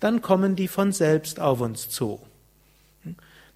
dann 0.00 0.20
kommen 0.20 0.56
die 0.56 0.68
von 0.68 0.92
selbst 0.92 1.40
auf 1.40 1.60
uns 1.60 1.88
zu. 1.88 2.20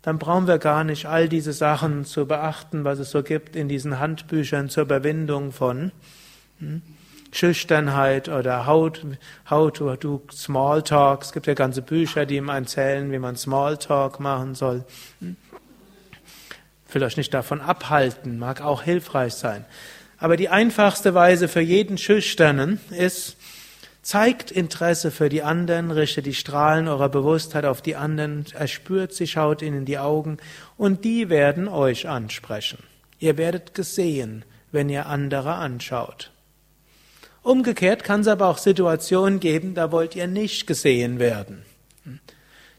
Dann 0.03 0.19
brauchen 0.19 0.47
wir 0.47 0.59
gar 0.59 0.85
nicht 0.85 1.07
all 1.07 1.29
diese 1.29 1.53
Sachen 1.53 2.05
zu 2.05 2.27
beachten, 2.27 2.85
was 2.85 2.99
es 2.99 3.11
so 3.11 3.23
gibt 3.23 3.55
in 3.55 3.69
diesen 3.69 3.99
Handbüchern 3.99 4.71
zur 4.71 4.85
Überwindung 4.85 5.53
von 5.53 5.93
hm, 6.59 6.81
Schüchternheit 7.33 8.29
oder 8.29 8.67
how, 8.67 8.91
how 9.51 9.71
to 9.71 9.95
do 9.97 10.23
Smalltalk. 10.33 11.23
Es 11.23 11.33
gibt 11.33 11.47
ja 11.47 11.55
ganze 11.55 11.83
Bücher, 11.83 12.25
die 12.25 12.37
ihm 12.37 12.49
erzählen, 12.49 13.13
wie 13.13 13.19
man 13.19 13.37
Smalltalk 13.37 14.21
machen 14.21 14.55
soll. 14.55 14.85
Vielleicht 16.87 17.19
nicht 17.19 17.35
davon 17.35 17.61
abhalten, 17.61 18.39
mag 18.39 18.63
auch 18.63 18.83
hilfreich 18.83 19.35
sein. 19.35 19.67
Aber 20.21 20.37
die 20.37 20.51
einfachste 20.51 21.14
Weise 21.14 21.49
für 21.49 21.62
jeden 21.62 21.97
Schüchternen 21.97 22.79
ist, 22.91 23.37
zeigt 24.03 24.51
Interesse 24.51 25.11
für 25.11 25.31
die 25.31 25.43
anderen, 25.43 25.91
richtet 25.91 26.27
die 26.27 26.35
Strahlen 26.35 26.89
eurer 26.89 27.09
Bewusstheit 27.09 27.64
auf 27.64 27.81
die 27.81 27.97
anderen, 27.97 28.45
erspürt 28.55 29.14
sie, 29.14 29.27
schaut 29.27 29.62
ihnen 29.62 29.79
in 29.79 29.85
die 29.87 29.99
Augen 29.99 30.37
und 30.77 31.05
die 31.05 31.31
werden 31.31 31.68
euch 31.68 32.07
ansprechen. 32.09 32.79
Ihr 33.18 33.39
werdet 33.39 33.75
gesehen, 33.75 34.45
wenn 34.73 34.91
ihr 34.91 35.07
andere 35.07 35.55
anschaut. 35.55 36.31
Umgekehrt 37.43 38.05
kann 38.05 38.21
es 38.21 38.29
aber 38.29 38.47
auch 38.49 38.59
Situationen 38.59 39.41
geben, 39.41 39.75
da 39.75 39.91
wollt 39.91 40.14
ihr 40.14 40.27
nicht 40.27 40.66
gesehen 40.66 41.18
werden. 41.18 41.64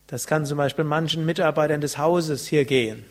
Das 0.06 0.28
kann 0.28 0.46
zum 0.46 0.58
Beispiel 0.58 0.86
manchen 0.86 1.26
Mitarbeitern 1.26 1.82
des 1.82 1.98
Hauses 1.98 2.46
hier 2.46 2.66
gehen. 2.66 3.04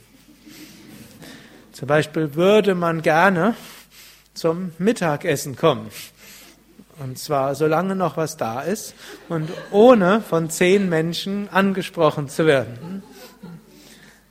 Zum 1.73 1.89
Beispiel 1.89 2.35
würde 2.35 2.75
man 2.75 3.03
gerne 3.03 3.55
zum 4.35 4.73
Mittagessen 4.79 5.57
kommen. 5.57 5.91
Und 6.99 7.19
zwar 7.19 7.55
solange 7.55 7.97
noch 7.97 8.17
was 8.17 8.37
da 8.37 8.61
ist 8.61 8.95
und 9.29 9.51
ohne 9.71 10.21
von 10.21 10.51
zehn 10.51 10.89
Menschen 10.89 11.49
angesprochen 11.49 12.29
zu 12.29 12.47
werden. 12.47 13.03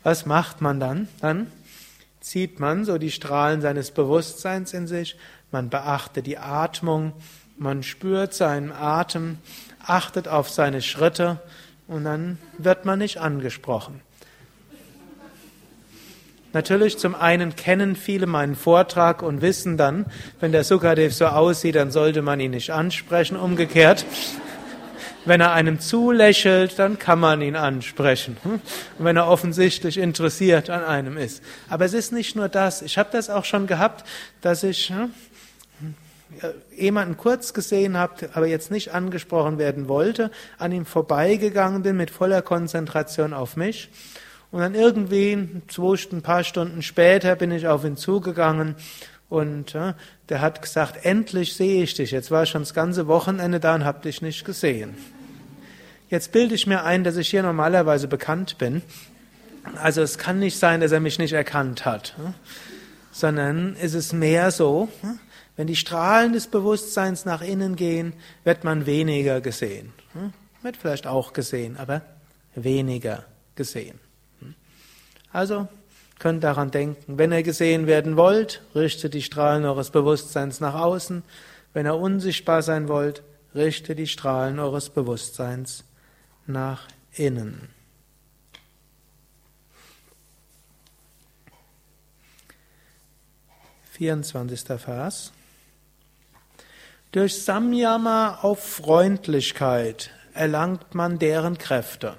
Was 0.04 0.26
macht 0.26 0.62
man 0.62 0.80
dann? 0.80 1.08
Dann 1.20 1.47
zieht 2.22 2.60
man 2.60 2.86
so 2.86 2.97
die 2.97 3.12
Strahlen 3.12 3.62
seines 3.62 3.91
Bewusstseins 3.91 4.74
in 4.74 4.88
sich, 4.88 5.18
man 5.52 5.70
beachtet 5.70 6.28
die 6.28 6.38
Atmung, 6.38 7.14
man 7.58 7.82
spürt 7.82 8.34
seinen 8.34 8.72
Atem, 8.72 9.39
achtet 9.84 10.28
auf 10.28 10.50
seine 10.50 10.82
Schritte 10.82 11.41
und 11.88 12.04
dann 12.04 12.38
wird 12.58 12.86
man 12.86 13.00
nicht 13.00 13.18
angesprochen. 13.18 14.02
Natürlich, 16.52 16.97
zum 16.97 17.14
einen 17.14 17.56
kennen 17.56 17.95
viele 17.95 18.26
meinen 18.26 18.56
Vortrag 18.56 19.22
und 19.22 19.41
wissen 19.41 19.78
dann, 19.78 20.08
wenn 20.39 20.52
der 20.52 20.64
Sukadev 20.64 21.14
so 21.14 21.28
aussieht, 21.28 21.76
dann 21.76 21.91
sollte 21.91 22.24
man 22.24 22.39
ihn 22.39 22.52
nicht 22.52 22.72
ansprechen. 22.72 23.38
Umgekehrt, 23.38 24.04
wenn 25.26 25.41
er 25.41 25.52
einem 25.52 25.80
zulächelt, 25.80 26.80
dann 26.80 26.97
kann 26.97 27.20
man 27.20 27.41
ihn 27.43 27.56
ansprechen. 27.56 28.38
Hm? 28.41 28.54
Und 28.54 29.06
wenn 29.06 29.16
er 29.16 29.28
offensichtlich 29.28 30.00
interessiert 30.00 30.72
an 30.72 30.84
einem 30.84 31.18
ist. 31.18 31.43
Aber 31.68 31.86
es 31.86 31.93
ist 31.93 32.12
nicht 32.12 32.36
nur 32.36 32.50
das. 32.50 32.82
Ich 32.82 32.97
habe 32.97 33.10
das 33.12 33.30
auch 33.30 33.45
schon 33.45 33.68
gehabt, 33.68 34.04
dass 34.41 34.64
ich 34.64 34.89
hm, 34.89 35.14
jemanden 36.76 37.16
kurz 37.16 37.54
gesehen 37.54 37.95
habe, 37.95 38.30
aber 38.34 38.47
jetzt 38.47 38.72
nicht 38.72 38.91
angesprochen 38.91 39.60
werden 39.60 39.88
wollte, 39.88 40.32
an 40.58 40.72
ihm 40.72 40.88
vorbeigegangen 40.88 41.84
bin 41.84 41.95
mit 41.95 42.10
voller 42.10 42.41
Konzentration 42.41 43.34
auf 43.34 43.56
mich 43.56 43.89
und 44.52 44.62
dann 44.62 44.76
irgendwie, 44.76 45.62
zwei, 45.68 45.95
ein 46.12 46.22
paar 46.22 46.43
Stunden 46.43 46.82
später, 46.82 47.36
bin 47.36 47.52
ich 47.52 47.68
auf 47.68 47.86
ihn 47.86 47.97
zugegangen 47.97 48.76
und 49.30 49.76
äh, 49.76 49.93
der 50.30 50.41
hat 50.41 50.62
gesagt, 50.62 51.06
endlich 51.06 51.56
sehe 51.56 51.84
ich 51.84 51.93
dich. 51.93 52.12
Jetzt 52.12 52.32
war 52.32 52.43
ich 52.43 52.50
schon 52.50 52.64
das 52.64 52.74
ganze 52.74 53.08
Wochenende 53.08 53.60
da 53.60 53.76
und 53.76 53.86
habe 53.86 54.02
dich 54.02 54.22
nicht 54.22 54.43
gesehen. 54.43 54.97
Jetzt 56.10 56.32
bilde 56.32 56.56
ich 56.56 56.66
mir 56.66 56.84
ein, 56.84 57.04
dass 57.04 57.18
ich 57.18 57.30
hier 57.30 57.43
normalerweise 57.43 58.08
bekannt 58.08 58.58
bin. 58.58 58.82
Also 59.76 60.02
es 60.02 60.18
kann 60.18 60.39
nicht 60.39 60.58
sein, 60.58 60.82
dass 60.82 60.91
er 60.91 61.00
mich 61.00 61.20
nicht 61.20 61.34
erkannt 61.34 61.86
hat, 61.86 62.16
sondern 63.12 63.76
ist 63.76 63.93
es 63.93 64.14
mehr 64.14 64.50
so, 64.50 64.89
wenn 65.56 65.68
die 65.68 65.76
Strahlen 65.76 66.34
des 66.34 66.47
Bewusstseins 66.47 67.26
nach 67.26 67.41
innen 67.41 67.76
gehen, 67.76 68.14
wird 68.43 68.64
man 68.64 68.88
weniger 68.88 69.41
gesehen. 69.41 69.93
Wird 70.64 70.78
vielleicht 70.78 71.06
auch 71.06 71.34
gesehen, 71.34 71.78
aber 71.78 72.02
weniger 72.56 73.26
gesehen. 73.56 74.00
Also 75.32 75.68
könnt 76.18 76.44
daran 76.44 76.72
denken, 76.72 77.18
wenn 77.18 77.32
ihr 77.32 77.44
gesehen 77.44 77.88
werden 77.88 78.18
wollt, 78.18 78.62
richtet 78.76 79.14
die 79.14 79.22
Strahlen 79.22 79.66
eures 79.66 79.90
Bewusstseins 79.90 80.60
nach 80.60 80.74
außen. 80.74 81.24
Wenn 81.74 81.86
ihr 81.86 81.96
unsichtbar 81.96 82.62
sein 82.62 82.88
wollt, 82.88 83.24
richtet 83.56 84.00
die 84.00 84.08
Strahlen 84.08 84.60
eures 84.60 84.90
Bewusstseins 84.90 85.84
nach 86.46 86.88
innen. 87.14 87.70
Vierundzwanzigster 93.92 94.80
Vers. 94.80 95.32
Durch 97.12 97.44
Samyama 97.44 98.40
auf 98.42 98.64
Freundlichkeit 98.64 100.12
erlangt 100.34 100.96
man 100.96 101.20
deren 101.20 101.58
Kräfte. 101.58 102.16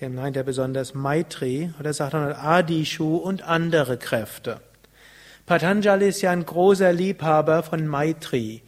Hier 0.00 0.08
meint 0.08 0.34
er 0.34 0.44
besonders 0.44 0.94
Maitri 0.94 1.74
oder 1.78 1.92
sagt 1.92 2.14
er 2.14 2.42
Adishu 2.42 3.16
und 3.16 3.42
andere 3.42 3.98
Kräfte. 3.98 4.62
Patanjali 5.44 6.08
ist 6.08 6.22
ja 6.22 6.30
ein 6.30 6.46
großer 6.46 6.90
Liebhaber 6.90 7.62
von 7.62 7.86
Maitri. 7.86 8.62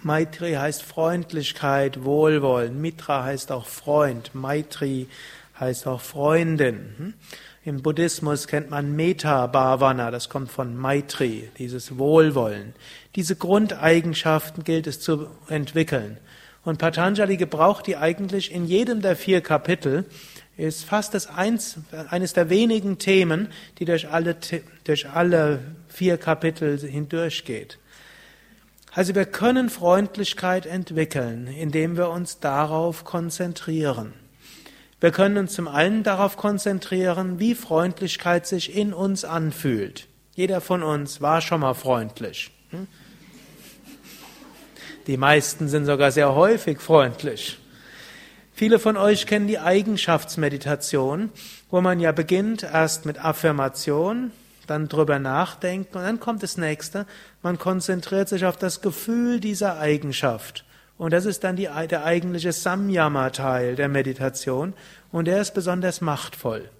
Maitri 0.00 0.54
heißt 0.54 0.82
Freundlichkeit, 0.82 2.04
Wohlwollen. 2.04 2.80
Mitra 2.80 3.24
heißt 3.24 3.52
auch 3.52 3.66
Freund. 3.66 4.34
Maitri 4.34 5.06
heißt 5.60 5.86
auch 5.86 6.00
Freundin. 6.00 6.94
Hm? 6.96 7.14
Im 7.66 7.82
Buddhismus 7.82 8.46
kennt 8.46 8.70
man 8.70 8.96
Metta 8.96 9.46
Bhavana, 9.46 10.10
das 10.10 10.30
kommt 10.30 10.50
von 10.50 10.74
Maitri, 10.78 11.50
dieses 11.58 11.98
Wohlwollen. 11.98 12.72
Diese 13.16 13.36
Grundeigenschaften 13.36 14.64
gilt 14.64 14.86
es 14.86 14.98
zu 14.98 15.26
entwickeln. 15.50 16.16
Und 16.64 16.78
Patanjali 16.78 17.36
gebraucht 17.36 17.86
die 17.86 17.98
eigentlich 17.98 18.50
in 18.50 18.64
jedem 18.64 19.02
der 19.02 19.16
vier 19.16 19.42
Kapitel, 19.42 20.06
ist 20.56 20.84
fast 20.84 21.14
das 21.14 21.26
eins, 21.26 21.78
eines 22.10 22.32
der 22.32 22.48
wenigen 22.50 22.98
Themen, 22.98 23.48
die 23.78 23.84
durch 23.84 24.08
alle, 24.08 24.36
durch 24.84 25.08
alle 25.08 25.60
vier 25.88 26.16
Kapitel 26.16 26.78
hindurchgeht. 26.78 27.78
Also 28.92 29.14
wir 29.16 29.24
können 29.24 29.70
Freundlichkeit 29.70 30.66
entwickeln, 30.66 31.48
indem 31.48 31.96
wir 31.96 32.10
uns 32.10 32.38
darauf 32.38 33.04
konzentrieren. 33.04 34.12
Wir 35.00 35.10
können 35.10 35.36
uns 35.36 35.54
zum 35.54 35.66
einen 35.66 36.04
darauf 36.04 36.36
konzentrieren, 36.36 37.40
wie 37.40 37.56
Freundlichkeit 37.56 38.46
sich 38.46 38.74
in 38.74 38.94
uns 38.94 39.24
anfühlt. 39.24 40.06
Jeder 40.34 40.60
von 40.60 40.82
uns 40.82 41.20
war 41.20 41.40
schon 41.40 41.60
mal 41.60 41.74
freundlich. 41.74 42.52
Hm? 42.70 42.86
Die 45.06 45.16
meisten 45.16 45.68
sind 45.68 45.84
sogar 45.84 46.12
sehr 46.12 46.34
häufig 46.34 46.80
freundlich. 46.80 47.58
Viele 48.56 48.78
von 48.78 48.96
euch 48.96 49.26
kennen 49.26 49.48
die 49.48 49.58
Eigenschaftsmeditation, 49.58 51.32
wo 51.72 51.80
man 51.80 51.98
ja 51.98 52.12
beginnt 52.12 52.62
erst 52.62 53.04
mit 53.04 53.18
Affirmation, 53.18 54.30
dann 54.68 54.86
drüber 54.86 55.18
nachdenken 55.18 55.98
und 55.98 56.04
dann 56.04 56.20
kommt 56.20 56.44
das 56.44 56.56
nächste. 56.56 57.04
Man 57.42 57.58
konzentriert 57.58 58.28
sich 58.28 58.44
auf 58.44 58.56
das 58.56 58.80
Gefühl 58.80 59.40
dieser 59.40 59.80
Eigenschaft. 59.80 60.64
Und 60.98 61.12
das 61.12 61.24
ist 61.26 61.42
dann 61.42 61.56
die, 61.56 61.68
der 61.90 62.04
eigentliche 62.04 62.52
Samyama-Teil 62.52 63.74
der 63.74 63.88
Meditation 63.88 64.72
und 65.10 65.24
der 65.24 65.40
ist 65.40 65.52
besonders 65.52 66.00
machtvoll. 66.00 66.70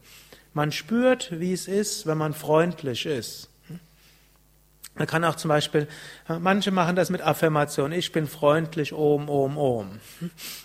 Man 0.52 0.70
spürt, 0.70 1.40
wie 1.40 1.52
es 1.52 1.66
ist, 1.66 2.06
wenn 2.06 2.18
man 2.18 2.34
freundlich 2.34 3.04
ist. 3.04 3.48
Man 4.96 5.06
kann 5.06 5.24
auch 5.24 5.34
zum 5.34 5.48
Beispiel, 5.48 5.88
manche 6.28 6.70
machen 6.70 6.94
das 6.94 7.10
mit 7.10 7.20
Affirmation, 7.20 7.90
ich 7.90 8.12
bin 8.12 8.28
freundlich, 8.28 8.92
ohm, 8.92 9.28
ohm, 9.28 9.58
ohm. 9.58 10.00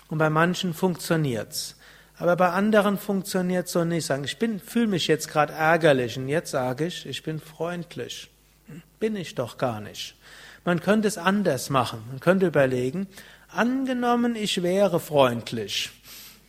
Und 0.08 0.18
bei 0.18 0.30
manchen 0.30 0.74
funktioniert's. 0.74 1.76
Aber 2.20 2.36
bei 2.36 2.50
anderen 2.50 2.98
funktioniert 2.98 3.70
so 3.70 3.86
nicht. 3.86 4.06
Sagen, 4.06 4.26
ich 4.26 4.38
bin, 4.38 4.60
fühle 4.60 4.88
mich 4.88 5.08
jetzt 5.08 5.30
gerade 5.30 5.54
ärgerlich 5.54 6.18
und 6.18 6.28
jetzt 6.28 6.52
sage 6.52 6.86
ich, 6.86 7.06
ich 7.06 7.24
bin 7.24 7.40
freundlich. 7.40 8.30
Bin 9.00 9.16
ich 9.16 9.36
doch 9.36 9.58
gar 9.58 9.80
nicht. 9.80 10.16
Man 10.66 10.82
könnte 10.82 11.08
es 11.08 11.18
anders 11.18 11.70
machen. 11.70 12.04
Man 12.10 12.20
könnte 12.20 12.46
überlegen, 12.46 13.08
angenommen, 13.48 14.36
ich 14.36 14.62
wäre 14.62 15.00
freundlich. 15.00 15.92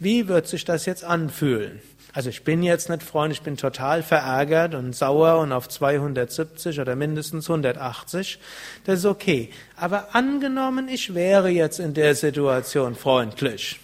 Wie 0.00 0.26
wird 0.26 0.48
sich 0.48 0.64
das 0.64 0.86
jetzt 0.86 1.04
anfühlen? 1.04 1.80
Also 2.12 2.28
ich 2.28 2.42
bin 2.42 2.62
jetzt 2.62 2.88
nicht 2.88 3.02
freundlich, 3.02 3.38
ich 3.38 3.44
bin 3.44 3.56
total 3.56 4.02
verärgert 4.02 4.74
und 4.74 4.94
sauer 4.94 5.38
und 5.38 5.52
auf 5.52 5.68
270 5.68 6.80
oder 6.80 6.96
mindestens 6.96 7.48
180. 7.48 8.38
Das 8.84 9.00
ist 9.00 9.04
okay. 9.04 9.50
Aber 9.76 10.14
angenommen, 10.14 10.88
ich 10.88 11.14
wäre 11.14 11.50
jetzt 11.50 11.78
in 11.78 11.94
der 11.94 12.14
Situation 12.14 12.96
freundlich. 12.96 13.78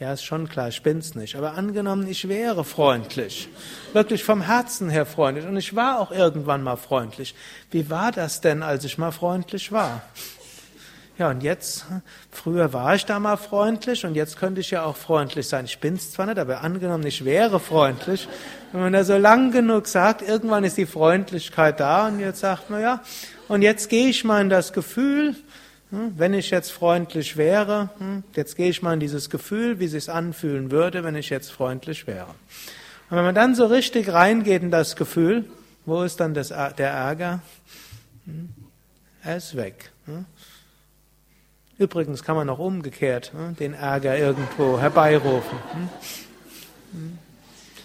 Ja, 0.00 0.12
ist 0.12 0.22
schon 0.22 0.48
klar, 0.48 0.68
ich 0.68 0.82
bin's 0.82 1.16
nicht. 1.16 1.34
Aber 1.34 1.54
angenommen, 1.54 2.06
ich 2.08 2.28
wäre 2.28 2.64
freundlich. 2.64 3.48
Wirklich 3.92 4.22
vom 4.22 4.42
Herzen 4.42 4.88
her 4.90 5.04
freundlich. 5.04 5.44
Und 5.44 5.56
ich 5.56 5.74
war 5.74 5.98
auch 5.98 6.12
irgendwann 6.12 6.62
mal 6.62 6.76
freundlich. 6.76 7.34
Wie 7.72 7.90
war 7.90 8.12
das 8.12 8.40
denn, 8.40 8.62
als 8.62 8.84
ich 8.84 8.96
mal 8.96 9.10
freundlich 9.10 9.72
war? 9.72 10.02
Ja, 11.18 11.30
und 11.30 11.42
jetzt, 11.42 11.84
früher 12.30 12.72
war 12.72 12.94
ich 12.94 13.04
da 13.04 13.18
mal 13.18 13.36
freundlich 13.36 14.04
und 14.04 14.14
jetzt 14.14 14.38
könnte 14.38 14.60
ich 14.60 14.70
ja 14.70 14.84
auch 14.84 14.96
freundlich 14.96 15.48
sein. 15.48 15.64
Ich 15.64 15.80
bin's 15.80 16.12
zwar 16.12 16.26
nicht, 16.26 16.38
aber 16.38 16.60
angenommen, 16.60 17.04
ich 17.04 17.24
wäre 17.24 17.58
freundlich. 17.58 18.28
Wenn 18.70 18.82
man 18.82 18.92
da 18.92 19.02
so 19.02 19.16
lang 19.16 19.50
genug 19.50 19.88
sagt, 19.88 20.22
irgendwann 20.22 20.62
ist 20.62 20.76
die 20.76 20.86
Freundlichkeit 20.86 21.80
da 21.80 22.06
und 22.06 22.20
jetzt 22.20 22.38
sagt 22.38 22.70
man, 22.70 22.82
ja, 22.82 23.02
und 23.48 23.62
jetzt 23.62 23.88
gehe 23.88 24.06
ich 24.06 24.22
mal 24.22 24.40
in 24.40 24.48
das 24.48 24.72
Gefühl, 24.72 25.34
hm, 25.90 26.12
wenn 26.16 26.34
ich 26.34 26.50
jetzt 26.50 26.70
freundlich 26.70 27.36
wäre, 27.36 27.90
hm, 27.98 28.22
jetzt 28.36 28.54
gehe 28.54 28.70
ich 28.70 28.82
mal 28.82 28.94
in 28.94 29.00
dieses 29.00 29.28
Gefühl, 29.28 29.80
wie 29.80 29.86
es 29.86 29.90
sich 29.90 30.08
anfühlen 30.08 30.70
würde, 30.70 31.02
wenn 31.02 31.16
ich 31.16 31.30
jetzt 31.30 31.50
freundlich 31.50 32.06
wäre. 32.06 32.28
Und 33.10 33.16
wenn 33.16 33.24
man 33.24 33.34
dann 33.34 33.56
so 33.56 33.66
richtig 33.66 34.12
reingeht 34.12 34.62
in 34.62 34.70
das 34.70 34.94
Gefühl, 34.94 35.46
wo 35.84 36.04
ist 36.04 36.20
dann 36.20 36.32
das, 36.32 36.50
der 36.50 36.90
Ärger? 36.90 37.40
Hm, 38.24 38.50
er 39.24 39.36
ist 39.38 39.56
weg. 39.56 39.90
Übrigens 41.78 42.24
kann 42.24 42.36
man 42.36 42.50
auch 42.50 42.58
umgekehrt 42.58 43.32
hm, 43.32 43.56
den 43.56 43.74
Ärger 43.74 44.18
irgendwo 44.18 44.80
herbeirufen. 44.80 45.58
Hm? 45.72 45.88
Hm? 46.92 47.18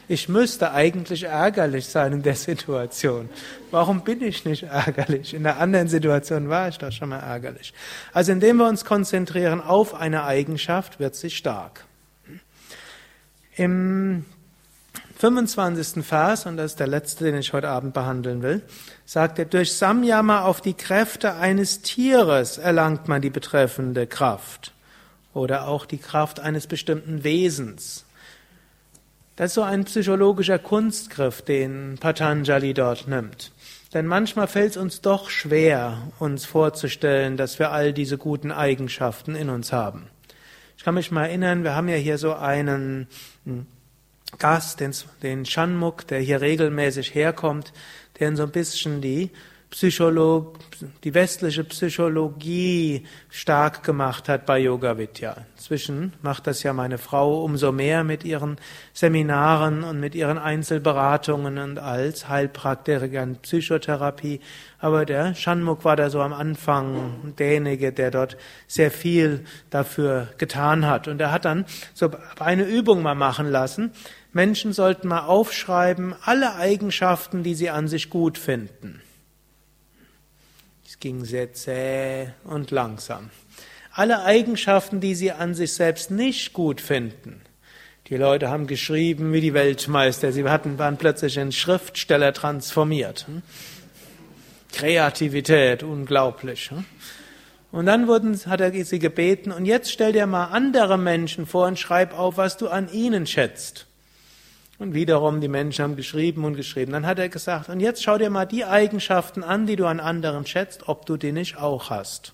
Ich 0.07 0.27
müsste 0.27 0.71
eigentlich 0.73 1.23
ärgerlich 1.23 1.87
sein 1.87 2.11
in 2.13 2.23
der 2.23 2.35
Situation. 2.35 3.29
Warum 3.71 4.03
bin 4.03 4.21
ich 4.21 4.43
nicht 4.43 4.63
ärgerlich? 4.63 5.33
In 5.33 5.43
der 5.43 5.59
anderen 5.59 5.87
Situation 5.87 6.49
war 6.49 6.67
ich 6.67 6.77
doch 6.77 6.91
schon 6.91 7.09
mal 7.09 7.19
ärgerlich. 7.19 7.73
Also 8.11 8.31
indem 8.33 8.57
wir 8.57 8.67
uns 8.67 8.83
konzentrieren 8.83 9.61
auf 9.61 9.93
eine 9.93 10.25
Eigenschaft, 10.25 10.99
wird 10.99 11.15
sie 11.15 11.29
stark. 11.29 11.85
Im 13.55 14.25
25. 15.23 16.05
Vers, 16.05 16.45
und 16.45 16.57
das 16.57 16.71
ist 16.71 16.81
der 16.81 16.87
letzte, 16.87 17.23
den 17.23 17.37
ich 17.37 17.53
heute 17.53 17.69
Abend 17.69 17.93
behandeln 17.93 18.41
will, 18.41 18.61
sagt 19.05 19.39
er, 19.39 19.45
durch 19.45 19.71
Samyama 19.71 20.41
auf 20.41 20.59
die 20.59 20.73
Kräfte 20.73 21.35
eines 21.35 21.81
Tieres 21.81 22.57
erlangt 22.57 23.07
man 23.07 23.21
die 23.21 23.29
betreffende 23.29 24.05
Kraft 24.05 24.73
oder 25.33 25.69
auch 25.69 25.85
die 25.85 25.97
Kraft 25.97 26.41
eines 26.41 26.67
bestimmten 26.67 27.23
Wesens. 27.23 28.03
Das 29.37 29.51
ist 29.51 29.53
so 29.53 29.61
ein 29.61 29.85
psychologischer 29.85 30.59
Kunstgriff, 30.59 31.41
den 31.41 31.97
Patanjali 32.01 32.73
dort 32.73 33.07
nimmt. 33.07 33.53
Denn 33.93 34.05
manchmal 34.05 34.47
fällt 34.47 34.71
es 34.71 34.77
uns 34.77 34.99
doch 34.99 35.29
schwer, 35.29 35.99
uns 36.19 36.43
vorzustellen, 36.43 37.37
dass 37.37 37.59
wir 37.59 37.71
all 37.71 37.93
diese 37.93 38.17
guten 38.17 38.51
Eigenschaften 38.51 39.35
in 39.35 39.49
uns 39.49 39.71
haben. 39.71 40.07
Ich 40.75 40.83
kann 40.83 40.95
mich 40.95 41.11
mal 41.11 41.27
erinnern, 41.27 41.63
wir 41.63 41.77
haben 41.77 41.87
ja 41.87 41.95
hier 41.95 42.17
so 42.17 42.33
einen 42.33 43.07
hm, 43.45 43.67
Gast, 44.39 44.79
den, 44.79 44.93
den 45.21 45.45
Shanmuk, 45.45 46.07
der 46.07 46.19
hier 46.19 46.41
regelmäßig 46.41 47.13
herkommt, 47.15 47.73
der 48.19 48.35
so 48.35 48.43
ein 48.43 48.51
bisschen 48.51 49.01
die 49.01 49.31
Psycholog, 49.73 50.59
die 51.03 51.15
westliche 51.15 51.63
Psychologie 51.63 53.07
stark 53.29 53.81
gemacht 53.81 54.29
hat 54.29 54.45
bei 54.45 54.59
Yoga 54.59 54.99
Vidya. 54.99 55.35
Inzwischen 55.55 56.13
macht 56.21 56.45
das 56.45 56.61
ja 56.61 56.73
meine 56.73 56.99
Frau 56.99 57.43
umso 57.43 57.71
mehr 57.71 58.03
mit 58.03 58.23
ihren 58.23 58.57
Seminaren 58.93 59.83
und 59.83 59.99
mit 59.99 60.13
ihren 60.13 60.37
Einzelberatungen 60.37 61.57
und 61.57 61.79
als 61.79 62.29
Heilpraktikerin 62.29 63.37
Psychotherapie. 63.37 64.41
Aber 64.77 65.05
der 65.05 65.33
Shanmuk 65.33 65.83
war 65.85 65.95
da 65.95 66.11
so 66.11 66.21
am 66.21 66.33
Anfang 66.33 67.33
derjenige, 67.39 67.91
der 67.91 68.11
dort 68.11 68.37
sehr 68.67 68.91
viel 68.91 69.43
dafür 69.71 70.27
getan 70.37 70.85
hat. 70.85 71.07
Und 71.07 71.19
er 71.19 71.31
hat 71.31 71.45
dann 71.45 71.65
so 71.95 72.11
eine 72.37 72.65
Übung 72.65 73.01
mal 73.01 73.15
machen 73.15 73.49
lassen. 73.49 73.91
Menschen 74.33 74.73
sollten 74.73 75.07
mal 75.07 75.25
aufschreiben, 75.25 76.15
alle 76.23 76.55
Eigenschaften, 76.55 77.43
die 77.43 77.53
sie 77.53 77.69
an 77.69 77.87
sich 77.87 78.09
gut 78.09 78.39
finden. 78.39 79.01
Es 80.85 80.99
ging 80.99 81.23
sehr 81.23 81.53
zäh 81.53 82.29
und 82.43 82.71
langsam. 82.71 83.29
Alle 83.91 84.23
Eigenschaften, 84.23 84.99
die 84.99 85.13
sie 85.13 85.31
an 85.31 85.53
sich 85.53 85.73
selbst 85.73 86.09
nicht 86.09 86.53
gut 86.53 86.81
finden. 86.81 87.41
Die 88.07 88.17
Leute 88.17 88.49
haben 88.49 88.65
geschrieben 88.65 89.33
wie 89.33 89.41
die 89.41 89.53
Weltmeister. 89.53 90.31
Sie 90.31 90.43
hatten, 90.43 90.79
waren 90.79 90.97
plötzlich 90.97 91.37
in 91.37 91.51
Schriftsteller 91.51 92.33
transformiert. 92.33 93.27
Hm? 93.27 93.43
Kreativität, 94.71 95.83
unglaublich. 95.83 96.71
Hm? 96.71 96.85
Und 97.71 97.85
dann 97.85 98.07
wurden, 98.07 98.35
hat 98.47 98.61
er 98.61 98.71
sie 98.83 98.99
gebeten, 98.99 99.51
und 99.51 99.65
jetzt 99.65 99.91
stell 99.91 100.11
dir 100.11 100.25
mal 100.25 100.45
andere 100.45 100.97
Menschen 100.97 101.45
vor 101.45 101.67
und 101.67 101.79
schreib 101.79 102.17
auf, 102.17 102.37
was 102.37 102.57
du 102.57 102.67
an 102.67 102.91
ihnen 102.91 103.25
schätzt. 103.25 103.87
Und 104.79 104.93
wiederum, 104.93 105.39
die 105.39 105.47
Menschen 105.47 105.83
haben 105.83 105.95
geschrieben 105.95 106.43
und 106.45 106.55
geschrieben. 106.55 106.91
Dann 106.91 107.05
hat 107.05 107.19
er 107.19 107.29
gesagt, 107.29 107.69
und 107.69 107.79
jetzt 107.79 108.03
schau 108.03 108.17
dir 108.17 108.29
mal 108.29 108.45
die 108.45 108.65
Eigenschaften 108.65 109.43
an, 109.43 109.67
die 109.67 109.75
du 109.75 109.85
an 109.85 109.99
anderen 109.99 110.45
schätzt, 110.45 110.87
ob 110.87 111.05
du 111.05 111.15
die 111.15 111.31
nicht 111.31 111.57
auch 111.57 111.89
hast. 111.89 112.33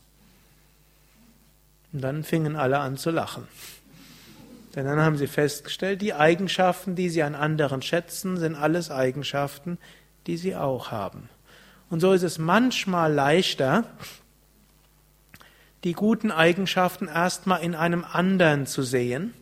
Und 1.91 2.01
dann 2.01 2.23
fingen 2.23 2.55
alle 2.55 2.79
an 2.79 2.97
zu 2.97 3.11
lachen. 3.11 3.47
Denn 4.75 4.85
dann 4.85 4.99
haben 5.01 5.17
sie 5.17 5.27
festgestellt, 5.27 6.01
die 6.01 6.13
Eigenschaften, 6.13 6.95
die 6.95 7.09
sie 7.09 7.23
an 7.23 7.35
anderen 7.35 7.81
schätzen, 7.81 8.37
sind 8.37 8.55
alles 8.55 8.91
Eigenschaften, 8.91 9.77
die 10.27 10.37
sie 10.37 10.55
auch 10.55 10.91
haben. 10.91 11.27
Und 11.89 11.99
so 11.99 12.13
ist 12.13 12.23
es 12.23 12.37
manchmal 12.37 13.11
leichter, 13.11 13.83
die 15.83 15.93
guten 15.93 16.31
Eigenschaften 16.31 17.07
erstmal 17.07 17.61
in 17.61 17.73
einem 17.73 18.03
anderen 18.03 18.67
zu 18.67 18.83
sehen 18.83 19.33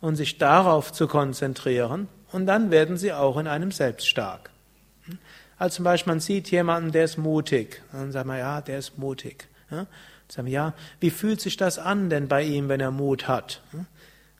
und 0.00 0.16
sich 0.16 0.38
darauf 0.38 0.92
zu 0.92 1.06
konzentrieren, 1.06 2.08
und 2.34 2.46
dann 2.46 2.72
werden 2.72 2.96
sie 2.96 3.12
auch 3.12 3.36
in 3.36 3.46
einem 3.46 3.70
selbst 3.70 4.08
stark. 4.08 4.50
Also 5.56 5.76
zum 5.76 5.84
Beispiel, 5.84 6.10
man 6.10 6.18
sieht 6.18 6.50
jemanden, 6.50 6.90
der 6.90 7.04
ist 7.04 7.16
mutig. 7.16 7.80
dann 7.92 8.10
sagt 8.10 8.26
man, 8.26 8.38
ja, 8.38 8.60
der 8.60 8.78
ist 8.78 8.98
mutig. 8.98 9.46
Ja? 9.70 9.86
Sagen 10.26 10.46
wir, 10.46 10.52
ja, 10.52 10.74
wie 10.98 11.10
fühlt 11.10 11.40
sich 11.40 11.56
das 11.56 11.78
an 11.78 12.10
denn 12.10 12.26
bei 12.26 12.42
ihm, 12.42 12.68
wenn 12.68 12.80
er 12.80 12.90
Mut 12.90 13.28
hat? 13.28 13.62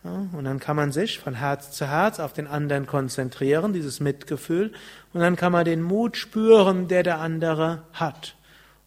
Ja? 0.03 0.27
Und 0.33 0.43
dann 0.43 0.59
kann 0.59 0.75
man 0.75 0.91
sich 0.91 1.21
von 1.21 1.35
Herz 1.35 1.71
zu 1.71 1.87
Herz 1.87 2.19
auf 2.19 2.33
den 2.33 2.49
anderen 2.49 2.87
konzentrieren, 2.87 3.73
dieses 3.73 4.01
Mitgefühl. 4.01 4.73
Und 5.13 5.21
dann 5.21 5.37
kann 5.37 5.53
man 5.53 5.65
den 5.65 5.81
Mut 5.81 6.17
spüren, 6.17 6.89
der 6.89 7.05
der 7.05 7.21
andere 7.21 7.85
hat. 7.93 8.35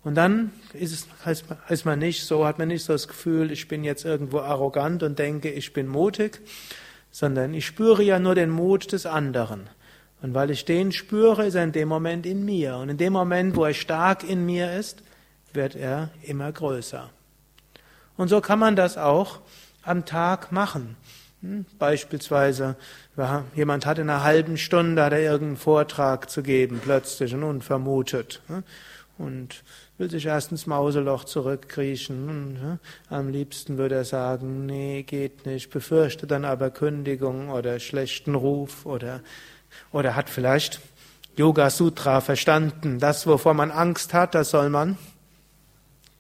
Und 0.03 0.16
dann 0.16 0.51
ist, 0.74 0.91
es, 0.91 1.08
heißt, 1.26 1.45
heißt 1.70 1.86
man 1.86 1.99
nicht 1.99 2.26
so, 2.26 2.45
hat 2.45 2.60
man 2.60 2.68
nicht 2.68 2.84
so 2.84 2.91
das 2.91 3.08
Gefühl, 3.08 3.51
ich 3.51 3.70
bin 3.70 3.86
jetzt 3.86 4.03
irgendwo 4.03 4.39
arrogant 4.39 5.01
und 5.01 5.18
denke, 5.18 5.49
ich 5.49 5.72
bin 5.72 5.88
mutig, 5.88 6.41
sondern 7.18 7.55
ich 7.55 7.65
spüre 7.65 8.03
ja 8.03 8.20
nur 8.20 8.36
den 8.36 8.51
Mut 8.51 8.91
des 8.91 9.07
anderen. 9.07 9.72
Und 10.22 10.36
weil 10.36 10.51
ich 10.51 10.65
den 10.65 10.91
spüre, 10.91 11.47
ist 11.47 11.55
er 11.55 11.63
in 11.63 11.72
dem 11.72 11.88
Moment 11.88 12.28
in 12.28 12.45
mir. 12.45 12.78
Und 12.78 12.89
in 12.89 12.97
dem 12.97 13.11
Moment, 13.11 13.55
wo 13.55 13.65
er 13.65 13.74
stark 13.74 14.24
in 14.24 14.45
mir 14.45 14.74
ist, 14.74 15.01
wird 15.51 15.76
er 15.76 16.11
immer 16.22 16.51
größer. 16.51 17.09
Und 18.18 18.28
so 18.28 18.39
kann 18.39 18.59
man 18.59 18.76
das 18.76 18.99
auch 18.99 19.39
am 19.82 20.05
Tag 20.05 20.51
machen. 20.51 20.95
Hm? 21.41 21.65
Beispielsweise, 21.80 22.76
jemand 23.55 23.88
hat 23.88 23.97
in 23.97 24.11
einer 24.11 24.24
halben 24.24 24.59
Stunde 24.59 25.03
hat 25.03 25.13
er 25.13 25.22
irgendeinen 25.22 25.57
Vortrag 25.57 26.30
zu 26.30 26.43
geben, 26.43 26.80
plötzlich 26.84 27.34
und 27.34 27.43
unvermutet. 27.43 28.43
Hm? 28.45 28.63
Und 29.18 29.63
will 29.97 30.09
sich 30.09 30.25
erst 30.25 30.51
ins 30.51 30.67
Mauseloch 30.67 31.23
zurückkriechen. 31.23 32.53
Ne? 32.53 32.79
Am 33.09 33.29
liebsten 33.29 33.77
würde 33.77 33.95
er 33.95 34.05
sagen, 34.05 34.65
nee, 34.65 35.03
geht 35.03 35.45
nicht, 35.45 35.69
befürchte 35.69 36.27
dann 36.27 36.45
aber 36.45 36.69
Kündigung 36.69 37.49
oder 37.49 37.79
schlechten 37.79 38.35
Ruf 38.35 38.85
oder, 38.85 39.21
oder 39.91 40.15
hat 40.15 40.29
vielleicht 40.29 40.79
Yoga 41.35 41.69
Sutra 41.69 42.21
verstanden. 42.21 42.99
Das, 42.99 43.27
wovor 43.27 43.53
man 43.53 43.71
Angst 43.71 44.13
hat, 44.13 44.35
das 44.35 44.51
soll 44.51 44.69
man 44.69 44.97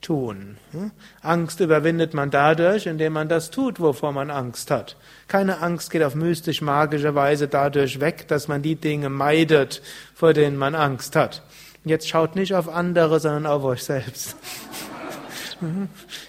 tun. 0.01 0.57
Hm? 0.71 0.91
Angst 1.21 1.59
überwindet 1.59 2.13
man 2.13 2.29
dadurch, 2.29 2.85
indem 2.85 3.13
man 3.13 3.29
das 3.29 3.49
tut, 3.49 3.79
wovor 3.79 4.11
man 4.11 4.29
Angst 4.29 4.71
hat. 4.71 4.95
Keine 5.27 5.59
Angst 5.61 5.91
geht 5.91 6.03
auf 6.03 6.15
mystisch-magische 6.15 7.15
Weise 7.15 7.47
dadurch 7.47 7.99
weg, 7.99 8.27
dass 8.27 8.47
man 8.47 8.61
die 8.61 8.75
Dinge 8.75 9.09
meidet, 9.09 9.81
vor 10.13 10.33
denen 10.33 10.57
man 10.57 10.75
Angst 10.75 11.15
hat. 11.15 11.41
Jetzt 11.87 12.07
schaut 12.07 12.35
nicht 12.35 12.53
auf 12.53 12.69
andere, 12.69 13.19
sondern 13.19 13.45
auf 13.45 13.63
euch 13.63 13.83
selbst. 13.83 14.35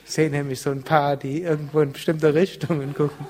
Ich 0.04 0.10
sehe 0.10 0.30
nämlich 0.30 0.60
so 0.60 0.70
ein 0.70 0.82
paar, 0.82 1.16
die 1.16 1.42
irgendwo 1.42 1.80
in 1.80 1.92
bestimmte 1.92 2.34
Richtungen 2.34 2.94
gucken. 2.94 3.26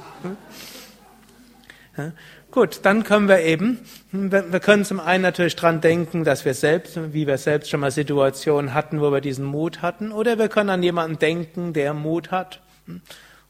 Gut, 2.51 2.81
dann 2.83 3.03
können 3.03 3.29
wir 3.29 3.41
eben, 3.41 3.81
wir 4.12 4.61
können 4.61 4.85
zum 4.85 5.01
einen 5.01 5.22
natürlich 5.22 5.57
dran 5.57 5.81
denken, 5.81 6.24
dass 6.24 6.45
wir 6.45 6.55
selbst, 6.55 7.12
wie 7.12 7.26
wir 7.26 7.37
selbst 7.37 7.68
schon 7.70 7.81
mal 7.81 7.91
Situationen 7.91 8.72
hatten, 8.72 9.01
wo 9.01 9.11
wir 9.11 9.20
diesen 9.20 9.45
Mut 9.45 9.83
hatten, 9.83 10.12
oder 10.12 10.39
wir 10.39 10.49
können 10.49 10.70
an 10.70 10.83
jemanden 10.83 11.18
denken, 11.18 11.72
der 11.72 11.95
Mut 11.95 12.31
hat 12.31 12.61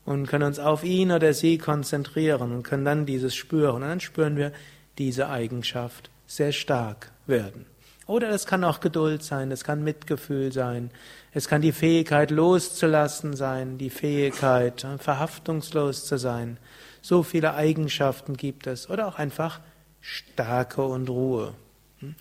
und 0.04 0.26
können 0.26 0.44
uns 0.44 0.58
auf 0.58 0.82
ihn 0.82 1.12
oder 1.12 1.34
sie 1.34 1.58
konzentrieren 1.58 2.50
und 2.52 2.62
können 2.62 2.86
dann 2.86 3.04
dieses 3.04 3.36
spüren. 3.36 3.82
Und 3.82 3.88
dann 3.88 4.00
spüren 4.00 4.36
wir 4.36 4.52
diese 4.96 5.28
Eigenschaft 5.28 6.10
sehr 6.26 6.52
stark 6.52 7.12
werden. 7.26 7.66
Oder 8.08 8.30
es 8.30 8.46
kann 8.46 8.64
auch 8.64 8.80
Geduld 8.80 9.22
sein, 9.22 9.52
es 9.52 9.64
kann 9.64 9.84
Mitgefühl 9.84 10.50
sein, 10.50 10.90
es 11.34 11.46
kann 11.46 11.60
die 11.60 11.72
Fähigkeit 11.72 12.30
loszulassen 12.30 13.36
sein, 13.36 13.76
die 13.76 13.90
Fähigkeit 13.90 14.82
äh, 14.82 14.96
verhaftungslos 14.96 16.06
zu 16.06 16.16
sein. 16.16 16.56
So 17.02 17.22
viele 17.22 17.52
Eigenschaften 17.52 18.38
gibt 18.38 18.66
es. 18.66 18.88
Oder 18.88 19.08
auch 19.08 19.16
einfach 19.16 19.60
Stärke 20.00 20.82
und 20.86 21.10
Ruhe. 21.10 21.52
Hm? 22.00 22.14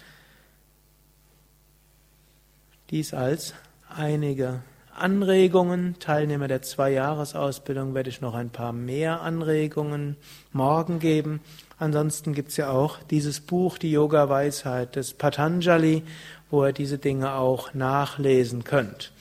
Dies 2.89 3.13
als 3.13 3.53
einige 3.87 4.59
Anregungen. 4.93 5.99
Teilnehmer 5.99 6.49
der 6.49 6.63
Zwei-Jahres-Ausbildung 6.63 7.93
werde 7.93 8.09
ich 8.09 8.19
noch 8.19 8.33
ein 8.33 8.49
paar 8.49 8.73
mehr 8.73 9.21
Anregungen 9.21 10.17
morgen 10.51 10.99
geben. 10.99 11.39
Ansonsten 11.79 12.33
gibt 12.33 12.49
es 12.49 12.57
ja 12.57 12.69
auch 12.69 12.97
dieses 13.11 13.39
Buch, 13.39 13.77
die 13.77 13.91
Yoga-Weisheit 13.91 14.95
des 14.95 15.13
Patanjali, 15.13 16.03
wo 16.49 16.65
ihr 16.65 16.73
diese 16.73 16.97
Dinge 16.97 17.33
auch 17.33 17.73
nachlesen 17.73 18.63
könnt. 18.63 19.11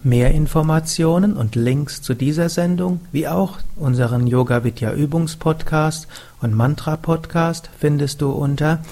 Mehr 0.06 0.32
Informationen 0.32 1.38
und 1.38 1.56
Links 1.56 2.02
zu 2.02 2.14
dieser 2.14 2.50
Sendung, 2.50 3.00
wie 3.14 3.30
auch 3.30 3.60
unseren 3.78 4.28
Yoga 4.28 4.66
Vidya 4.66 4.92
Übungspodcast 4.92 6.10
und 6.42 6.54
Mantra 6.54 6.98
Podcast 6.98 7.70
findest 7.80 8.22
du 8.22 8.32
unter 8.32 8.84